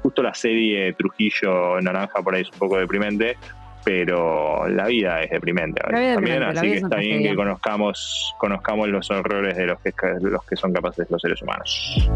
justo 0.00 0.22
la 0.22 0.32
serie 0.32 0.92
Trujillo 0.92 1.80
Naranja 1.80 2.22
por 2.22 2.36
ahí 2.36 2.42
es 2.42 2.52
un 2.52 2.58
poco 2.60 2.78
deprimente, 2.78 3.36
pero 3.84 4.68
la 4.68 4.86
vida 4.86 5.24
es 5.24 5.30
deprimente 5.30 5.80
también, 5.80 6.44
así 6.44 6.70
que 6.70 6.76
está 6.76 6.98
bien 6.98 7.20
que 7.20 7.34
conozcamos, 7.34 8.32
conozcamos 8.38 8.88
los 8.90 9.10
horrores 9.10 9.56
de 9.56 9.66
los 9.66 9.80
que, 9.80 9.92
los 10.20 10.44
que 10.44 10.54
son 10.54 10.72
capaces 10.72 11.10
los 11.10 11.20
seres 11.20 11.42
humanos 11.42 12.08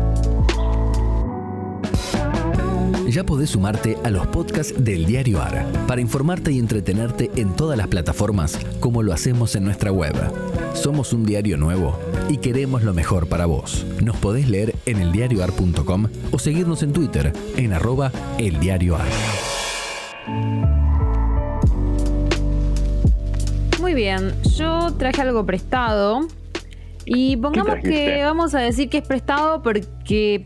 ya 3.11 3.25
podés 3.25 3.51
sumarte 3.51 3.97
a 4.05 4.11
los 4.11 4.27
podcasts 4.29 4.75
del 4.77 5.07
Diario 5.07 5.41
AR 5.41 5.67
para 5.87 6.01
informarte 6.01 6.53
y 6.53 6.59
entretenerte 6.59 7.31
en 7.35 7.57
todas 7.57 7.77
las 7.77 7.89
plataformas 7.89 8.59
como 8.79 9.03
lo 9.03 9.13
hacemos 9.13 9.57
en 9.57 9.65
nuestra 9.65 9.91
web. 9.91 10.15
Somos 10.75 11.13
un 11.13 11.25
diario 11.25 11.57
nuevo 11.57 11.99
y 12.29 12.39
queremos 12.39 12.83
lo 12.83 12.95
mejor 12.95 13.29
para 13.29 13.47
vos. 13.47 13.85
Nos 14.03 14.17
podés 14.17 14.49
leer 14.49 14.75
en 14.87 15.01
eldiarioar.com 15.01 16.09
o 16.31 16.39
seguirnos 16.39 16.83
en 16.83 16.93
Twitter 16.93 17.33
en 17.57 17.73
arroba 17.73 18.13
eldiarioar. 18.39 19.07
Muy 23.81 23.95
bien, 23.95 24.35
yo 24.57 24.93
traje 24.99 25.23
algo 25.23 25.45
prestado 25.45 26.21
y 27.05 27.37
pongamos 27.39 27.77
que 27.83 28.23
vamos 28.23 28.55
a 28.55 28.61
decir 28.61 28.89
que 28.89 28.99
es 28.99 29.07
prestado 29.07 29.63
porque 29.63 30.45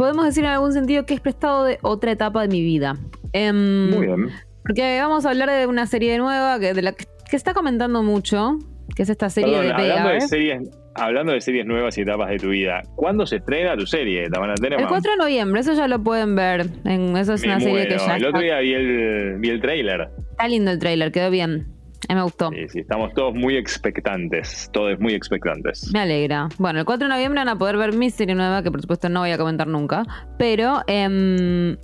podemos 0.00 0.24
decir 0.24 0.44
en 0.44 0.50
algún 0.50 0.72
sentido 0.72 1.04
que 1.04 1.12
es 1.12 1.20
prestado 1.20 1.64
de 1.64 1.78
otra 1.82 2.12
etapa 2.12 2.40
de 2.40 2.48
mi 2.48 2.62
vida. 2.62 2.96
Em, 3.34 3.90
Muy 3.90 4.06
bien. 4.06 4.30
Porque 4.62 4.98
vamos 4.98 5.26
a 5.26 5.30
hablar 5.30 5.50
de 5.50 5.66
una 5.66 5.86
serie 5.86 6.16
nueva 6.16 6.58
que, 6.58 6.72
de 6.72 6.80
la 6.80 6.92
que, 6.92 7.36
está 7.36 7.52
comentando 7.52 8.02
mucho, 8.02 8.56
que 8.96 9.02
es 9.02 9.10
esta 9.10 9.28
serie 9.28 9.60
de 9.60 9.70
hablando 9.70 10.08
de 10.08 10.20
series 10.22 10.70
Hablando 10.94 11.32
de 11.32 11.40
series 11.42 11.66
nuevas 11.66 11.98
y 11.98 12.00
etapas 12.00 12.30
de 12.30 12.38
tu 12.38 12.48
vida, 12.48 12.82
¿cuándo 12.96 13.26
se 13.26 13.36
estrena 13.36 13.76
tu 13.76 13.86
serie? 13.86 14.24
el 14.24 14.30
4 14.30 15.10
de 15.12 15.16
noviembre, 15.18 15.60
eso 15.60 15.74
ya 15.74 15.86
lo 15.86 16.02
pueden 16.02 16.34
ver. 16.34 16.66
En, 16.86 17.14
eso 17.18 17.34
es 17.34 17.44
una 17.44 17.60
serie 17.60 17.86
que 17.86 17.98
ya. 17.98 18.16
El 18.16 18.24
otro 18.24 18.40
día 18.40 18.58
vi 18.60 18.72
el, 18.72 19.36
vi 19.38 19.50
el 19.50 19.60
trailer. 19.60 20.08
Está 20.30 20.48
lindo 20.48 20.70
el 20.70 20.78
trailer, 20.78 21.12
quedó 21.12 21.30
bien. 21.30 21.66
A 22.08 22.14
mí 22.14 22.18
me 22.18 22.22
gustó. 22.22 22.50
Sí, 22.50 22.68
sí, 22.68 22.78
estamos 22.80 23.12
todos 23.14 23.34
muy 23.34 23.56
expectantes, 23.56 24.70
todos 24.72 24.98
muy 25.00 25.14
expectantes. 25.14 25.90
Me 25.92 26.00
alegra. 26.00 26.48
Bueno, 26.58 26.80
el 26.80 26.84
4 26.84 27.06
de 27.06 27.14
noviembre 27.14 27.40
van 27.40 27.48
a 27.48 27.58
poder 27.58 27.76
ver 27.76 27.94
mi 27.94 28.10
serie 28.10 28.34
nueva, 28.34 28.62
que 28.62 28.70
por 28.70 28.80
supuesto 28.80 29.08
no 29.08 29.20
voy 29.20 29.30
a 29.30 29.38
comentar 29.38 29.66
nunca, 29.66 30.02
pero 30.38 30.80
em, 30.86 31.76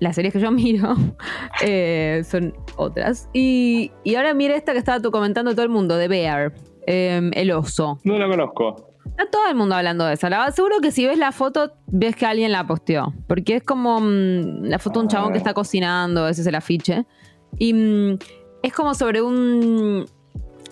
las 0.00 0.16
series 0.16 0.32
que 0.32 0.40
yo 0.40 0.50
miro 0.50 0.94
eh, 1.62 2.22
son 2.28 2.54
otras. 2.76 3.28
Y, 3.32 3.92
ahora 4.16 4.34
mire 4.34 4.56
esta 4.56 4.72
que 4.72 4.78
estaba 4.78 5.00
tú 5.00 5.10
comentando 5.10 5.52
todo 5.52 5.62
el 5.62 5.70
mundo, 5.70 5.96
de 5.96 6.08
Bear, 6.08 6.52
em, 6.86 7.30
el 7.34 7.52
oso. 7.52 7.98
No 8.04 8.18
la 8.18 8.28
conozco. 8.28 8.90
Está 9.06 9.30
todo 9.30 9.48
el 9.48 9.54
mundo 9.54 9.74
hablando 9.74 10.04
de 10.04 10.14
esa. 10.14 10.30
La, 10.30 10.50
seguro 10.50 10.80
que 10.80 10.90
si 10.92 11.06
ves 11.06 11.18
la 11.18 11.32
foto, 11.32 11.72
ves 11.86 12.16
que 12.16 12.26
alguien 12.26 12.52
la 12.52 12.66
posteó. 12.66 13.12
Porque 13.26 13.56
es 13.56 13.62
como 13.62 14.00
mm, 14.00 14.64
la 14.64 14.78
foto 14.78 15.00
de 15.00 15.04
un 15.04 15.08
chabón 15.08 15.32
que 15.32 15.38
ah. 15.38 15.38
está 15.38 15.54
cocinando, 15.54 16.28
ese 16.28 16.40
es 16.40 16.46
el 16.46 16.54
afiche. 16.54 17.06
Y 17.58 17.74
mm, 17.74 18.18
es 18.62 18.72
como 18.72 18.94
sobre 18.94 19.22
un. 19.22 20.06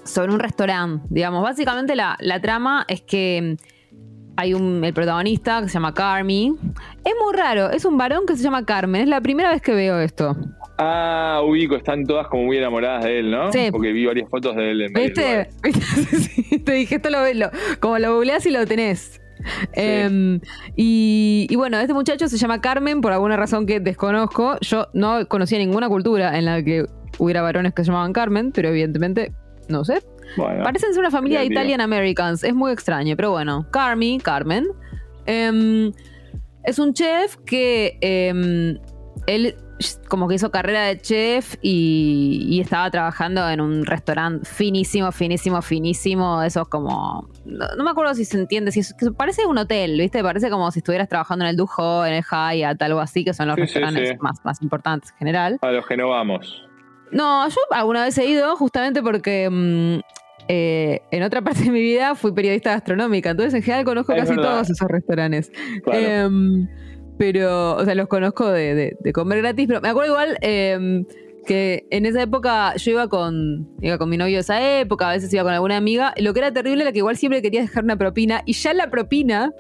sobre 0.05 0.32
un 0.32 0.39
restaurante, 0.41 1.07
digamos. 1.11 1.43
Básicamente 1.43 1.95
la, 1.97 2.16
trama 2.41 2.84
es 2.89 3.03
que 3.03 3.57
hay 4.36 4.55
un, 4.55 4.84
el 4.84 4.95
protagonista 4.95 5.61
que 5.62 5.68
se 5.68 5.74
llama 5.74 5.95
Carmi. 5.95 6.55
Es 7.05 7.14
muy 7.22 7.34
raro, 7.34 7.70
es 7.70 7.84
un 7.84 7.97
varón 7.99 8.24
que 8.26 8.36
se 8.36 8.43
llama 8.43 8.64
Carmen. 8.64 9.03
Es 9.03 9.09
la 9.09 9.20
primera 9.20 9.51
vez 9.51 9.61
que 9.62 9.74
veo 9.74 9.99
esto. 10.01 10.36
Ah, 10.80 11.41
ubico, 11.45 11.74
están 11.74 12.05
todas 12.05 12.28
como 12.28 12.45
muy 12.45 12.57
enamoradas 12.57 13.03
de 13.05 13.18
él, 13.18 13.30
¿no? 13.32 13.51
Sí. 13.53 13.68
Porque 13.72 13.91
vi 13.91 14.07
varias 14.07 14.30
fotos 14.30 14.55
de 14.55 14.70
él 14.70 14.82
en 14.82 14.93
¿Viste? 14.93 15.49
te 16.64 16.72
dije, 16.72 16.95
esto 16.97 17.11
lo, 17.11 17.18
lo- 17.34 17.51
como 17.80 17.99
lo 17.99 18.14
googleás 18.14 18.47
y 18.47 18.51
lo 18.51 18.64
tenés. 18.64 19.20
Em, 19.72 20.41
y, 20.76 21.47
y 21.51 21.57
bueno, 21.57 21.78
este 21.78 21.95
muchacho 21.95 22.28
se 22.28 22.36
llama 22.36 22.61
Carmen 22.61 23.01
por 23.01 23.12
alguna 23.12 23.36
razón 23.36 23.66
que 23.66 23.80
desconozco. 23.80 24.57
Yo 24.61 24.86
no 24.93 25.26
conocía 25.26 25.59
ninguna 25.59 25.89
cultura 25.89 26.39
en 26.39 26.45
la 26.45 26.62
que 26.62 26.86
hubiera 27.19 27.43
varones 27.43 27.75
que 27.75 27.83
se 27.85 27.91
llamaban 27.91 28.12
Carmen, 28.12 28.53
pero 28.53 28.69
evidentemente, 28.69 29.33
no 29.69 29.85
sé. 29.85 30.03
Bueno, 30.37 30.62
Parecen 30.64 30.91
ser 30.93 31.01
una 31.01 31.11
familia 31.11 31.41
de. 31.41 31.47
Italian 31.47 31.81
Americans. 31.81 32.45
Es 32.45 32.55
muy 32.55 32.73
extraño, 32.73 33.16
pero 33.16 33.31
bueno. 33.31 33.66
Carmi, 33.71 34.19
Carmen. 34.19 34.66
em, 35.27 35.93
es 36.64 36.79
un 36.79 36.93
chef 36.93 37.37
que 37.47 37.97
em, 38.01 38.79
él 39.27 39.55
como 40.09 40.27
que 40.27 40.35
hizo 40.35 40.51
carrera 40.51 40.83
de 40.87 40.99
chef 41.01 41.55
y, 41.62 42.45
y 42.49 42.61
estaba 42.61 42.91
trabajando 42.91 43.49
en 43.49 43.61
un 43.61 43.87
restaurante 43.87 44.45
finísimo, 44.45 45.12
finísimo, 45.12 45.62
finísimo. 45.62 46.43
Esos 46.43 46.66
como... 46.69 47.31
No, 47.45 47.66
no 47.77 47.85
me 47.85 47.91
acuerdo 47.91 48.12
si 48.14 48.25
se 48.25 48.39
entiende, 48.39 48.73
si 48.73 48.81
es- 48.81 48.93
que 48.93 49.12
parece 49.12 49.47
un 49.47 49.57
hotel, 49.57 49.97
¿viste? 49.99 50.21
Parece 50.23 50.51
como 50.51 50.71
si 50.73 50.81
estuvieras 50.81 51.09
trabajando 51.09 51.45
en 51.45 51.51
el 51.51 51.57
Dujo, 51.57 52.05
en 52.05 52.14
el 52.14 52.25
Hyatt, 52.25 52.83
algo 52.83 52.99
así, 52.99 53.25
que 53.25 53.33
son 53.33 53.47
los 53.47 53.55
Sí, 53.55 53.61
sí, 53.62 53.66
restaurantes 53.75 54.09
sí. 54.11 54.14
Más, 54.21 54.45
más 54.45 54.61
importantes 54.62 55.11
en 55.12 55.19
general. 55.19 55.59
a 55.62 55.71
los 55.71 55.87
que 55.87 55.97
no 55.97 56.09
vamos. 56.09 56.64
No, 57.13 57.49
yo 57.49 57.57
alguna 57.71 58.05
vez 58.05 58.17
he 58.19 58.27
ido 58.27 58.57
justamente 58.57 59.03
porque 59.03 59.49
mm, 59.51 60.01
eh, 60.49 61.03
en 61.11 61.23
otra 61.23 61.43
parte 61.45 61.65
de 61.65 61.71
mi 61.71 61.81
vida 61.81 62.15
fui 62.15 62.33
periodista 62.33 62.71
gastronómica, 62.73 63.31
entonces 63.31 63.55
en 63.55 63.63
general 63.63 63.85
conozco 63.85 64.13
Es 64.13 64.21
casi 64.21 64.35
verdad. 64.37 64.51
todos 64.53 64.71
esos 64.71 64.89
restaurantes. 64.89 65.51
Claro. 65.85 65.99
Em, 66.01 66.69
pero, 67.19 67.75
o 67.77 67.85
sea, 67.85 67.95
los 67.95 68.07
conozco 68.09 68.49
de, 68.49 68.75
de- 68.75 68.97
de 69.01 69.13
comer 69.13 69.39
gratis, 69.39 69.67
pero 69.67 69.81
me 69.81 69.89
acuerdo 69.89 70.13
igual 70.13 70.39
em, 70.41 71.05
que 71.47 71.85
en 71.91 72.07
esa 72.07 72.23
época 72.23 72.75
yo 72.77 72.93
iba 72.93 73.09
con, 73.09 73.69
iba 73.81 73.99
con 73.99 74.09
mi 74.09 74.17
novio 74.17 74.35
de 74.37 74.41
esa 74.41 74.79
época, 74.81 75.09
a 75.11 75.13
veces 75.15 75.33
iba 75.35 75.43
con 75.43 75.53
alguna 75.53 75.77
amiga, 75.77 76.15
lo 76.19 76.33
que 76.33 76.41
era 76.41 76.53
terrible 76.53 76.83
era 76.83 76.93
que 76.93 76.99
igual 76.99 77.17
siempre 77.17 77.43
querías 77.43 77.67
dejar 77.67 77.83
una 77.85 77.97
propina, 77.97 78.43
y 78.47 78.53
ya 78.53 78.73
la 78.73 78.89
propina, 78.91 79.51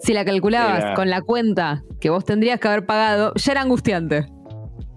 si 0.00 0.12
la 0.12 0.24
calculabas 0.26 0.80
Era- 0.84 0.94
con 0.94 1.08
la 1.08 1.22
cuenta 1.22 1.84
que 2.00 2.10
vos 2.10 2.24
tendrías 2.26 2.60
que 2.60 2.68
haber 2.68 2.84
pagado, 2.84 3.32
ya 3.36 3.52
era 3.52 3.62
angustiante. 3.62 4.26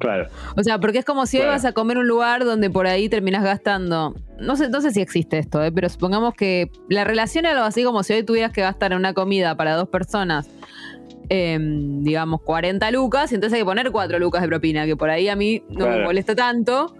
Claro. 0.03 0.27
O 0.57 0.63
sea, 0.63 0.79
porque 0.79 0.97
es 0.99 1.05
como 1.05 1.25
si 1.25 1.37
hoy 1.37 1.43
Claro. 1.43 1.53
vas 1.55 1.63
a 1.63 1.71
comer 1.71 1.97
un 1.97 2.07
lugar 2.07 2.43
donde 2.43 2.69
por 2.69 2.87
ahí 2.87 3.07
terminas 3.07 3.41
gastando. 3.41 4.13
No 4.37 4.57
sé, 4.57 4.67
no 4.67 4.81
sé 4.81 4.91
si 4.91 4.99
existe 4.99 5.37
esto, 5.39 5.63
¿eh? 5.63 5.71
pero 5.71 5.87
supongamos 5.87 6.33
que 6.33 6.69
la 6.89 7.05
relación 7.05 7.45
era 7.45 7.55
algo 7.55 7.65
así 7.65 7.85
como 7.85 8.03
si 8.03 8.11
hoy 8.11 8.23
tuvieras 8.23 8.51
que 8.51 8.59
gastar 8.59 8.91
en 8.91 8.97
una 8.97 9.13
comida 9.13 9.55
para 9.55 9.75
dos 9.77 9.87
personas, 9.87 10.49
em, 11.29 12.03
digamos, 12.03 12.41
40 12.41 12.91
lucas, 12.91 13.31
y 13.31 13.35
entonces 13.35 13.55
hay 13.55 13.61
que 13.61 13.65
poner 13.65 13.91
4 13.91 14.19
lucas 14.19 14.41
de 14.41 14.49
propina, 14.49 14.85
que 14.85 14.97
por 14.97 15.09
ahí 15.09 15.29
a 15.29 15.37
mí 15.37 15.63
no 15.69 15.87
me 15.87 16.03
molesta 16.03 16.35
tanto 16.35 16.93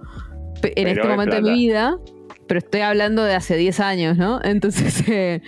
en 0.62 0.62
Pero 0.62 0.88
este 0.88 1.02
es 1.02 1.08
momento 1.08 1.36
de 1.36 1.42
mi 1.42 1.52
vida. 1.52 1.98
Pero 2.48 2.58
estoy 2.60 2.82
hablando 2.82 3.26
de 3.26 3.36
hace 3.36 3.58
10 3.58 3.82
años, 3.82 4.18
¿no? 4.18 4.40
Entonces, 4.46 5.04
eh, 5.10 5.42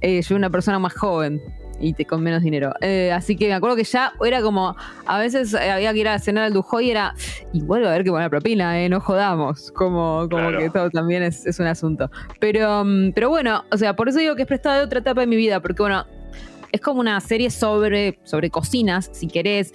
eh, 0.00 0.22
yo 0.22 0.34
una 0.34 0.48
persona 0.48 0.78
más 0.78 0.94
joven 0.94 1.42
y 1.82 1.92
te, 1.92 2.06
con 2.06 2.22
menos 2.22 2.42
dinero. 2.42 2.72
Eh, 2.80 3.10
así 3.12 3.36
que 3.36 3.48
me 3.48 3.54
acuerdo 3.54 3.76
que 3.76 3.84
ya 3.84 4.12
era 4.24 4.40
como, 4.40 4.74
a 5.04 5.18
veces 5.18 5.52
eh, 5.52 5.70
había 5.70 5.92
que 5.92 5.98
ir 5.98 6.08
a 6.08 6.18
cenar 6.18 6.44
al 6.44 6.52
Dujoy 6.52 6.86
y 6.86 6.90
era, 6.92 7.14
igual 7.52 7.82
va 7.82 7.88
a 7.88 7.90
haber 7.90 8.04
que 8.04 8.10
poner 8.10 8.30
propina, 8.30 8.80
¿eh? 8.80 8.88
No 8.88 9.00
jodamos. 9.00 9.70
Como, 9.72 10.28
como 10.30 10.48
Claro. 10.48 10.58
que 10.58 10.70
todo 10.70 10.90
también 10.90 11.22
es, 11.22 11.44
es 11.44 11.58
un 11.58 11.66
asunto. 11.66 12.10
Pero, 12.40 12.84
mm, 12.84 13.12
pero 13.12 13.28
bueno, 13.28 13.64
o 13.70 13.76
sea, 13.76 13.94
por 13.94 14.08
eso 14.08 14.18
digo 14.20 14.36
que 14.36 14.42
es 14.42 14.48
prestado 14.48 14.78
de 14.78 14.84
otra 14.84 15.00
etapa 15.00 15.20
de 15.20 15.26
mi 15.26 15.36
vida, 15.36 15.60
porque 15.60 15.82
bueno, 15.82 16.06
es 16.70 16.80
como 16.80 17.00
una 17.00 17.20
serie 17.20 17.50
sobre, 17.50 18.18
sobre 18.24 18.48
cocinas, 18.48 19.10
si 19.12 19.26
querés. 19.28 19.74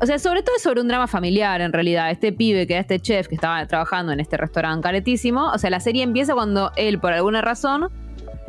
O 0.00 0.06
sea, 0.06 0.18
sobre 0.18 0.42
todo 0.42 0.56
es 0.56 0.62
sobre 0.62 0.80
un 0.80 0.88
drama 0.88 1.06
familiar, 1.06 1.60
en 1.60 1.72
realidad. 1.72 2.10
Este 2.10 2.32
pibe, 2.32 2.66
que 2.66 2.74
era 2.74 2.80
este 2.80 2.98
chef 2.98 3.28
que 3.28 3.34
estaba 3.34 3.64
trabajando 3.66 4.12
en 4.12 4.20
este 4.20 4.36
restaurante 4.36 4.82
caretísimo. 4.82 5.50
O 5.52 5.58
sea, 5.58 5.70
la 5.70 5.80
serie 5.80 6.02
empieza 6.02 6.34
cuando 6.34 6.72
él, 6.76 6.98
por 6.98 7.12
alguna 7.12 7.42
razón, 7.42 7.90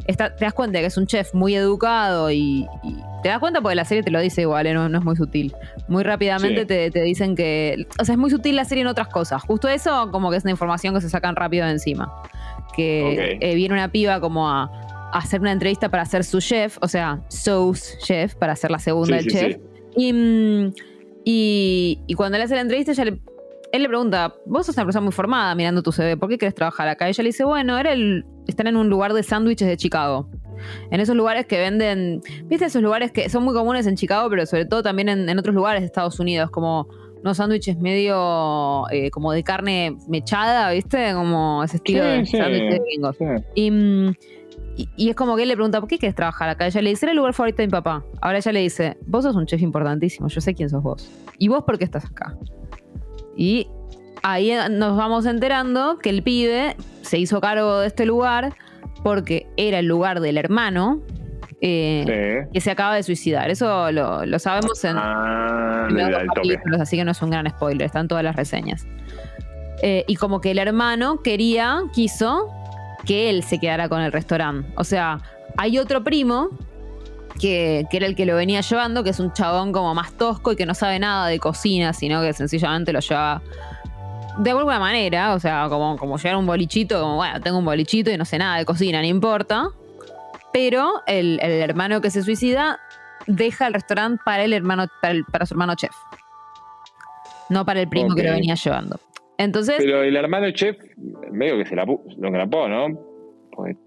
está, 0.06 0.36
te 0.36 0.46
das 0.46 0.54
cuenta 0.54 0.80
que 0.80 0.86
es 0.86 0.98
un 0.98 1.06
chef 1.08 1.34
muy 1.34 1.56
educado 1.56 2.32
y, 2.32 2.68
y 2.84 2.96
te 3.24 3.30
das 3.30 3.40
cuenta 3.40 3.62
porque 3.62 3.76
la 3.76 3.86
serie 3.86 4.04
te 4.04 4.12
lo 4.12 4.20
dice 4.20 4.42
igual, 4.42 4.68
¿eh? 4.68 4.74
no, 4.74 4.88
no 4.90 5.00
es 5.00 5.04
muy 5.04 5.16
sutil. 5.16 5.54
Muy 5.88 6.04
rápidamente 6.04 6.62
Sí. 6.62 6.68
te, 6.68 6.92
te 6.92 7.02
dicen 7.02 7.36
que. 7.36 7.86
O 8.00 8.06
sea, 8.06 8.14
es 8.14 8.20
muy 8.20 8.30
sutil 8.30 8.56
la 8.56 8.66
serie 8.66 8.82
en 8.82 8.88
otras 8.88 9.08
cosas. 9.08 9.42
Justo 9.44 9.68
eso, 9.68 10.10
como 10.12 10.30
que 10.32 10.38
es 10.38 10.44
una 10.44 10.52
información 10.52 10.94
que 10.94 11.02
se 11.02 11.10
sacan 11.10 11.36
rápido 11.36 11.66
de 11.66 11.72
encima. 11.72 12.12
Que 12.76 13.38
eh, 13.42 13.56
viene 13.56 13.74
una 13.74 13.92
piba 13.92 14.20
como 14.20 14.50
a, 14.50 14.64
a 14.64 15.18
hacer 15.18 15.40
una 15.42 15.52
entrevista 15.52 15.90
para 15.90 16.06
ser 16.06 16.24
su 16.24 16.40
chef, 16.40 16.78
o 16.82 16.88
sea, 16.88 17.22
Sauce 17.30 17.98
Chef, 18.04 18.36
para 18.36 18.56
ser 18.56 18.72
la 18.72 18.80
segunda 18.80 19.20
Sí, 19.20 19.26
del 19.26 19.32
sí, 19.34 19.40
chef. 19.40 19.58
Y, 19.98 20.14
mm, 20.14 20.74
y, 21.24 22.00
y 22.08 22.14
cuando 22.16 22.38
le 22.38 22.44
hace 22.44 22.56
la 22.56 22.62
entrevista, 22.62 22.92
ella 22.92 23.06
le- 23.06 23.20
él 23.72 23.82
le 23.82 23.88
pregunta, 23.90 24.34
vos 24.46 24.66
sos 24.66 24.76
una 24.78 24.86
persona 24.86 25.04
muy 25.04 25.12
formada 25.12 25.54
mirando 25.56 25.82
tu 25.84 25.92
CV, 25.92 26.16
¿por 26.18 26.30
qué 26.30 26.38
querés 26.38 26.56
trabajar 26.56 26.88
acá? 26.88 27.08
Y 27.08 27.10
ella 27.12 27.24
le 27.24 27.30
dice, 27.30 27.44
bueno, 27.44 27.78
era 27.78 27.92
el, 27.94 28.26
están 28.48 28.68
en 28.68 28.76
un 28.78 28.90
lugar 28.90 29.14
de 29.14 29.24
sándwiches 29.24 29.68
de 29.68 29.78
Chicago. 29.78 30.30
En 30.90 31.00
esos 31.02 31.16
lugares 31.16 31.46
que 31.46 31.60
venden, 31.60 32.22
viste 32.46 32.66
esos 32.66 32.82
lugares 32.82 33.12
que 33.12 33.30
son 33.30 33.44
muy 33.44 33.54
comunes 33.54 33.86
en 33.88 33.96
Chicago, 33.96 34.30
pero 34.30 34.46
sobre 34.46 34.66
todo 34.66 34.82
también 34.84 35.10
en, 35.10 35.28
en 35.30 35.38
otros 35.38 35.54
lugares 35.54 35.82
de 35.82 35.86
Estados 35.88 36.20
Unidos, 36.20 36.50
como 36.50 36.88
unos 37.22 37.38
sándwiches 37.38 37.78
medio 37.78 38.84
eh, 38.92 39.10
como 39.12 39.32
de 39.32 39.44
carne 39.44 39.98
mechada, 40.08 40.72
¿viste? 40.72 41.14
Como 41.14 41.64
ese 41.64 41.78
estilo 41.78 42.04
Sí, 42.04 42.10
de 42.10 42.26
sí. 42.26 42.38
sándwiches 42.38 42.80
gringos. 42.86 43.16
Sí. 43.18 43.26
Y, 43.56 43.72
mm, 43.72 44.14
y, 44.78 44.90
y 44.96 45.10
es 45.10 45.16
como 45.16 45.36
que 45.36 45.44
él 45.44 45.50
le 45.50 45.56
pregunta, 45.56 45.80
¿por 45.80 45.90
qué 45.90 45.98
quieres 45.98 46.16
trabajar 46.16 46.50
acá? 46.50 46.68
Ella 46.68 46.82
le 46.82 46.90
dice, 46.92 47.06
era 47.06 47.12
el 47.12 47.18
lugar 47.18 47.34
favorito 47.34 47.58
de 47.62 47.68
mi 47.68 47.72
papá. 47.72 48.04
Ahora 48.22 48.38
ella 48.38 48.52
le 48.52 48.60
dice, 48.62 48.98
vos 49.08 49.24
sos 49.24 49.36
un 49.36 49.46
chef 49.46 49.62
importantísimo, 49.62 50.28
yo 50.28 50.40
sé 50.42 50.54
quién 50.54 50.70
sos 50.70 50.84
vos. 50.84 51.10
¿Y 51.38 51.48
vos 51.48 51.64
por 51.64 51.78
qué 51.78 51.86
estás 51.86 52.06
acá? 52.06 52.36
Y 53.38 53.68
ahí 54.28 54.52
nos 54.72 54.98
vamos 54.98 55.26
enterando 55.26 55.98
que 56.00 56.10
el 56.10 56.24
pibe 56.24 56.76
se 57.02 57.18
hizo 57.20 57.40
cargo 57.42 57.80
de 57.80 57.88
este 57.88 58.06
lugar 58.06 58.54
porque 59.04 59.48
era 59.56 59.80
el 59.80 59.86
lugar 59.86 60.20
del 60.20 60.38
hermano 60.38 61.02
eh, 61.62 62.04
Sí. 62.46 62.50
que 62.54 62.62
se 62.62 62.72
acaba 62.72 62.96
de 62.96 63.04
suicidar. 63.04 63.50
Eso 63.50 63.92
lo, 63.92 64.26
lo 64.26 64.40
sabemos 64.40 64.84
en, 64.84 64.98
Ah, 64.98 65.86
al 65.88 66.28
toque. 66.36 66.50
capítulos, 66.50 66.82
así 66.82 66.98
que 66.98 67.06
no 67.06 67.12
es 67.12 67.22
un 67.22 67.30
gran 67.30 67.50
spoiler, 67.50 67.86
están 67.86 68.08
todas 68.08 68.24
las 68.24 68.36
reseñas. 68.36 68.86
Eh, 69.82 70.04
y 70.08 70.16
como 70.16 70.42
que 70.42 70.52
el 70.52 70.58
hermano 70.60 71.22
quería, 71.22 71.82
quiso 71.94 72.48
que 73.06 73.30
él 73.30 73.44
se 73.44 73.60
quedara 73.60 73.88
con 73.90 74.02
el 74.02 74.12
restaurante. 74.12 74.68
O 74.76 74.84
sea, 74.84 75.20
hay 75.58 75.78
otro 75.80 76.04
primo 76.04 76.50
que, 77.40 77.86
que 77.92 77.98
era 77.98 78.06
el 78.08 78.16
que 78.16 78.26
lo 78.26 78.36
venía 78.36 78.62
llevando, 78.62 79.04
que 79.04 79.12
es 79.12 79.20
un 79.20 79.32
chabón 79.34 79.72
como 79.72 79.94
más 79.94 80.14
tosco 80.14 80.52
y 80.52 80.56
que 80.56 80.66
no 80.66 80.74
sabe 80.74 80.98
nada 81.00 81.28
de 81.28 81.40
cocina, 81.40 81.94
sino 81.94 82.22
que 82.22 82.34
sencillamente 82.34 82.92
lo 82.94 83.00
lleva 83.00 83.42
de 84.38 84.50
alguna 84.52 84.80
manera, 84.80 85.34
o 85.34 85.40
sea, 85.40 85.68
como, 85.70 85.98
como 85.98 86.18
llevar 86.18 86.36
un 86.38 86.46
bolichito, 86.46 87.00
como 87.02 87.16
bueno, 87.18 87.40
tengo 87.42 87.58
un 87.60 87.66
bolichito 87.66 88.12
y 88.12 88.18
no 88.18 88.26
sé 88.26 88.38
nada 88.38 88.58
de 88.58 88.66
cocina, 88.66 89.00
no 89.00 89.08
importa. 89.08 89.70
Pero 90.52 91.02
el, 91.08 91.40
el 91.42 91.62
hermano 91.62 92.02
que 92.02 92.10
se 92.10 92.22
suicida 92.24 92.80
deja 93.28 93.68
el 93.68 93.74
restaurante 93.74 94.22
para 94.26 94.44
el 94.44 94.54
hermano, 94.54 94.88
para, 95.02 95.14
el- 95.14 95.26
para 95.26 95.46
su 95.46 95.54
hermano 95.54 95.76
chef. 95.76 95.92
No 97.50 97.66
para 97.66 97.82
el 97.82 97.88
primo 97.90 98.16
que 98.16 98.24
lo 98.24 98.32
venía 98.32 98.56
llevando. 98.56 99.00
Entonces, 99.38 99.76
Pero 99.80 100.02
el 100.04 100.16
hermano 100.16 100.50
chef, 100.52 100.78
medio 101.32 101.58
que 101.58 101.66
se 101.66 101.76
la 101.76 101.86
lo 101.86 102.32
grapó, 102.32 102.68
¿no? 102.68 102.88
Porque- 103.52 103.78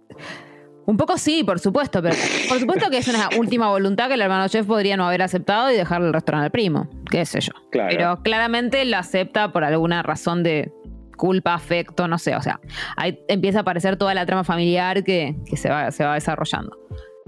un 0.88 0.96
poco 0.96 1.18
sí, 1.18 1.44
por 1.44 1.58
supuesto, 1.58 2.00
pero 2.00 2.16
por 2.48 2.58
supuesto 2.58 2.88
que 2.88 2.96
es 2.96 3.08
una 3.08 3.28
última 3.38 3.68
voluntad 3.68 4.08
que 4.08 4.14
el 4.14 4.22
hermano 4.22 4.48
chef 4.48 4.66
podría 4.66 4.96
no 4.96 5.06
haber 5.06 5.20
aceptado 5.20 5.70
y 5.70 5.76
dejarle 5.76 6.06
el 6.06 6.14
restaurante 6.14 6.46
al 6.46 6.50
primo, 6.50 6.88
qué 7.10 7.26
sé 7.26 7.42
yo. 7.42 7.52
Claro. 7.70 7.90
Pero 7.90 8.22
claramente 8.22 8.82
lo 8.86 8.96
acepta 8.96 9.52
por 9.52 9.64
alguna 9.64 10.02
razón 10.02 10.42
de 10.42 10.72
culpa, 11.18 11.52
afecto, 11.52 12.08
no 12.08 12.16
sé. 12.16 12.36
O 12.36 12.40
sea, 12.40 12.58
ahí 12.96 13.20
empieza 13.28 13.58
a 13.58 13.60
aparecer 13.60 13.98
toda 13.98 14.14
la 14.14 14.24
trama 14.24 14.44
familiar 14.44 15.04
que, 15.04 15.36
que 15.44 15.58
se, 15.58 15.68
va, 15.68 15.90
se 15.90 16.06
va 16.06 16.14
desarrollando. 16.14 16.74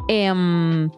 Em, 0.09 0.91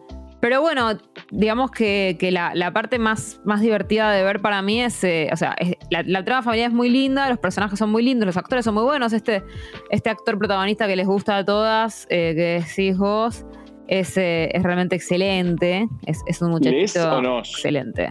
pero 0.43 0.59
bueno, 0.59 0.89
digamos 1.31 1.71
que, 1.71 2.17
que 2.19 2.29
la, 2.29 2.51
la 2.53 2.73
parte 2.73 2.99
más, 2.99 3.39
más 3.45 3.61
divertida 3.61 4.11
de 4.11 4.23
ver 4.25 4.41
para 4.41 4.61
mí 4.61 4.81
es, 4.81 5.01
eh, 5.05 5.29
o 5.31 5.37
sea, 5.37 5.55
es- 5.57 5.77
la, 5.89 6.03
la 6.05 6.21
trama 6.25 6.41
familiar 6.43 6.67
es 6.69 6.75
muy 6.75 6.89
linda, 6.89 7.29
los 7.29 7.39
personajes 7.39 7.79
son 7.79 7.89
muy 7.89 8.03
lindos, 8.03 8.25
los 8.25 8.35
actores 8.35 8.65
son 8.65 8.73
muy 8.73 8.83
buenos. 8.83 9.13
Este, 9.13 9.41
este 9.89 10.09
actor 10.09 10.37
protagonista 10.37 10.85
que 10.85 10.97
les 10.97 11.07
gusta 11.07 11.37
a 11.37 11.45
todas, 11.45 12.05
eh, 12.09 12.33
que 12.35 12.61
decís 12.67 12.97
vos, 12.97 13.45
es, 13.87 14.17
eh, 14.17 14.49
es 14.53 14.61
realmente 14.63 14.97
excelente. 14.97 15.87
Es, 16.05 16.19
es 16.27 16.41
un 16.41 16.49
¿Les 16.59 16.59
muchachito 16.59 17.15
o 17.15 17.21
nos? 17.21 17.49
excelente. 17.49 18.09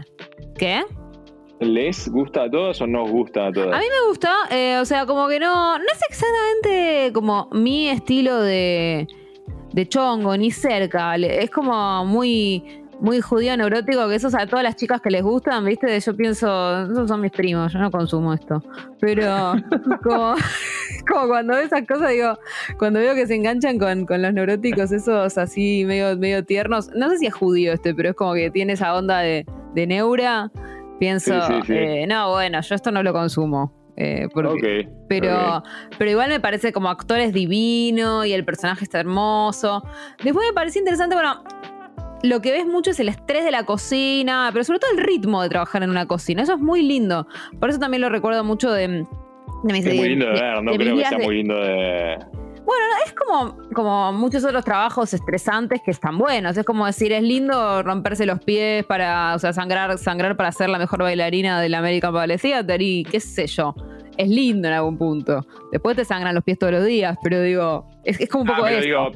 ¿Qué? 0.57 0.81
¿Les 1.61 2.09
gusta 2.09 2.45
a 2.45 2.51
todos 2.51 2.81
o 2.81 2.87
nos 2.87 3.11
gusta 3.11 3.49
a 3.49 3.53
todas? 3.53 3.75
A 3.77 3.79
mí 3.79 3.85
me 3.85 4.09
gusta, 4.09 4.33
o 4.81 4.85
sea, 4.87 5.05
como 5.05 5.29
que 5.29 5.39
no, 5.39 5.77
no 5.77 5.85
es 5.85 6.01
exactamente 6.09 7.13
como 7.13 7.51
mi 7.53 7.91
estilo 7.91 8.41
de, 8.41 9.07
de 9.73 9.89
chongo, 9.89 10.37
ni 10.37 10.51
cerca. 10.51 11.15
Es 11.17 11.51
como 11.51 12.05
muy, 12.05 12.83
muy 13.01 13.21
judío 13.21 13.57
neurótico, 13.57 14.09
que 14.09 14.15
esos 14.15 14.35
a 14.35 14.47
todas 14.47 14.63
las 14.63 14.77
chicas 14.77 15.01
que 15.01 15.11
les 15.11 15.23
gustan, 15.23 15.65
¿viste? 15.65 15.99
Yo 15.99 16.17
pienso, 16.17 16.83
esos 16.85 17.09
son 17.09 17.21
mis 17.21 17.33
primos, 17.33 17.73
yo 17.73 17.79
no 17.79 17.91
consumo 17.91 18.33
esto. 18.33 18.63
Pero 19.01 19.55
como, 20.03 20.35
como 21.09 21.29
cuando 21.29 21.55
veo 21.55 21.65
esas 21.65 21.87
cosas, 21.87 22.11
digo, 22.11 22.39
cuando 22.79 23.01
veo 23.01 23.15
que 23.15 23.27
se 23.27 23.35
enganchan 23.35 23.79
con, 23.79 24.07
con 24.07 24.23
los 24.23 24.33
neuróticos, 24.33 24.93
esos 24.93 25.37
así 25.39 25.85
medio, 25.87 26.17
medio 26.17 26.45
tiernos, 26.45 26.91
no 26.95 27.09
sé 27.11 27.19
si 27.19 27.27
es 27.27 27.35
judío 27.35 27.73
este, 27.73 27.95
pero 27.95 28.11
es 28.11 28.15
como 28.15 28.35
que 28.35 28.51
tiene 28.51 28.75
esa 28.75 28.95
onda 28.95 29.19
de, 29.21 29.47
de 29.75 29.87
neura. 29.87 30.51
Pienso, 31.01 31.35
Sí, 31.49 31.55
sí, 31.55 31.61
sí. 31.67 31.73
eh, 31.75 32.07
no, 32.07 32.31
bueno, 32.31 32.61
yo 32.61 32.75
esto 32.77 32.93
no 32.93 33.03
lo 33.03 33.13
consumo. 33.13 33.73
Eh, 33.97 34.29
porque- 34.33 34.89
pero, 35.09 35.63
pero 35.99 36.11
igual 36.11 36.29
me 36.31 36.41
parece 36.41 36.73
como 36.73 36.89
actor 36.89 37.19
es 37.21 37.33
divino 37.33 38.25
y 38.25 38.33
el 38.33 38.45
personaje 38.45 38.85
está 38.85 39.01
hermoso. 39.01 39.83
Después 40.23 40.47
me 40.49 40.53
parece 40.55 40.79
interesante, 40.79 41.15
bueno, 41.15 41.43
lo 42.23 42.41
que 42.41 42.53
ves 42.53 42.67
mucho 42.67 42.93
es 42.93 43.01
el 43.01 43.09
estrés 43.09 43.45
de 43.45 43.51
la 43.51 43.65
cocina, 43.65 44.49
pero 44.53 44.65
sobre 44.65 44.79
todo 44.79 44.93
el 44.93 44.99
ritmo 44.99 45.43
de 45.43 45.49
trabajar 45.49 45.83
en 45.83 45.91
una 45.91 46.07
cocina. 46.07 46.43
Eso 46.43 46.55
es 46.55 46.61
muy 46.61 46.83
lindo. 46.83 47.27
Por 47.61 47.69
eso 47.71 47.79
también 47.79 48.01
lo 48.01 48.09
recuerdo 48.09 48.45
mucho 48.45 48.71
de, 48.71 48.87
de 48.89 49.73
mis 49.73 49.85
Es 49.85 49.95
muy 49.97 50.09
lindo 50.11 50.27
de 50.27 50.33
de- 50.35 50.41
ver, 50.41 50.63
no 50.63 50.73
de 50.73 50.79
creo 50.79 50.97
que 50.97 51.05
sea 51.05 51.19
muy 51.19 51.35
lindo 51.37 51.57
de. 51.57 52.19
Bueno, 52.65 52.85
no, 52.89 53.05
es 53.05 53.13
como, 53.13 53.73
como 53.75 54.13
muchos 54.13 54.45
otros 54.45 54.65
trabajos 54.65 55.13
estresantes 55.15 55.81
que 55.85 55.91
están 55.91 56.19
buenos. 56.19 56.57
Es 56.57 56.65
como 56.65 56.87
decir, 56.87 57.13
es 57.13 57.23
lindo 57.23 57.83
romperse 57.83 58.27
los 58.27 58.41
pies 58.41 58.85
para, 58.85 59.35
o 59.35 59.39
sea, 59.39 59.53
sangrar, 59.53 59.99
sangrar 59.99 60.37
para 60.37 60.53
ser 60.53 60.69
la 60.69 60.79
mejor 60.79 61.03
bailarina 61.03 61.61
del 61.61 61.75
American 61.75 62.13
Ballet 62.13 62.41
Theater 62.41 62.81
y 62.81 63.05
qué 63.05 63.21
sé 63.21 63.47
yo. 63.47 63.75
Es 64.23 64.29
lindo 64.29 64.69
en 64.69 64.75
algún 64.75 64.97
punto. 64.99 65.47
Después 65.71 65.97
te 65.97 66.05
sangran 66.05 66.35
los 66.35 66.45
pies 66.45 66.59
todos 66.59 66.73
los 66.73 66.85
días, 66.85 67.17
pero 67.23 67.41
digo, 67.43 67.87
es, 68.05 68.21
es 68.21 68.29
como 68.29 68.45
un 68.45 68.51
Ah, 68.51 68.57
poco 68.57 68.69
pero 68.69 68.81
digo, 68.83 69.11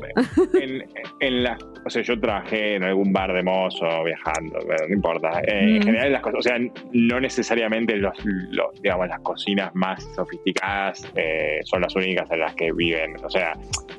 en, 0.60 0.84
en 1.20 1.42
la, 1.42 1.58
o 1.84 1.90
sea, 1.90 2.02
yo 2.02 2.18
trabajé 2.18 2.76
en 2.76 2.84
algún 2.84 3.12
bar 3.12 3.32
de 3.32 3.42
mozo 3.42 3.86
viajando, 4.04 4.58
pero 4.66 4.88
no 4.88 4.94
importa. 4.94 5.40
Eh, 5.46 5.76
En 5.76 5.82
general 5.82 6.12
las 6.12 6.22
cosas, 6.22 6.38
o 6.38 6.42
sea, 6.42 6.56
no 6.92 7.20
necesariamente 7.20 7.96
los, 7.96 8.14
los, 8.50 8.80
digamos, 8.82 9.08
las 9.08 9.20
cocinas 9.20 9.70
más 9.74 10.02
sofisticadas 10.16 11.06
eh, 11.14 11.60
son 11.64 11.82
las 11.82 11.94
únicas 11.94 12.30
en 12.30 12.40
las 12.40 12.54
que 12.54 12.72
viven. 12.72 13.16
O 13.24 13.30
sea, 13.30 13.52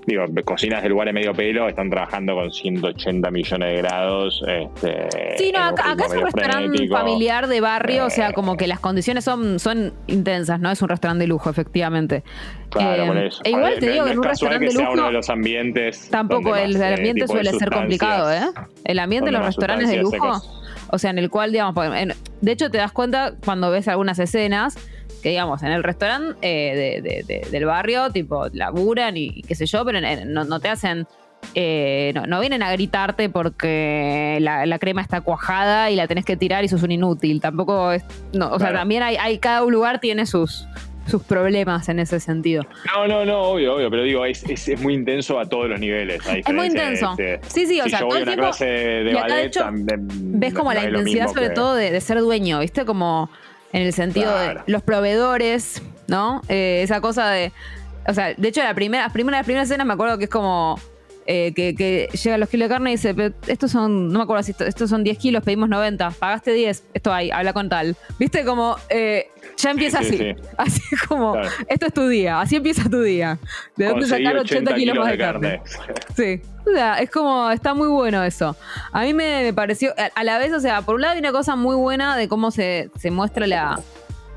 digo, 0.06 0.26
cocinas 0.46 0.82
de 0.84 0.90
lugares 0.90 1.14
medio 1.14 1.34
pelo 1.34 1.68
están 1.68 1.90
trabajando 1.90 2.36
con 2.36 2.52
180 2.52 3.30
millones 3.32 3.70
de 3.70 3.78
grados. 3.78 4.44
Este, 4.48 5.08
Sí, 5.38 5.52
no, 5.54 5.60
acá, 5.64 5.92
acá 5.92 6.06
es 6.06 6.14
un 6.14 6.22
restaurante 6.24 6.88
familiar 6.88 7.48
de 7.48 7.62
barrio, 7.62 8.06
o 8.06 8.10
sea, 8.10 8.30
Eh. 8.30 8.34
como 8.34 8.58
que 8.58 8.68
las 8.68 8.80
condiciones 8.80 9.24
son, 9.24 9.60
son 9.60 9.94
intensas, 10.08 10.60
¿no? 10.60 10.72
Es 10.72 10.82
un 10.82 10.90
restaurante 10.98 11.24
de 11.24 11.28
lujo, 11.28 11.50
efectivamente. 11.50 12.24
Claro, 12.70 13.04
Eh, 13.04 13.08
por 13.08 13.18
eso. 13.18 13.42
e 13.44 13.50
igual 13.52 13.74
te 13.80 13.86
no- 13.88 13.92
digo 13.94 14.06
que 14.06 14.12
en 14.12 14.18
un 14.20 14.24
restaurante 14.26 14.68
que 14.68 14.74
de 14.74 14.80
lujo 14.80 14.94
uno 14.94 15.06
de 15.06 15.12
los 15.14 15.30
ambientes 15.30 16.10
Tampoco 16.10 16.56
el, 16.56 16.76
eh, 16.76 16.94
ambiente 16.96 17.22
de 17.22 17.28
suele 17.28 17.52
ser 17.54 17.70
complicado, 17.72 18.32
¿eh? 18.32 18.42
El 18.84 19.00
ambiente 19.00 19.30
en 19.30 19.34
donde 19.36 19.46
los 19.48 19.56
restaurantes 19.56 19.90
de 19.90 19.98
lujo, 19.98 20.42
o 20.90 20.98
sea, 21.00 21.10
en 21.12 21.20
el 21.20 21.30
cual, 21.30 21.52
digamos, 21.52 21.76
en- 21.96 22.14
de 22.42 22.52
hecho 22.52 22.70
te 22.70 22.78
das 22.78 22.92
cuenta 22.92 23.34
cuando 23.46 23.72
ves 23.72 23.88
algunas 23.88 24.20
escenas 24.20 24.78
que, 25.24 25.30
digamos, 25.30 25.64
en 25.64 25.72
el 25.72 25.84
restaurante 25.84 26.36
eh, 26.42 27.02
de- 27.02 27.02
de- 27.02 27.24
de- 27.24 27.50
del 27.50 27.66
barrio, 27.66 28.12
tipo, 28.12 28.48
laburan 28.54 29.18
y, 29.18 29.32
y 29.36 29.42
qué 29.44 29.56
sé 29.56 29.66
yo, 29.66 29.84
pero 29.86 29.98
en- 29.98 30.06
en- 30.06 30.34
no, 30.34 30.44
no 30.44 30.60
te 30.60 30.70
hacen... 30.70 31.08
eh, 31.56 32.12
no, 32.16 32.26
no 32.26 32.40
vienen 32.40 32.62
a 32.64 32.72
gritarte 32.72 33.30
porque 33.30 34.38
la, 34.42 34.66
la 34.66 34.80
crema 34.80 35.02
está 35.02 35.22
cuajada 35.22 35.90
y 35.92 35.96
la 35.96 36.08
tenés 36.08 36.26
que 36.26 36.36
tirar 36.36 36.64
y 36.64 36.68
sos 36.68 36.82
un 36.84 36.92
inútil. 36.92 37.42
Tampoco 37.42 37.92
es. 37.92 38.04
No, 38.34 38.52
o 38.52 38.60
sea, 38.60 38.74
también 38.74 39.04
hay, 39.04 39.18
hay. 39.18 39.38
Cada 39.38 39.62
lugar 39.66 40.00
tiene 40.00 40.26
sus, 40.26 40.68
sus 41.08 41.24
problemas 41.24 41.90
en 41.90 42.00
ese 42.00 42.20
sentido. 42.20 42.66
No, 42.94 43.08
no, 43.08 43.26
no, 43.26 43.40
obvio, 43.44 43.76
obvio, 43.76 43.90
pero 43.90 44.04
digo, 44.04 44.26
es, 44.26 44.44
es, 44.44 44.68
es 44.68 44.82
muy 44.82 44.94
intenso 44.94 45.40
a 45.40 45.46
todos 45.46 45.70
los 45.70 45.80
niveles. 45.80 46.26
a 46.28 46.38
Es 46.38 46.46
muy 46.54 46.62
de 46.62 46.68
intenso. 46.68 47.16
este- 47.18 47.40
Sí, 47.48 47.66
sí, 47.66 47.80
o 47.82 47.86
si 47.86 47.90
sea, 47.92 48.00
yo 48.00 48.08
todo 48.08 48.10
voy 48.10 48.18
a 48.20 48.22
el 48.22 48.40
una 48.40 48.48
clase 48.48 48.66
de 48.66 49.44
hecho, 49.44 49.60
también 49.62 50.08
ves 50.40 50.54
como 50.54 50.74
no 50.74 50.80
la 50.80 50.86
intensidad, 50.88 51.28
sobre 51.28 51.50
que- 51.50 51.54
todo, 51.56 51.76
de, 51.76 51.92
de 51.92 52.02
ser 52.02 52.20
dueño, 52.20 52.60
¿viste? 52.60 52.86
Como 52.86 53.30
en 53.74 53.82
el 53.84 53.94
sentido 53.94 54.32
Claro. 54.32 54.64
de 54.66 54.72
los 54.72 54.82
proveedores, 54.84 55.82
¿no? 56.08 56.42
Eh, 56.50 56.82
esa 56.84 57.02
cosa 57.02 57.30
de. 57.30 57.52
O 58.08 58.14
sea, 58.14 58.34
de 58.34 58.48
hecho, 58.48 58.64
la 58.64 58.74
primera, 58.74 59.04
las 59.04 59.14
primeras, 59.14 59.40
las 59.40 59.46
primeras 59.46 59.70
escenas 59.70 59.86
me 59.88 59.94
acuerdo 59.94 60.18
que 60.18 60.26
es 60.26 60.30
como. 60.30 60.80
eh, 61.30 61.52
que, 61.54 61.76
que 61.76 62.08
llegan 62.24 62.40
los 62.40 62.48
kilos 62.48 62.70
de 62.70 62.74
carne 62.74 62.92
y 62.92 62.94
dice, 62.94 63.14
"Pero 63.14 63.36
estos 63.48 63.70
son, 63.70 64.14
no 64.14 64.20
me 64.20 64.24
acuerdo 64.24 64.44
si 64.44 64.52
esto- 64.52 64.64
estos 64.66 64.90
son 64.90 65.04
10 65.04 65.18
kilos, 65.18 65.44
pedimos 65.44 65.68
90, 65.68 66.12
pagaste 66.12 66.54
10, 66.54 66.86
esto 66.94 67.12
hay, 67.14 67.32
habla 67.32 67.52
con 67.52 67.68
tal. 67.68 67.98
¿Viste? 68.18 68.46
Como, 68.46 68.78
eh, 68.90 69.28
ya 69.58 69.72
empieza 69.72 70.00
Sí, 70.04 70.08
así. 70.08 70.18
sí. 70.18 70.36
Así 70.58 70.82
como, 71.08 71.34
Claro. 71.34 71.50
esto 71.68 71.86
es 71.88 71.94
tu 71.94 72.08
día, 72.08 72.40
así 72.40 72.56
empieza 72.56 72.90
tu 72.90 73.02
día. 73.02 73.38
¿De 73.76 73.86
dónde 73.86 74.02
Conseguí 74.02 74.24
sacar 74.26 74.40
80 74.40 74.76
kilos 74.76 74.98
más 74.98 75.08
de 75.12 75.18
carne? 75.18 75.62
Sí, 76.16 76.42
o 76.66 76.72
sea, 76.74 76.96
es 77.00 77.10
como, 77.12 77.50
está 77.52 77.74
muy 77.74 77.88
bueno 77.90 78.24
eso. 78.24 78.56
A 78.92 79.02
mí 79.02 79.14
me, 79.14 79.44
me 79.44 79.54
pareció, 79.54 79.94
a, 79.98 80.10
a 80.20 80.24
la 80.24 80.38
vez, 80.40 80.52
o 80.54 80.60
sea, 80.60 80.82
por 80.82 80.96
un 80.96 81.02
lado 81.02 81.14
hay 81.14 81.20
una 81.20 81.32
cosa 81.32 81.56
muy 81.56 81.76
buena 81.76 82.16
de 82.18 82.28
cómo 82.28 82.50
se, 82.52 82.90
se 82.98 83.12
muestra 83.12 83.46
la, 83.48 83.80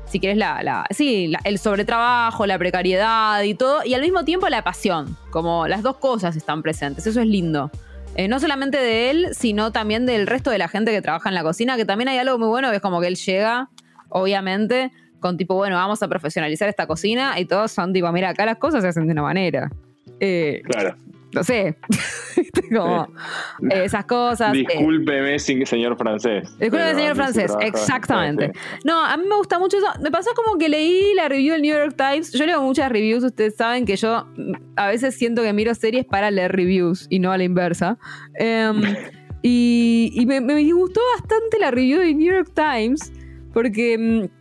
si 0.09 0.19
querés, 0.19 0.37
la, 0.37 0.61
la 0.63 0.85
sí, 0.91 1.27
la- 1.27 1.39
el 1.43 1.57
sobretrabajo, 1.57 2.45
la 2.45 2.57
precariedad 2.59 3.41
y 3.43 3.53
todo, 3.55 3.83
y 3.83 3.93
al 3.95 4.01
mismo 4.01 4.23
tiempo 4.25 4.47
la 4.49 4.63
pasión, 4.63 5.17
como 5.31 5.67
las 5.67 5.81
dos 5.81 5.97
cosas 5.97 6.35
están 6.35 6.61
presentes, 6.61 7.05
eso 7.07 7.19
es 7.21 7.27
lindo. 7.27 7.71
Eh, 8.15 8.27
no 8.27 8.39
solamente 8.41 8.77
de 8.77 9.09
él, 9.09 9.27
sino 9.33 9.71
también 9.71 10.05
del 10.05 10.27
resto 10.27 10.49
de 10.51 10.57
la 10.57 10.67
gente 10.67 10.91
que 10.91 11.01
trabaja 11.01 11.29
en 11.29 11.35
la 11.35 11.43
cocina, 11.43 11.77
que 11.77 11.85
también 11.85 12.09
hay 12.09 12.17
algo 12.17 12.37
muy 12.37 12.49
bueno, 12.49 12.69
que 12.69 12.75
es 12.75 12.81
como 12.81 12.99
que 13.01 13.07
él 13.07 13.15
llega, 13.15 13.69
obviamente, 14.09 14.91
con 15.21 15.37
tipo, 15.37 15.55
bueno, 15.55 15.77
vamos 15.77 16.03
a 16.03 16.09
profesionalizar 16.09 16.67
esta 16.67 16.85
cocina, 16.87 17.39
y 17.39 17.45
todos 17.45 17.71
son 17.71 17.93
tipo, 17.93 18.11
mira, 18.11 18.29
acá 18.29 18.45
las 18.45 18.57
cosas 18.57 18.81
se 18.81 18.89
hacen 18.89 19.05
de 19.07 19.13
una 19.13 19.21
manera. 19.23 19.71
Eh, 20.19 20.61
Claro. 20.65 20.95
no 21.33 21.43
sé, 21.43 21.77
eh, 22.37 23.83
esas 23.83 24.05
cosas. 24.05 24.53
eh, 24.53 24.65
Discúlpeme, 24.67 25.39
sin- 25.39 25.65
señor 25.65 25.97
francés. 25.97 26.43
Disculpe, 26.59 26.69
Pero 26.71 26.97
señor 26.97 27.15
francés, 27.15 27.53
exactamente. 27.61 28.51
No, 28.83 29.03
a 29.05 29.15
mí 29.17 29.23
me 29.27 29.35
gusta 29.35 29.59
mucho 29.59 29.77
eso. 29.77 29.87
Me 30.01 30.11
pasó 30.11 30.31
como 30.35 30.57
que 30.57 30.69
leí 30.69 31.13
la 31.15 31.29
review 31.29 31.53
del 31.53 31.61
New 31.61 31.75
York 31.75 31.95
Times. 31.97 32.31
Yo 32.33 32.45
leo 32.45 32.61
muchas 32.61 32.91
reviews, 32.91 33.23
ustedes 33.23 33.55
saben 33.55 33.85
que 33.85 33.95
yo 33.95 34.25
mm, 34.37 34.53
a 34.75 34.87
veces 34.87 35.15
siento 35.15 35.41
que 35.43 35.53
miro 35.53 35.73
series 35.75 36.05
para 36.05 36.31
leer 36.31 36.51
reviews 36.51 37.07
y 37.09 37.19
no 37.19 37.31
a 37.31 37.37
la 37.37 37.43
inversa. 37.43 37.97
Em, 38.35 38.81
y 39.43 40.11
y 40.13 40.25
me, 40.25 40.39
me 40.41 40.71
gustó 40.73 41.01
bastante 41.17 41.57
la 41.59 41.71
review 41.71 41.99
del 41.99 42.17
New 42.17 42.31
York 42.33 42.51
Times 42.53 43.11
porque 43.53 43.97
mm, 43.97 44.40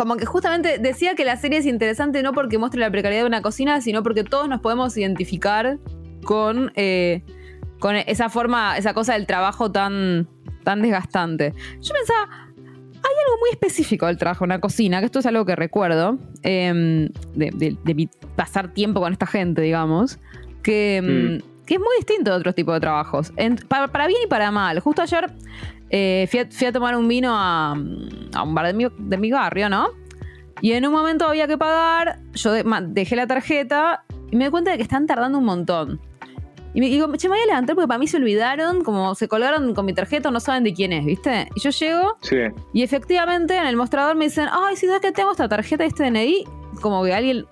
como 0.00 0.16
que 0.16 0.24
justamente 0.24 0.78
decía 0.78 1.14
que 1.14 1.26
la 1.26 1.36
serie 1.36 1.58
es 1.58 1.66
interesante 1.66 2.22
no 2.22 2.32
porque 2.32 2.56
muestre 2.56 2.80
la 2.80 2.90
precariedad 2.90 3.22
de 3.24 3.26
una 3.28 3.42
cocina, 3.42 3.82
sino 3.82 4.02
porque 4.02 4.24
todos 4.24 4.48
nos 4.48 4.62
podemos 4.62 4.96
identificar 4.96 5.76
con, 6.24 6.72
eh, 6.74 7.22
con 7.80 7.96
esa 7.96 8.30
forma, 8.30 8.78
esa 8.78 8.94
cosa 8.94 9.12
del 9.12 9.26
trabajo 9.26 9.70
tan, 9.70 10.26
tan 10.64 10.80
desgastante. 10.80 11.52
Yo 11.82 11.92
pensaba, 11.94 12.46
hay 12.56 13.14
algo 13.26 13.40
muy 13.40 13.50
específico 13.52 14.06
del 14.06 14.16
trabajo 14.16 14.46
en 14.46 14.48
la 14.48 14.58
cocina, 14.58 15.00
que 15.00 15.04
esto 15.04 15.18
es 15.18 15.26
algo 15.26 15.44
que 15.44 15.54
recuerdo, 15.54 16.16
eh, 16.44 17.10
de, 17.34 17.50
de- 17.54 17.76
de 17.84 17.94
mi 17.94 18.08
pasar 18.36 18.72
tiempo 18.72 19.00
con 19.02 19.12
esta 19.12 19.26
gente, 19.26 19.60
digamos, 19.60 20.18
que, 20.62 21.02
mm, 21.42 21.64
que 21.66 21.74
es 21.74 21.80
muy 21.80 21.94
distinto 21.98 22.30
de 22.30 22.38
otros 22.38 22.54
tipos 22.54 22.72
de 22.74 22.80
trabajos, 22.80 23.34
En- 23.36 23.56
para, 23.56 23.88
para 23.88 24.06
bien 24.06 24.20
y 24.24 24.28
para 24.28 24.50
mal. 24.50 24.80
Justo 24.80 25.02
ayer 25.02 25.30
eh, 25.90 26.26
fui, 26.30 26.40
a, 26.40 26.46
fui 26.50 26.66
a 26.66 26.72
tomar 26.72 26.96
un 26.96 27.06
vino 27.08 27.32
a, 27.34 27.72
a 27.72 28.42
un 28.42 28.54
bar 28.54 28.66
de 28.66 28.72
mi, 28.74 28.86
de 28.98 29.16
mi 29.18 29.30
barrio, 29.30 29.68
¿no? 29.68 29.88
Y 30.62 30.72
en 30.72 30.86
un 30.86 30.92
momento 30.92 31.26
había 31.26 31.46
que 31.46 31.56
pagar, 31.58 32.18
yo 32.34 32.52
de- 32.52 32.64
ma- 32.64 32.80
dejé 32.82 33.16
la 33.16 33.26
tarjeta 33.26 34.04
y 34.30 34.36
me 34.36 34.44
di 34.44 34.50
cuenta 34.50 34.70
de 34.72 34.76
que 34.76 34.82
están 34.82 35.06
tardando 35.06 35.38
un 35.38 35.44
montón. 35.44 36.00
Y 36.74 36.80
me 36.80 36.86
digo, 36.86 37.10
che, 37.16 37.28
me 37.28 37.34
voy 37.34 37.42
a 37.42 37.46
levantar 37.46 37.74
porque 37.74 37.88
para 37.88 37.98
mí 37.98 38.06
se 38.06 38.16
olvidaron, 38.18 38.84
como 38.84 39.14
se 39.16 39.26
colgaron 39.26 39.74
con 39.74 39.84
mi 39.86 39.92
tarjeta, 39.92 40.30
no 40.30 40.38
saben 40.38 40.62
de 40.62 40.72
quién 40.72 40.92
es, 40.92 41.04
¿viste? 41.04 41.48
Y 41.56 41.60
yo 41.60 41.70
llego 41.70 42.16
Sí. 42.20 42.36
y 42.72 42.82
efectivamente 42.84 43.56
en 43.56 43.66
el 43.66 43.76
mostrador 43.76 44.14
me 44.16 44.26
dicen, 44.26 44.46
ay, 44.52 44.76
si 44.76 44.86
sabes 44.86 45.00
que 45.00 45.10
tengo 45.10 45.32
esta 45.32 45.48
tarjeta, 45.48 45.84
este 45.84 46.04
DNI, 46.04 46.44
como 46.80 47.02
que 47.02 47.12
alguien 47.12 47.46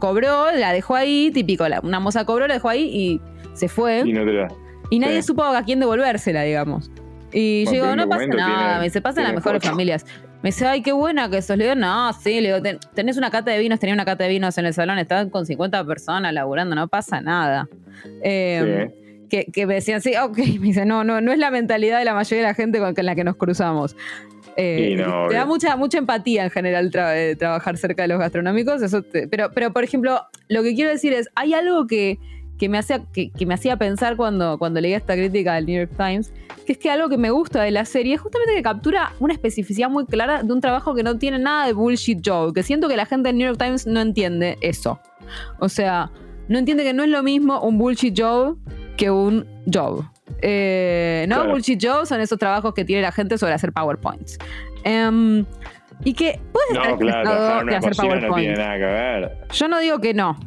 cobró, 0.00 0.50
la 0.52 0.72
dejó 0.72 0.96
ahí, 0.96 1.30
típico, 1.32 1.68
la- 1.68 1.80
una 1.84 2.00
moza 2.00 2.24
cobró, 2.24 2.48
la 2.48 2.54
dejó 2.54 2.68
ahí 2.70 2.82
y 2.92 3.20
se 3.52 3.68
fue. 3.68 4.02
Y 4.04 4.12
no 4.12 4.24
te 4.24 4.32
la- 4.32 4.48
Y 4.90 4.98
nadie 4.98 5.22
Sí. 5.22 5.28
supo 5.28 5.44
a 5.44 5.62
quién 5.62 5.78
devolvérsela, 5.78 6.42
digamos. 6.42 6.90
Y 7.36 7.64
yo 7.66 7.72
digo, 7.72 7.96
no 7.96 8.08
pasa 8.08 8.26
nada. 8.26 8.78
me 8.78 8.84
dice, 8.84 9.00
pasa 9.00 9.20
en 9.20 9.24
las 9.26 9.34
mejores 9.34 9.60
foto. 9.60 9.70
familias. 9.70 10.06
Me 10.42 10.48
dice, 10.50 10.66
ay, 10.66 10.82
qué 10.82 10.92
buena 10.92 11.28
que 11.28 11.42
sos. 11.42 11.56
Le 11.56 11.64
digo, 11.64 11.74
no, 11.74 12.12
sí. 12.12 12.40
Le 12.40 12.48
digo, 12.48 12.62
"Ten- 12.62 12.78
tenés 12.94 13.16
una 13.16 13.30
cata 13.30 13.50
de 13.50 13.58
vinos, 13.58 13.80
tenía 13.80 13.94
una 13.94 14.04
cata 14.04 14.24
de 14.24 14.30
vinos 14.30 14.56
en 14.58 14.66
el 14.66 14.74
salón, 14.74 14.98
estaban 14.98 15.30
con 15.30 15.44
50 15.44 15.84
personas 15.84 16.32
laburando, 16.32 16.74
no 16.76 16.86
pasa 16.88 17.20
nada. 17.20 17.68
Eh, 18.22 18.90
que, 19.28 19.46
que 19.46 19.66
me 19.66 19.74
decían, 19.74 20.00
sí, 20.00 20.12
ok. 20.16 20.36
Me 20.60 20.66
dice, 20.68 20.84
no, 20.86 21.02
no, 21.02 21.20
no 21.20 21.32
es 21.32 21.38
la 21.38 21.50
mentalidad 21.50 21.98
de 21.98 22.04
la 22.04 22.14
mayoría 22.14 22.42
de 22.44 22.48
la 22.50 22.54
gente 22.54 22.78
con, 22.78 22.94
la 22.96 23.14
que 23.14 23.24
nos 23.24 23.36
cruzamos. 23.36 23.96
Eh, 24.56 24.94
no, 25.04 25.26
te 25.28 25.34
da 25.34 25.44
mucha, 25.46 25.74
mucha 25.76 25.98
empatía 25.98 26.44
en 26.44 26.50
general 26.50 26.90
tra- 26.92 27.14
eh, 27.16 27.34
trabajar 27.34 27.76
cerca 27.76 28.02
de 28.02 28.08
los 28.08 28.18
gastronómicos. 28.20 28.80
Eso 28.82 29.02
te- 29.02 29.26
pero, 29.26 29.50
pero, 29.52 29.72
por 29.72 29.82
ejemplo, 29.82 30.20
lo 30.48 30.62
que 30.62 30.74
quiero 30.74 30.90
decir 30.90 31.12
es, 31.12 31.28
hay 31.34 31.54
algo 31.54 31.86
que, 31.88 32.18
que 32.58 32.68
me, 32.68 32.78
hacía, 32.78 33.02
que, 33.12 33.30
que 33.30 33.46
me 33.46 33.54
hacía 33.54 33.76
pensar 33.76 34.16
cuando, 34.16 34.58
cuando 34.58 34.80
leía 34.80 34.96
esta 34.96 35.14
crítica 35.14 35.54
del 35.54 35.66
New 35.66 35.76
York 35.76 35.92
Times, 35.96 36.32
que 36.66 36.72
es 36.72 36.78
que 36.78 36.90
algo 36.90 37.08
que 37.08 37.18
me 37.18 37.30
gusta 37.30 37.62
de 37.62 37.70
la 37.70 37.84
serie 37.84 38.14
es 38.14 38.20
justamente 38.20 38.54
que 38.54 38.62
captura 38.62 39.12
una 39.20 39.32
especificidad 39.34 39.90
muy 39.90 40.06
clara 40.06 40.42
de 40.42 40.52
un 40.52 40.60
trabajo 40.60 40.94
que 40.94 41.02
no 41.02 41.18
tiene 41.18 41.38
nada 41.38 41.66
de 41.66 41.72
bullshit 41.72 42.20
job, 42.26 42.54
que 42.54 42.62
siento 42.62 42.88
que 42.88 42.96
la 42.96 43.06
gente 43.06 43.28
del 43.28 43.38
New 43.38 43.46
York 43.48 43.58
Times 43.58 43.86
no 43.86 44.00
entiende 44.00 44.56
eso. 44.60 45.00
O 45.58 45.68
sea, 45.68 46.10
no 46.48 46.58
entiende 46.58 46.84
que 46.84 46.92
no 46.92 47.02
es 47.02 47.08
lo 47.10 47.22
mismo 47.22 47.60
un 47.60 47.76
bullshit 47.78 48.18
job 48.18 48.56
que 48.96 49.10
un 49.10 49.46
job. 49.72 50.04
Eh, 50.40 51.26
no, 51.28 51.36
Claro. 51.36 51.50
bullshit 51.52 51.82
job 51.84 52.06
son 52.06 52.20
esos 52.20 52.38
trabajos 52.38 52.72
que 52.74 52.84
tiene 52.84 53.02
la 53.02 53.12
gente 53.12 53.36
sobre 53.38 53.54
hacer 53.54 53.72
PowerPoints. 53.72 54.38
Em, 54.84 55.44
y 56.04 56.12
que 56.12 56.40
puedes 56.52 56.70
estar 56.72 56.90
No, 56.92 56.98
claro, 56.98 57.66
de 57.66 57.76
hacer 57.76 57.90
cocina 57.90 58.14
no 58.14 58.20
PowerPoint. 58.20 58.36
tiene 58.46 58.56
nada 58.58 58.74
que 58.74 58.84
ver. 58.84 59.38
Yo 59.52 59.68
no 59.68 59.78
digo 59.78 59.98
que 60.00 60.12
no. 60.14 60.38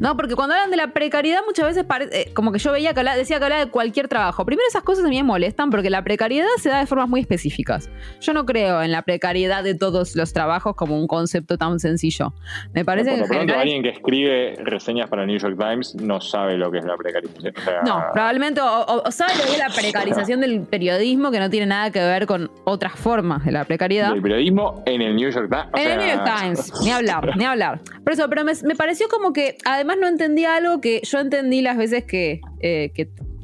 No, 0.00 0.16
porque 0.16 0.34
cuando 0.34 0.54
hablan 0.54 0.70
de 0.70 0.76
la 0.76 0.92
precariedad 0.92 1.40
muchas 1.46 1.66
veces 1.66 1.84
parece, 1.84 2.22
eh, 2.22 2.34
como 2.34 2.52
que 2.52 2.58
yo 2.58 2.72
veía 2.72 2.94
que 2.94 3.02
decía 3.02 3.38
que 3.38 3.44
hablaba 3.44 3.64
de 3.64 3.70
cualquier 3.70 4.08
trabajo. 4.08 4.44
Primero 4.44 4.66
esas 4.68 4.82
cosas 4.82 5.04
a 5.04 5.08
mí 5.08 5.16
me 5.16 5.22
molestan 5.22 5.70
porque 5.70 5.90
la 5.90 6.02
precariedad 6.02 6.46
se 6.58 6.68
da 6.68 6.80
de 6.80 6.86
formas 6.86 7.08
muy 7.08 7.20
específicas. 7.20 7.90
Yo 8.20 8.32
no 8.32 8.46
creo 8.46 8.82
en 8.82 8.92
la 8.92 9.02
precariedad 9.02 9.64
de 9.64 9.74
todos 9.74 10.16
los 10.16 10.32
trabajos 10.32 10.74
como 10.76 10.98
un 10.98 11.06
concepto 11.06 11.58
tan 11.58 11.80
sencillo. 11.80 12.32
Me 12.72 12.84
parece 12.84 13.16
que... 13.16 13.24
Por 13.24 13.52
alguien 13.52 13.82
que 13.82 13.90
escribe 13.90 14.56
reseñas 14.64 15.08
para 15.08 15.22
el 15.22 15.28
New 15.28 15.38
York 15.38 15.56
Times 15.58 15.94
no 15.96 16.20
sabe 16.20 16.56
lo 16.56 16.70
que 16.70 16.78
es 16.78 16.84
la 16.84 16.96
precarización. 16.96 17.54
no, 17.84 18.04
probablemente 18.12 18.60
o, 18.60 19.10
sabe 19.10 19.32
lo 19.36 19.44
que 19.44 19.52
es 19.52 19.58
la 19.58 19.70
precarización 19.70 20.40
del 20.40 20.62
periodismo 20.62 21.30
que 21.30 21.38
no 21.38 21.50
tiene 21.50 21.66
nada 21.66 21.90
que 21.90 22.00
ver 22.00 22.26
con 22.26 22.50
otras 22.64 22.94
formas 22.94 23.44
de 23.44 23.52
la 23.52 23.64
precariedad. 23.64 24.12
El 24.12 24.22
periodismo 24.22 24.82
en 24.86 25.02
el 25.02 25.16
New 25.16 25.30
York 25.30 25.48
Times. 25.50 25.66
en 25.74 25.92
el 25.92 25.98
New 25.98 26.08
York 26.08 26.24
Times, 26.24 26.72
ni 26.82 26.90
hablar, 26.90 27.36
ni 27.36 27.44
hablar. 27.44 27.80
Por 28.04 28.12
eso, 28.12 28.28
pero 28.28 28.44
me, 28.44 28.52
me 28.64 28.74
pareció 28.74 29.08
como 29.08 29.32
que 29.32 29.56
además 29.64 29.96
no 30.00 30.08
entendía 30.08 30.56
algo 30.56 30.80
que 30.80 31.00
yo 31.04 31.20
entendí 31.20 31.62
las 31.62 31.76
veces 31.76 32.04
que, 32.04 32.40
eh, 32.60 32.92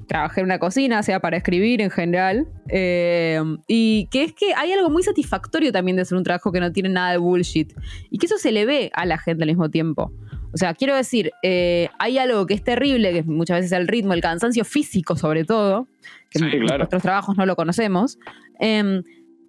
trabajé 0.07 0.41
en 0.41 0.47
una 0.47 0.59
cocina, 0.59 1.03
sea 1.03 1.21
para 1.21 1.37
escribir 1.37 1.83
en 1.83 1.91
general, 1.91 2.49
eh, 2.71 3.41
y 3.67 4.09
que 4.11 4.25
es 4.25 4.33
que 4.33 4.55
hay 4.55 4.73
algo 4.73 4.89
muy 4.89 5.03
satisfactorio 5.03 5.71
también 5.71 5.97
de 5.97 6.03
hacer 6.03 6.17
un 6.17 6.25
trabajo 6.25 6.51
que 6.51 6.61
no 6.61 6.73
tiene 6.73 6.89
nada 6.89 7.13
de 7.13 7.19
bullshit, 7.19 7.75
y 8.11 8.19
que 8.19 8.27
eso 8.27 8.39
se 8.39 8.51
le 8.51 8.65
ve 8.65 8.91
a 8.95 9.05
la 9.05 9.19
gente 9.19 9.45
al 9.45 9.49
mismo 9.49 9.71
tiempo. 9.71 10.11
O 10.53 10.57
sea, 10.57 10.75
quiero 10.75 10.97
decir, 10.97 11.31
eh, 11.43 11.91
hay 11.99 12.17
algo 12.19 12.47
que 12.47 12.55
es 12.55 12.65
terrible, 12.65 13.13
que 13.13 13.23
muchas 13.23 13.59
veces 13.59 13.73
el 13.73 13.87
ritmo, 13.87 14.15
el 14.15 14.23
cansancio 14.23 14.65
físico 14.65 15.15
sobre 15.15 15.45
todo, 15.45 15.89
que 16.31 16.39
en 16.39 16.61
nuestros 16.61 17.03
trabajos 17.03 17.37
no 17.37 17.45
lo 17.45 17.55
conocemos, 17.55 18.19
em, 18.59 19.03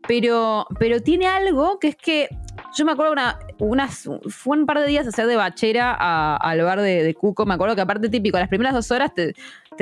pero, 0.08 0.66
pero 0.78 1.02
tiene 1.02 1.28
algo 1.28 1.80
que 1.80 1.90
es 1.90 1.96
que 1.96 2.28
yo 2.76 2.86
me 2.86 2.92
acuerdo 2.92 3.12
una, 3.12 3.40
unas, 3.60 4.10
fue 4.30 4.58
un 4.58 4.66
par 4.66 4.80
de 4.80 4.88
días 4.88 5.06
a 5.06 5.10
hacer 5.10 5.28
de 5.28 5.36
bachera 5.36 5.94
al 6.36 6.62
bar 6.62 6.82
de, 6.82 7.14
Cuco. 7.16 7.46
Me 7.46 7.54
acuerdo 7.54 7.76
que 7.76 7.82
aparte 7.82 8.10
típico, 8.10 8.38
las 8.38 8.50
primeras 8.50 8.74
dos 8.74 8.92
horas 8.92 9.12
te, 9.14 9.34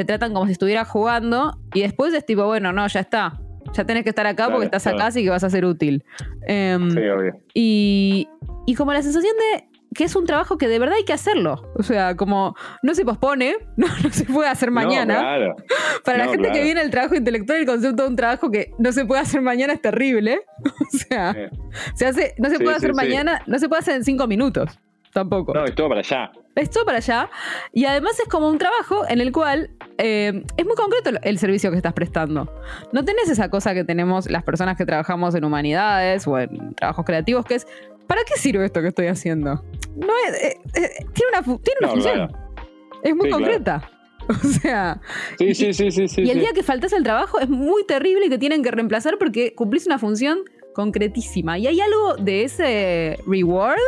tratan 0.05 0.33
como 0.33 0.45
si 0.45 0.53
estuvieras 0.53 0.87
jugando 0.87 1.57
y 1.73 1.81
después 1.81 2.13
es 2.13 2.25
tipo, 2.25 2.45
bueno, 2.45 2.71
no, 2.71 2.87
ya 2.87 2.99
está. 2.99 3.39
Ya 3.73 3.83
tenés 3.83 4.03
que 4.03 4.09
estar 4.09 4.25
acá 4.25 4.49
porque 4.49 4.65
estás 4.65 4.87
acá, 4.87 5.07
así 5.07 5.23
que 5.23 5.29
vas 5.29 5.43
a 5.43 5.49
ser 5.49 5.65
útil. 5.65 6.03
Em, 6.47 6.89
sí, 6.89 6.99
obvio. 6.99 7.39
Y, 7.53 8.29
y 8.65 8.75
como 8.75 8.93
la 8.93 9.01
sensación 9.01 9.33
de 9.35 9.67
que 9.97 10.03
es 10.03 10.15
un 10.15 10.27
trabajo 10.27 10.59
que 10.59 10.67
de 10.67 10.77
verdad 10.77 10.95
hay 10.95 11.05
que 11.05 11.11
hacerlo. 11.11 11.59
O 11.73 11.81
sea, 11.81 12.15
como 12.15 12.55
no 12.83 12.93
se 12.93 13.03
pospone, 13.03 13.57
no, 13.77 13.87
se 14.11 14.25
puede 14.25 14.47
hacer 14.47 14.69
mañana. 14.69 15.55
Para 16.05 16.19
la 16.19 16.27
gente 16.27 16.51
que 16.51 16.61
viene 16.61 16.81
al 16.81 16.91
trabajo 16.91 17.15
intelectual, 17.15 17.59
el 17.59 17.65
concepto 17.65 18.03
de 18.03 18.09
un 18.09 18.15
trabajo 18.15 18.51
que 18.51 18.71
no 18.77 18.91
se 18.91 19.05
puede 19.05 19.21
hacer 19.21 19.41
mañana 19.41 19.73
es 19.73 19.81
terrible. 19.81 20.41
O 20.87 20.97
sea, 20.97 21.35
se 21.95 22.05
hace, 22.05 22.33
no 22.37 22.49
se 22.49 22.59
puede 22.59 22.75
hacer 22.75 22.93
mañana, 22.93 23.41
no 23.45 23.59
se 23.59 23.67
puede 23.67 23.81
hacer 23.81 23.95
en 23.95 24.03
cinco 24.03 24.25
minutos. 24.25 24.79
Tampoco. 25.13 25.53
No, 25.53 25.65
es 25.65 25.75
todo 25.75 25.89
para 25.89 25.99
allá. 25.99 26.31
Es 26.55 26.69
todo 26.69 26.85
para 26.85 26.97
allá. 26.97 27.29
Y 27.73 27.85
además 27.85 28.19
es 28.19 28.27
como 28.27 28.47
un 28.47 28.57
trabajo 28.57 29.03
en 29.07 29.19
el 29.21 29.31
cual 29.31 29.69
eh, 29.97 30.43
es 30.57 30.65
muy 30.65 30.75
concreto 30.75 31.11
el 31.21 31.39
servicio 31.39 31.71
que 31.71 31.77
estás 31.77 31.93
prestando. 31.93 32.51
No 32.93 33.03
tenés 33.03 33.29
esa 33.29 33.49
cosa 33.49 33.73
que 33.73 33.83
tenemos 33.83 34.29
las 34.29 34.43
personas 34.43 34.77
que 34.77 34.85
trabajamos 34.85 35.35
en 35.35 35.43
humanidades 35.43 36.27
o 36.27 36.39
en 36.39 36.73
trabajos 36.75 37.05
creativos, 37.05 37.45
que 37.45 37.55
es 37.55 37.67
¿para 38.07 38.23
qué 38.23 38.39
sirve 38.39 38.65
esto 38.65 38.81
que 38.81 38.87
estoy 38.87 39.07
haciendo? 39.07 39.63
No 39.95 40.13
es, 40.27 40.43
eh, 40.43 40.59
eh, 40.75 41.05
tiene 41.13 41.31
una, 41.31 41.41
tiene 41.59 41.79
una 41.81 41.89
función. 41.89 42.31
Es 43.03 43.15
muy 43.15 43.29
concreta. 43.29 43.89
O 44.29 44.33
sea. 44.33 44.99
Sí, 45.37 45.55
sí, 45.55 45.71
sí, 45.71 45.89
sí, 45.89 46.21
Y 46.21 46.29
el 46.31 46.41
día 46.41 46.51
que 46.53 46.61
faltas 46.61 46.91
el 46.91 47.01
trabajo 47.01 47.39
es 47.39 47.47
muy 47.47 47.85
terrible 47.85 48.25
y 48.25 48.29
te 48.29 48.37
tienen 48.37 48.61
que 48.61 48.71
reemplazar 48.71 49.17
porque 49.17 49.55
cumplís 49.55 49.85
una 49.85 49.99
función 49.99 50.39
concretísima. 50.77 51.57
Y 51.57 51.65
hay 51.65 51.81
algo 51.81 52.17
de 52.17 52.43
ese 52.43 53.19
reward 53.25 53.79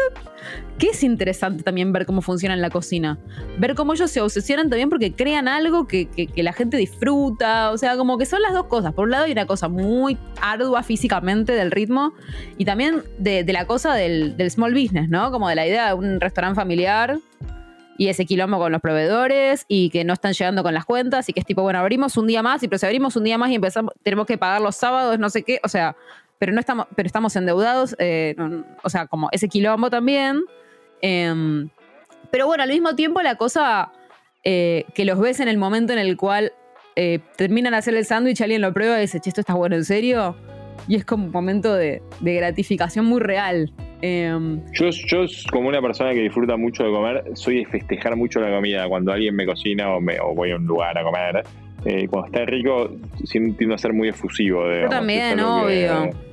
que 0.80 0.88
es 0.88 1.04
interesante 1.04 1.62
también 1.62 1.94
ver 1.94 2.08
cómo 2.08 2.24
funciona 2.24 2.56
en 2.56 2.62
la 2.62 2.72
cocina. 2.72 3.20
Ver 3.60 3.76
cómo 3.76 3.94
ellos 3.94 4.10
se 4.10 4.22
obsesionan 4.22 4.72
también 4.72 4.90
porque 4.90 5.14
crean 5.14 5.48
algo 5.48 5.88
que, 5.88 6.10
la 6.36 6.52
gente 6.52 6.78
disfruta. 6.78 7.70
O 7.70 7.78
sea, 7.78 7.96
como 7.96 8.18
que 8.18 8.26
son 8.26 8.42
las 8.42 8.54
dos 8.54 8.66
cosas. 8.66 8.94
Por 8.94 9.06
un 9.06 9.12
lado 9.12 9.26
hay 9.26 9.32
una 9.34 9.46
cosa 9.46 9.68
muy 9.68 10.18
ardua 10.42 10.82
físicamente 10.82 11.52
del 11.52 11.70
ritmo 11.70 12.14
y 12.58 12.66
también 12.66 13.04
de, 13.20 13.46
la 13.54 13.68
cosa 13.68 13.94
del, 13.94 14.36
del 14.36 14.50
small 14.50 14.74
business, 14.74 15.10
¿no? 15.10 15.30
Como 15.30 15.48
de 15.48 15.54
la 15.54 15.68
idea 15.68 15.90
de 15.90 15.94
un 15.94 16.20
restaurante 16.20 16.56
familiar 16.56 17.20
y 18.00 18.08
ese 18.08 18.26
quilombo 18.26 18.58
con 18.58 18.72
los 18.72 18.82
proveedores 18.82 19.66
y 19.68 19.92
que 19.92 20.04
no 20.06 20.14
están 20.14 20.34
llegando 20.34 20.64
con 20.64 20.74
las 20.74 20.86
cuentas 20.86 21.30
y 21.30 21.34
que 21.34 21.42
es 21.42 21.46
tipo, 21.46 21.62
bueno, 21.62 21.78
abrimos 21.78 22.18
un 22.18 22.26
día 22.26 22.42
más 22.42 22.64
y 22.64 22.68
pero 22.68 22.80
si 22.80 22.86
abrimos 22.88 23.16
un 23.16 23.26
día 23.26 23.38
más 23.38 23.52
y 23.52 23.56
empezamos, 23.56 23.94
tenemos 24.02 24.26
que 24.26 24.40
pagar 24.40 24.62
los 24.62 24.76
sábados, 24.76 25.20
no 25.20 25.30
sé 25.30 25.44
qué, 25.44 25.60
o 25.64 25.68
sea, 25.68 25.98
pero 26.40 26.54
no 26.54 26.60
estamos, 26.62 26.88
pero 26.96 27.06
estamos 27.06 27.36
endeudados, 27.36 27.96
eh, 28.00 28.34
o 28.82 28.90
sea, 28.90 29.08
como 29.08 29.28
ese 29.32 29.50
quilombo 29.50 29.90
también. 29.90 30.42
Em, 31.02 31.70
pero 32.32 32.48
bueno, 32.48 32.64
al 32.64 32.70
mismo 32.70 32.96
tiempo 32.96 33.22
la 33.22 33.36
cosa 33.36 33.92
eh, 34.44 34.86
que 34.96 35.04
los 35.06 35.20
ves 35.20 35.42
en 35.42 35.50
el 35.50 35.58
momento 35.58 35.92
en 35.92 36.00
el 36.00 36.16
cual 36.16 36.54
eh, 36.96 37.20
terminan 37.36 37.72
de 37.72 37.78
hacer 37.78 37.94
el 37.94 38.06
sándwich, 38.06 38.42
alguien 38.42 38.62
lo 38.62 38.74
prueba 38.74 38.98
y 38.98 39.02
dice, 39.02 39.20
che, 39.20 39.30
esto 39.30 39.42
está 39.42 39.54
bueno 39.54 39.76
en 39.76 39.84
serio. 39.84 40.36
Y 40.88 40.96
es 40.96 41.04
como 41.04 41.26
un 41.26 41.32
momento 41.32 41.76
de, 41.76 42.02
gratificación 42.22 43.06
muy 43.06 43.20
real. 43.20 43.70
Em, 44.02 44.62
yo, 44.72 44.90
yo, 44.92 45.26
como 45.52 45.68
una 45.68 45.82
persona 45.82 46.14
que 46.14 46.22
disfruta 46.22 46.56
mucho 46.56 46.86
de 46.86 46.92
comer, 46.92 47.24
soy 47.34 47.58
de 47.58 47.66
festejar 47.66 48.16
mucho 48.16 48.40
la 48.40 48.50
comida. 48.50 48.88
Cuando 48.88 49.12
alguien 49.12 49.36
me 49.36 49.46
cocina 49.46 49.90
o, 49.90 50.00
me, 50.00 50.22
o 50.22 50.34
voy 50.34 50.52
a 50.52 50.56
un 50.56 50.66
lugar 50.66 50.98
a 50.98 51.04
comer, 51.04 51.44
cuando 52.10 52.28
está 52.28 52.46
rico, 52.46 52.92
tiendo 53.30 53.76
a 53.76 53.78
ser 53.78 53.92
muy 53.92 54.08
efusivo. 54.08 54.64
Yo 54.72 54.88
también, 54.88 55.38
obvio. 55.42 56.29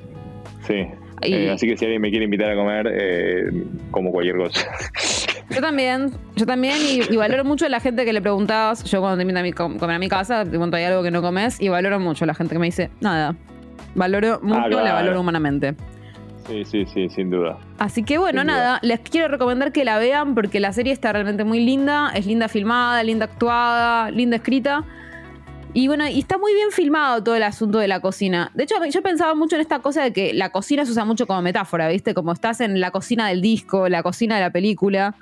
Sí. 0.66 0.86
Eh, 1.22 1.50
así 1.50 1.66
que 1.66 1.76
si 1.76 1.84
alguien 1.84 2.02
me 2.02 2.10
quiere 2.10 2.24
invitar 2.24 2.50
a 2.50 2.54
comer, 2.54 2.88
eh, 2.92 3.64
como 3.90 4.12
cualquier 4.12 4.36
cosa. 4.36 4.66
Yo 5.48 5.60
también, 5.60 6.10
yo 6.34 6.44
también, 6.44 6.74
y, 7.08 7.16
valoro 7.16 7.44
mucho 7.44 7.66
a 7.66 7.68
la 7.68 7.78
gente 7.78 8.04
que 8.04 8.12
le 8.12 8.20
preguntabas, 8.20 8.82
yo 8.82 9.00
cuando 9.00 9.16
te 9.16 9.22
invitan 9.22 9.42
a 9.42 9.44
mi, 9.44 9.52
comer 9.52 9.94
a 9.94 9.98
mi 10.00 10.08
casa, 10.08 10.42
te 10.42 10.50
pregunto, 10.50 10.76
¿hay 10.76 10.82
algo 10.82 11.04
que 11.04 11.12
no 11.12 11.22
comes? 11.22 11.60
Y 11.60 11.68
valoro 11.68 12.00
mucho 12.00 12.24
a 12.24 12.26
la 12.26 12.34
gente 12.34 12.56
que 12.56 12.58
me 12.58 12.66
dice, 12.66 12.90
nada. 13.00 13.36
Valoro 13.94 14.34
ah, 14.34 14.40
mucho, 14.42 14.82
la 14.82 14.92
valoro 14.92 15.20
humanamente. 15.20 15.76
Sí, 16.48 16.64
sí, 16.64 16.84
sí, 16.86 17.08
sin 17.08 17.30
duda. 17.30 17.58
Así 17.78 18.02
que 18.02 18.18
bueno, 18.18 18.42
nada, 18.42 18.80
les 18.82 19.00
quiero 19.00 19.28
recomendar 19.28 19.72
que 19.72 19.84
la 19.84 19.98
vean 19.98 20.34
porque 20.34 20.58
la 20.58 20.72
serie 20.72 20.92
está 20.92 21.12
realmente 21.12 21.44
muy 21.44 21.64
linda, 21.64 22.10
es 22.14 22.26
linda 22.26 22.48
filmada, 22.48 23.02
linda 23.04 23.26
actuada, 23.26 24.10
linda 24.10 24.36
escrita. 24.36 24.84
Y 25.76 25.88
bueno, 25.88 26.08
y 26.08 26.20
está 26.20 26.38
muy 26.38 26.54
bien 26.54 26.70
filmado 26.70 27.22
todo 27.22 27.34
el 27.34 27.42
asunto 27.42 27.78
de 27.78 27.86
la 27.86 28.00
cocina. 28.00 28.50
De 28.54 28.62
hecho, 28.64 28.76
yo 28.86 29.02
pensaba 29.02 29.34
mucho 29.34 29.56
en 29.56 29.60
esta 29.60 29.80
cosa 29.80 30.02
de 30.02 30.10
que 30.10 30.32
la 30.32 30.48
cocina 30.48 30.86
se 30.86 30.92
usa 30.92 31.04
mucho 31.04 31.26
como 31.26 31.42
metáfora, 31.42 31.86
¿viste? 31.88 32.14
Como 32.14 32.32
estás 32.32 32.62
en 32.62 32.80
la 32.80 32.92
cocina 32.92 33.28
del 33.28 33.42
disco, 33.42 33.86
la 33.90 34.02
cocina 34.02 34.36
de 34.36 34.40
la 34.40 34.48
película. 34.48 35.14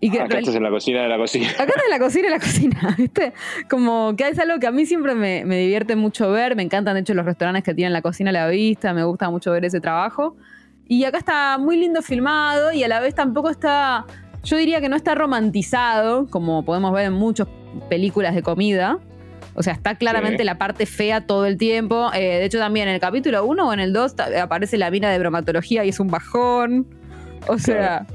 Y 0.00 0.12
que 0.12 0.20
Acá 0.20 0.38
estás 0.38 0.54
en 0.54 0.62
la 0.62 0.70
cocina 0.70 1.02
de 1.02 1.08
la 1.08 1.16
cocina. 1.16 1.50
Acá 1.50 1.64
estás 1.64 1.82
en 1.86 1.90
la 1.90 1.98
cocina 1.98 2.24
de 2.26 2.30
la 2.30 2.38
cocina, 2.38 2.94
¿viste? 2.98 3.32
Como 3.68 4.14
que 4.14 4.28
es 4.28 4.38
algo 4.38 4.60
que 4.60 4.68
a 4.68 4.70
mí 4.70 4.86
siempre 4.86 5.16
me, 5.16 5.44
me, 5.44 5.58
divierte 5.58 5.96
mucho 5.96 6.30
ver. 6.30 6.54
Me 6.54 6.62
encantan, 6.62 6.94
de 6.94 7.00
hecho, 7.00 7.12
los 7.12 7.24
restaurantes 7.24 7.64
que 7.64 7.74
tienen 7.74 7.92
la 7.92 8.00
cocina 8.00 8.30
a 8.30 8.32
la 8.32 8.46
vista. 8.46 8.94
Me 8.94 9.02
gusta 9.02 9.28
mucho 9.28 9.50
ver 9.50 9.64
ese 9.64 9.80
trabajo. 9.80 10.36
Y 10.86 11.02
acá 11.02 11.18
está 11.18 11.58
muy 11.58 11.78
lindo 11.78 12.00
filmado 12.00 12.70
y 12.70 12.84
a 12.84 12.88
la 12.88 13.00
vez 13.00 13.16
tampoco 13.16 13.50
está. 13.50 14.06
Yo 14.44 14.56
diría 14.56 14.80
que 14.80 14.88
no 14.88 14.94
está 14.94 15.16
romantizado, 15.16 16.28
como 16.28 16.64
podemos 16.64 16.92
ver 16.92 17.06
en 17.06 17.14
muchas 17.14 17.48
películas 17.88 18.36
de 18.36 18.44
comida. 18.44 19.00
O 19.56 19.62
sea, 19.62 19.72
está 19.72 19.94
claramente 19.96 20.44
la 20.44 20.58
parte 20.58 20.86
fea 20.86 21.26
todo 21.26 21.46
el 21.46 21.56
tiempo. 21.56 22.10
Eh, 22.14 22.20
de 22.20 22.44
hecho, 22.44 22.58
también 22.58 22.88
en 22.88 22.94
el 22.94 23.00
capítulo 23.00 23.44
1 23.44 23.68
o 23.68 23.72
en 23.72 23.80
el 23.80 23.92
2 23.92 24.14
aparece 24.40 24.76
la 24.76 24.90
mina 24.90 25.10
de 25.10 25.18
bromatología 25.18 25.84
y 25.84 25.88
es 25.88 25.98
un 25.98 26.08
bajón. 26.08 26.86
O 27.48 27.58
sea. 27.58 28.06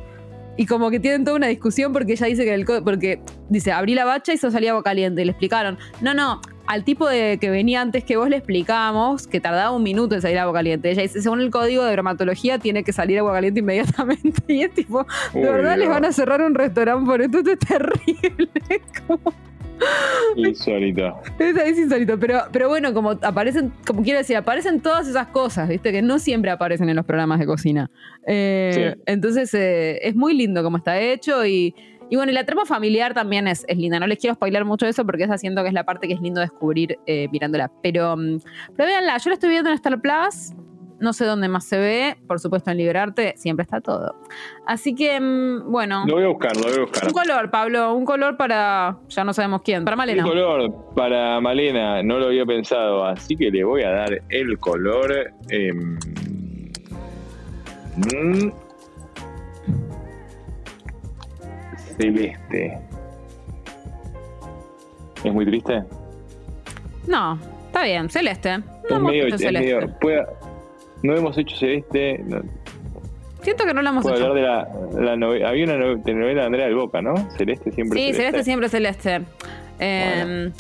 Y 0.58 0.66
como 0.66 0.92
que 0.92 1.00
tienen 1.00 1.24
toda 1.24 1.38
una 1.38 1.48
discusión 1.48 1.94
porque 1.94 2.12
ella 2.12 2.28
dice 2.28 2.44
que 2.44 2.54
el 2.54 2.66
porque 2.66 3.22
dice, 3.50 3.72
abrí 3.72 3.96
la 3.96 4.06
bacha 4.06 4.34
y 4.34 4.36
eso 4.36 4.52
salía 4.52 4.72
agua 4.72 4.84
caliente. 4.84 5.22
Y 5.22 5.26
le 5.26 5.32
explicaron, 5.32 5.80
no, 6.02 6.14
no, 6.14 6.42
al 6.68 6.84
tipo 6.84 7.08
de 7.08 7.38
que 7.39 7.50
venía 7.50 7.82
antes 7.82 8.04
que 8.04 8.18
vos 8.18 8.30
le 8.30 8.38
explicamos 8.38 9.28
que 9.28 9.39
tardaba 9.39 9.72
un 9.72 9.82
minuto 9.84 10.14
en 10.14 10.22
salir 10.22 10.38
agua 10.39 10.54
caliente. 10.54 10.92
Ella 10.92 11.02
dice, 11.02 11.22
según 11.22 11.42
el 11.42 11.50
código 11.52 11.84
de 11.84 11.94
bromatología, 11.94 12.60
tiene 12.60 12.84
que 12.84 12.94
salir 12.94 13.20
agua 13.20 13.34
caliente 13.34 13.62
inmediatamente. 13.62 14.42
Y 14.48 14.64
es 14.64 14.74
tipo, 14.74 15.06
de 15.34 15.42
verdad 15.42 15.78
les 15.78 15.88
van 15.88 16.06
a 16.06 16.12
cerrar 16.12 16.42
un 16.42 16.54
restaurante 16.54 17.06
por 17.06 17.22
esto, 17.22 17.39
esto 17.39 17.52
es 17.52 17.60
terrible. 17.60 18.50
como... 19.08 19.34
Insólito. 20.36 21.20
Es, 21.40 21.78
insólito, 21.78 22.20
pero, 22.20 22.44
pero 22.52 22.70
bueno, 22.70 22.94
como 22.94 23.12
aparecen, 23.12 23.72
como 23.86 24.04
quiero 24.04 24.20
decir, 24.20 24.38
aparecen 24.38 24.82
todas 24.82 25.08
esas 25.08 25.28
cosas, 25.28 25.68
¿viste? 25.70 25.92
Que 25.92 26.02
no 26.02 26.20
siempre 26.20 26.52
aparecen 26.52 26.90
en 26.90 26.96
los 26.96 27.06
programas 27.06 27.40
de 27.40 27.46
cocina. 27.46 27.90
Eh, 28.28 28.96
entonces, 29.06 29.54
eh, 29.54 30.00
es 30.02 30.16
muy 30.16 30.34
lindo 30.34 30.64
como 30.64 30.78
está 30.78 31.00
hecho 31.00 31.46
y, 31.46 31.76
bueno, 32.12 32.32
y 32.32 32.36
la 32.36 32.46
trama 32.46 32.66
familiar 32.66 33.14
también 33.14 33.48
es, 33.48 33.66
linda. 33.76 34.00
No 34.00 34.08
les 34.08 34.20
quiero 34.20 34.36
spoiler 34.36 34.66
mucho 34.66 34.86
eso 34.86 35.06
porque 35.06 35.24
es 35.24 35.30
haciendo 35.30 35.62
que 35.64 35.70
es 35.70 35.74
la 35.74 35.86
parte 35.86 36.08
que 36.08 36.14
es 36.14 36.22
lindo 36.22 36.42
descubrir 36.42 36.98
eh, 37.06 37.28
mirándola. 37.32 37.72
Pero, 37.82 38.16
mm, 38.18 38.40
pero 38.76 38.88
véanla, 38.88 39.18
yo 39.18 39.30
la 39.30 39.34
estoy 39.34 39.50
viendo 39.50 39.70
en 39.70 39.76
Star 39.76 40.00
Plus 40.02 40.54
no 41.02 41.12
sé 41.14 41.26
dónde 41.26 41.47
más 41.49 41.66
se 41.66 41.78
ve, 41.78 42.16
por 42.28 42.39
supuesto 42.39 42.72
en 42.72 42.78
Liberarte 42.78 43.34
siempre 43.36 43.64
está 43.64 43.82
todo. 43.82 44.16
Así 44.66 44.95
que, 44.95 45.20
mm, 45.20 45.72
bueno. 45.72 46.06
Lo 46.08 46.16
voy 46.16 46.24
a 46.24 46.28
buscar, 46.28 46.56
lo 46.56 46.64
voy 46.64 46.74
a 46.78 46.82
buscar. 46.82 47.08
Un 47.08 47.14
color, 47.14 47.52
Pablo, 47.52 47.93
un 47.93 48.06
color 48.06 48.38
para, 48.38 48.97
ya 49.10 49.24
no 49.24 49.34
sabemos 49.34 49.62
quién, 49.64 49.84
para 49.84 49.97
Malena. 49.97 50.24
Un 50.24 50.30
color 50.30 50.93
para 50.95 51.41
Malena, 51.41 52.02
no 52.04 52.20
lo 52.20 52.28
había 52.28 52.45
pensado, 52.45 53.04
así 53.06 53.36
que 53.36 53.49
le 53.52 53.64
voy 53.64 53.84
a 53.84 53.89
dar 53.91 54.22
el 54.30 54.58
color... 54.60 55.34
Em, 55.49 55.97
celeste. 61.97 62.78
¿Es 65.24 65.34
muy 65.34 65.45
triste? 65.45 65.84
No, 67.08 67.39
está 67.68 67.84
bien, 67.84 68.10
celeste. 68.10 68.60
No 68.89 68.95
es 68.97 69.02
medio, 69.02 69.28
es 69.28 69.41
celeste. 69.41 69.76
medio- 69.76 69.99
puede- 69.99 70.26
no 71.04 71.16
hemos 71.16 71.38
hecho 71.38 71.56
celeste. 71.56 72.24
No, 72.26 72.41
Siento 73.41 73.66
que 73.66 73.74
no 73.74 73.82
lo 73.82 73.89
hemos 73.89 74.04
puedo 74.04 74.16
hecho. 74.18 74.28
hablar 74.28 74.68
de 74.93 75.02
la, 75.02 75.47
Había 75.49 75.64
una 75.66 75.76
nove- 75.78 76.04
telenovela 76.04 76.41
de 76.41 76.45
Andrea 76.47 76.66
del 76.68 76.76
Boca, 76.76 77.02
¿no? 77.02 77.16
Celeste 77.38 77.72
siempre. 77.72 77.99
Sí, 77.99 78.14
celeste 78.14 78.43
siempre 78.43 78.70
celeste. 78.70 79.22
Eh, 79.80 80.52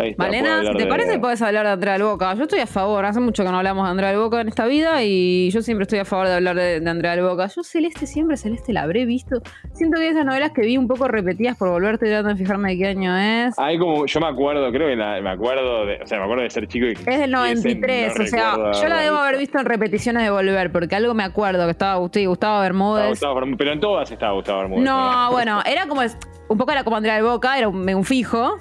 Ahí 0.00 0.10
está, 0.10 0.26
puedo 0.26 0.42
Malena, 0.42 0.62
si 0.70 0.76
te 0.76 0.82
de- 0.84 0.88
parece, 0.88 1.18
puedes 1.18 1.42
hablar 1.42 1.66
de 1.66 1.72
Andrea 1.72 1.92
del 1.94 2.02
Boca. 2.04 2.34
Yo 2.34 2.42
estoy 2.42 2.60
a 2.60 2.66
favor. 2.66 3.04
Hace 3.04 3.20
mucho 3.20 3.44
que 3.44 3.50
no 3.50 3.56
hablamos 3.58 3.84
de 3.84 3.90
Andrea 3.90 4.10
del 4.10 4.18
Boca 4.18 4.40
en 4.40 4.48
esta 4.48 4.66
vida 4.66 5.02
y 5.02 5.50
yo 5.50 5.62
siempre 5.62 5.82
estoy 5.84 5.98
a 5.98 6.04
favor 6.04 6.26
de 6.28 6.34
hablar 6.34 6.56
de, 6.56 6.80
de 6.80 6.90
Andrea 6.90 7.12
del 7.16 7.24
Boca. 7.24 7.46
Yo 7.54 7.62
Celeste 7.62 8.06
siempre, 8.06 8.36
Celeste 8.36 8.72
la 8.72 8.82
habré 8.82 9.04
visto. 9.04 9.40
Siento 9.74 9.98
que 9.98 10.08
esas 10.08 10.24
novelas 10.24 10.52
que 10.52 10.62
vi 10.62 10.76
un 10.76 10.88
poco 10.88 11.08
repetidas 11.08 11.56
por 11.56 11.68
volverte 11.70 12.06
tratando 12.06 12.30
de 12.30 12.36
fijarme 12.36 12.70
de 12.70 12.78
qué 12.78 12.86
año 12.88 13.16
es. 13.16 13.58
Hay 13.58 13.78
como, 13.78 14.06
yo 14.06 14.20
me 14.20 14.26
acuerdo, 14.28 14.70
creo 14.72 14.88
que 14.88 14.96
la- 14.96 15.20
me 15.20 15.30
acuerdo 15.30 15.86
de, 15.86 16.00
o 16.02 16.06
sea, 16.06 16.18
me 16.18 16.24
acuerdo 16.24 16.42
de 16.44 16.50
ser 16.50 16.66
chico 16.66 16.86
y 16.86 16.92
Es 16.92 17.04
del 17.04 17.10
y 17.10 17.22
ese 17.22 17.28
93, 17.28 18.14
no 18.18 18.24
o 18.24 18.26
sea, 18.26 18.56
yo 18.82 18.88
la 18.88 19.00
debo 19.00 19.16
haber 19.16 19.38
visto 19.38 19.58
en 19.58 19.64
repeticiones 19.66 20.22
de 20.22 20.30
Volver, 20.30 20.72
porque 20.72 20.94
algo 20.96 21.14
me 21.14 21.24
acuerdo 21.24 21.64
que 21.64 21.70
estaba 21.72 21.96
Gustavo, 21.96 22.28
Gustavo 22.28 22.60
Bermúdez. 22.60 23.08
Gustavo 23.08 23.34
Bermúdez, 23.34 23.58
pero 23.58 23.72
en 23.72 23.80
todas 23.80 24.10
estaba 24.10 24.32
Gustavo 24.32 24.60
Bermúdez. 24.60 24.84
No, 24.84 25.30
bueno, 25.30 25.60
era 25.66 25.86
como 25.86 26.00
un 26.48 26.58
poco 26.58 26.72
era 26.72 26.82
como 26.84 26.96
Andrea 26.96 27.14
del 27.14 27.24
Boca, 27.24 27.56
era 27.58 27.68
un, 27.68 27.88
un 27.94 28.04
fijo, 28.04 28.58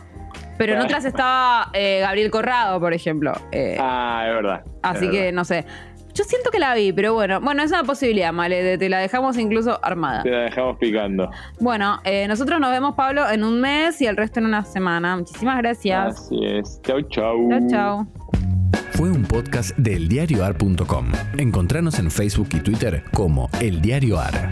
pero 0.59 0.73
en 0.73 0.81
otras 0.81 1.03
estaba 1.05 1.71
eh, 1.73 2.01
Gabriel 2.01 2.29
Corrado, 2.29 2.79
por 2.79 2.93
ejemplo. 2.93 3.33
Eh, 3.51 3.75
Ah, 3.79 4.25
es 4.27 4.35
verdad. 4.35 4.63
así 4.83 5.05
es 5.05 5.11
que 5.11 5.17
verdad. 5.21 5.33
no 5.33 5.43
sé. 5.45 5.65
Yo 6.13 6.23
siento 6.25 6.49
que 6.51 6.59
la 6.59 6.73
vi, 6.73 6.91
pero 6.91 7.13
bueno, 7.13 7.39
bueno, 7.39 7.63
es 7.63 7.71
una 7.71 7.83
posibilidad, 7.83 8.33
Male, 8.33 8.61
de- 8.61 8.77
te 8.77 8.89
la 8.89 8.97
dejamos 8.99 9.37
incluso 9.37 9.79
armada. 9.83 10.23
Te 10.23 10.31
la 10.31 10.39
dejamos 10.41 10.77
picando. 10.77 11.31
Bueno, 11.61 11.99
eh, 12.03 12.27
nosotros 12.27 12.59
nos 12.59 12.71
vemos, 12.71 12.95
Pablo, 12.95 13.29
en 13.29 13.43
un 13.43 13.61
mes 13.61 14.01
y 14.01 14.05
el 14.07 14.17
resto 14.17 14.39
en 14.39 14.47
una 14.47 14.65
semana. 14.65 15.15
Muchísimas 15.15 15.57
gracias. 15.59 16.15
Así 16.19 16.39
es. 16.43 16.81
Chau, 16.83 17.01
chau. 17.03 17.49
Chao, 17.49 17.59
chao. 17.69 18.07
Fue 18.91 19.09
un 19.09 19.23
podcast 19.23 19.77
del 19.77 20.09
diarioar.com. 20.09 21.11
Encontranos 21.37 21.99
en 21.99 22.11
Facebook 22.11 22.49
y 22.53 22.59
Twitter 22.59 23.03
como 23.13 23.49
El 23.61 23.79
Diario 23.81 24.19
Ar. 24.19 24.49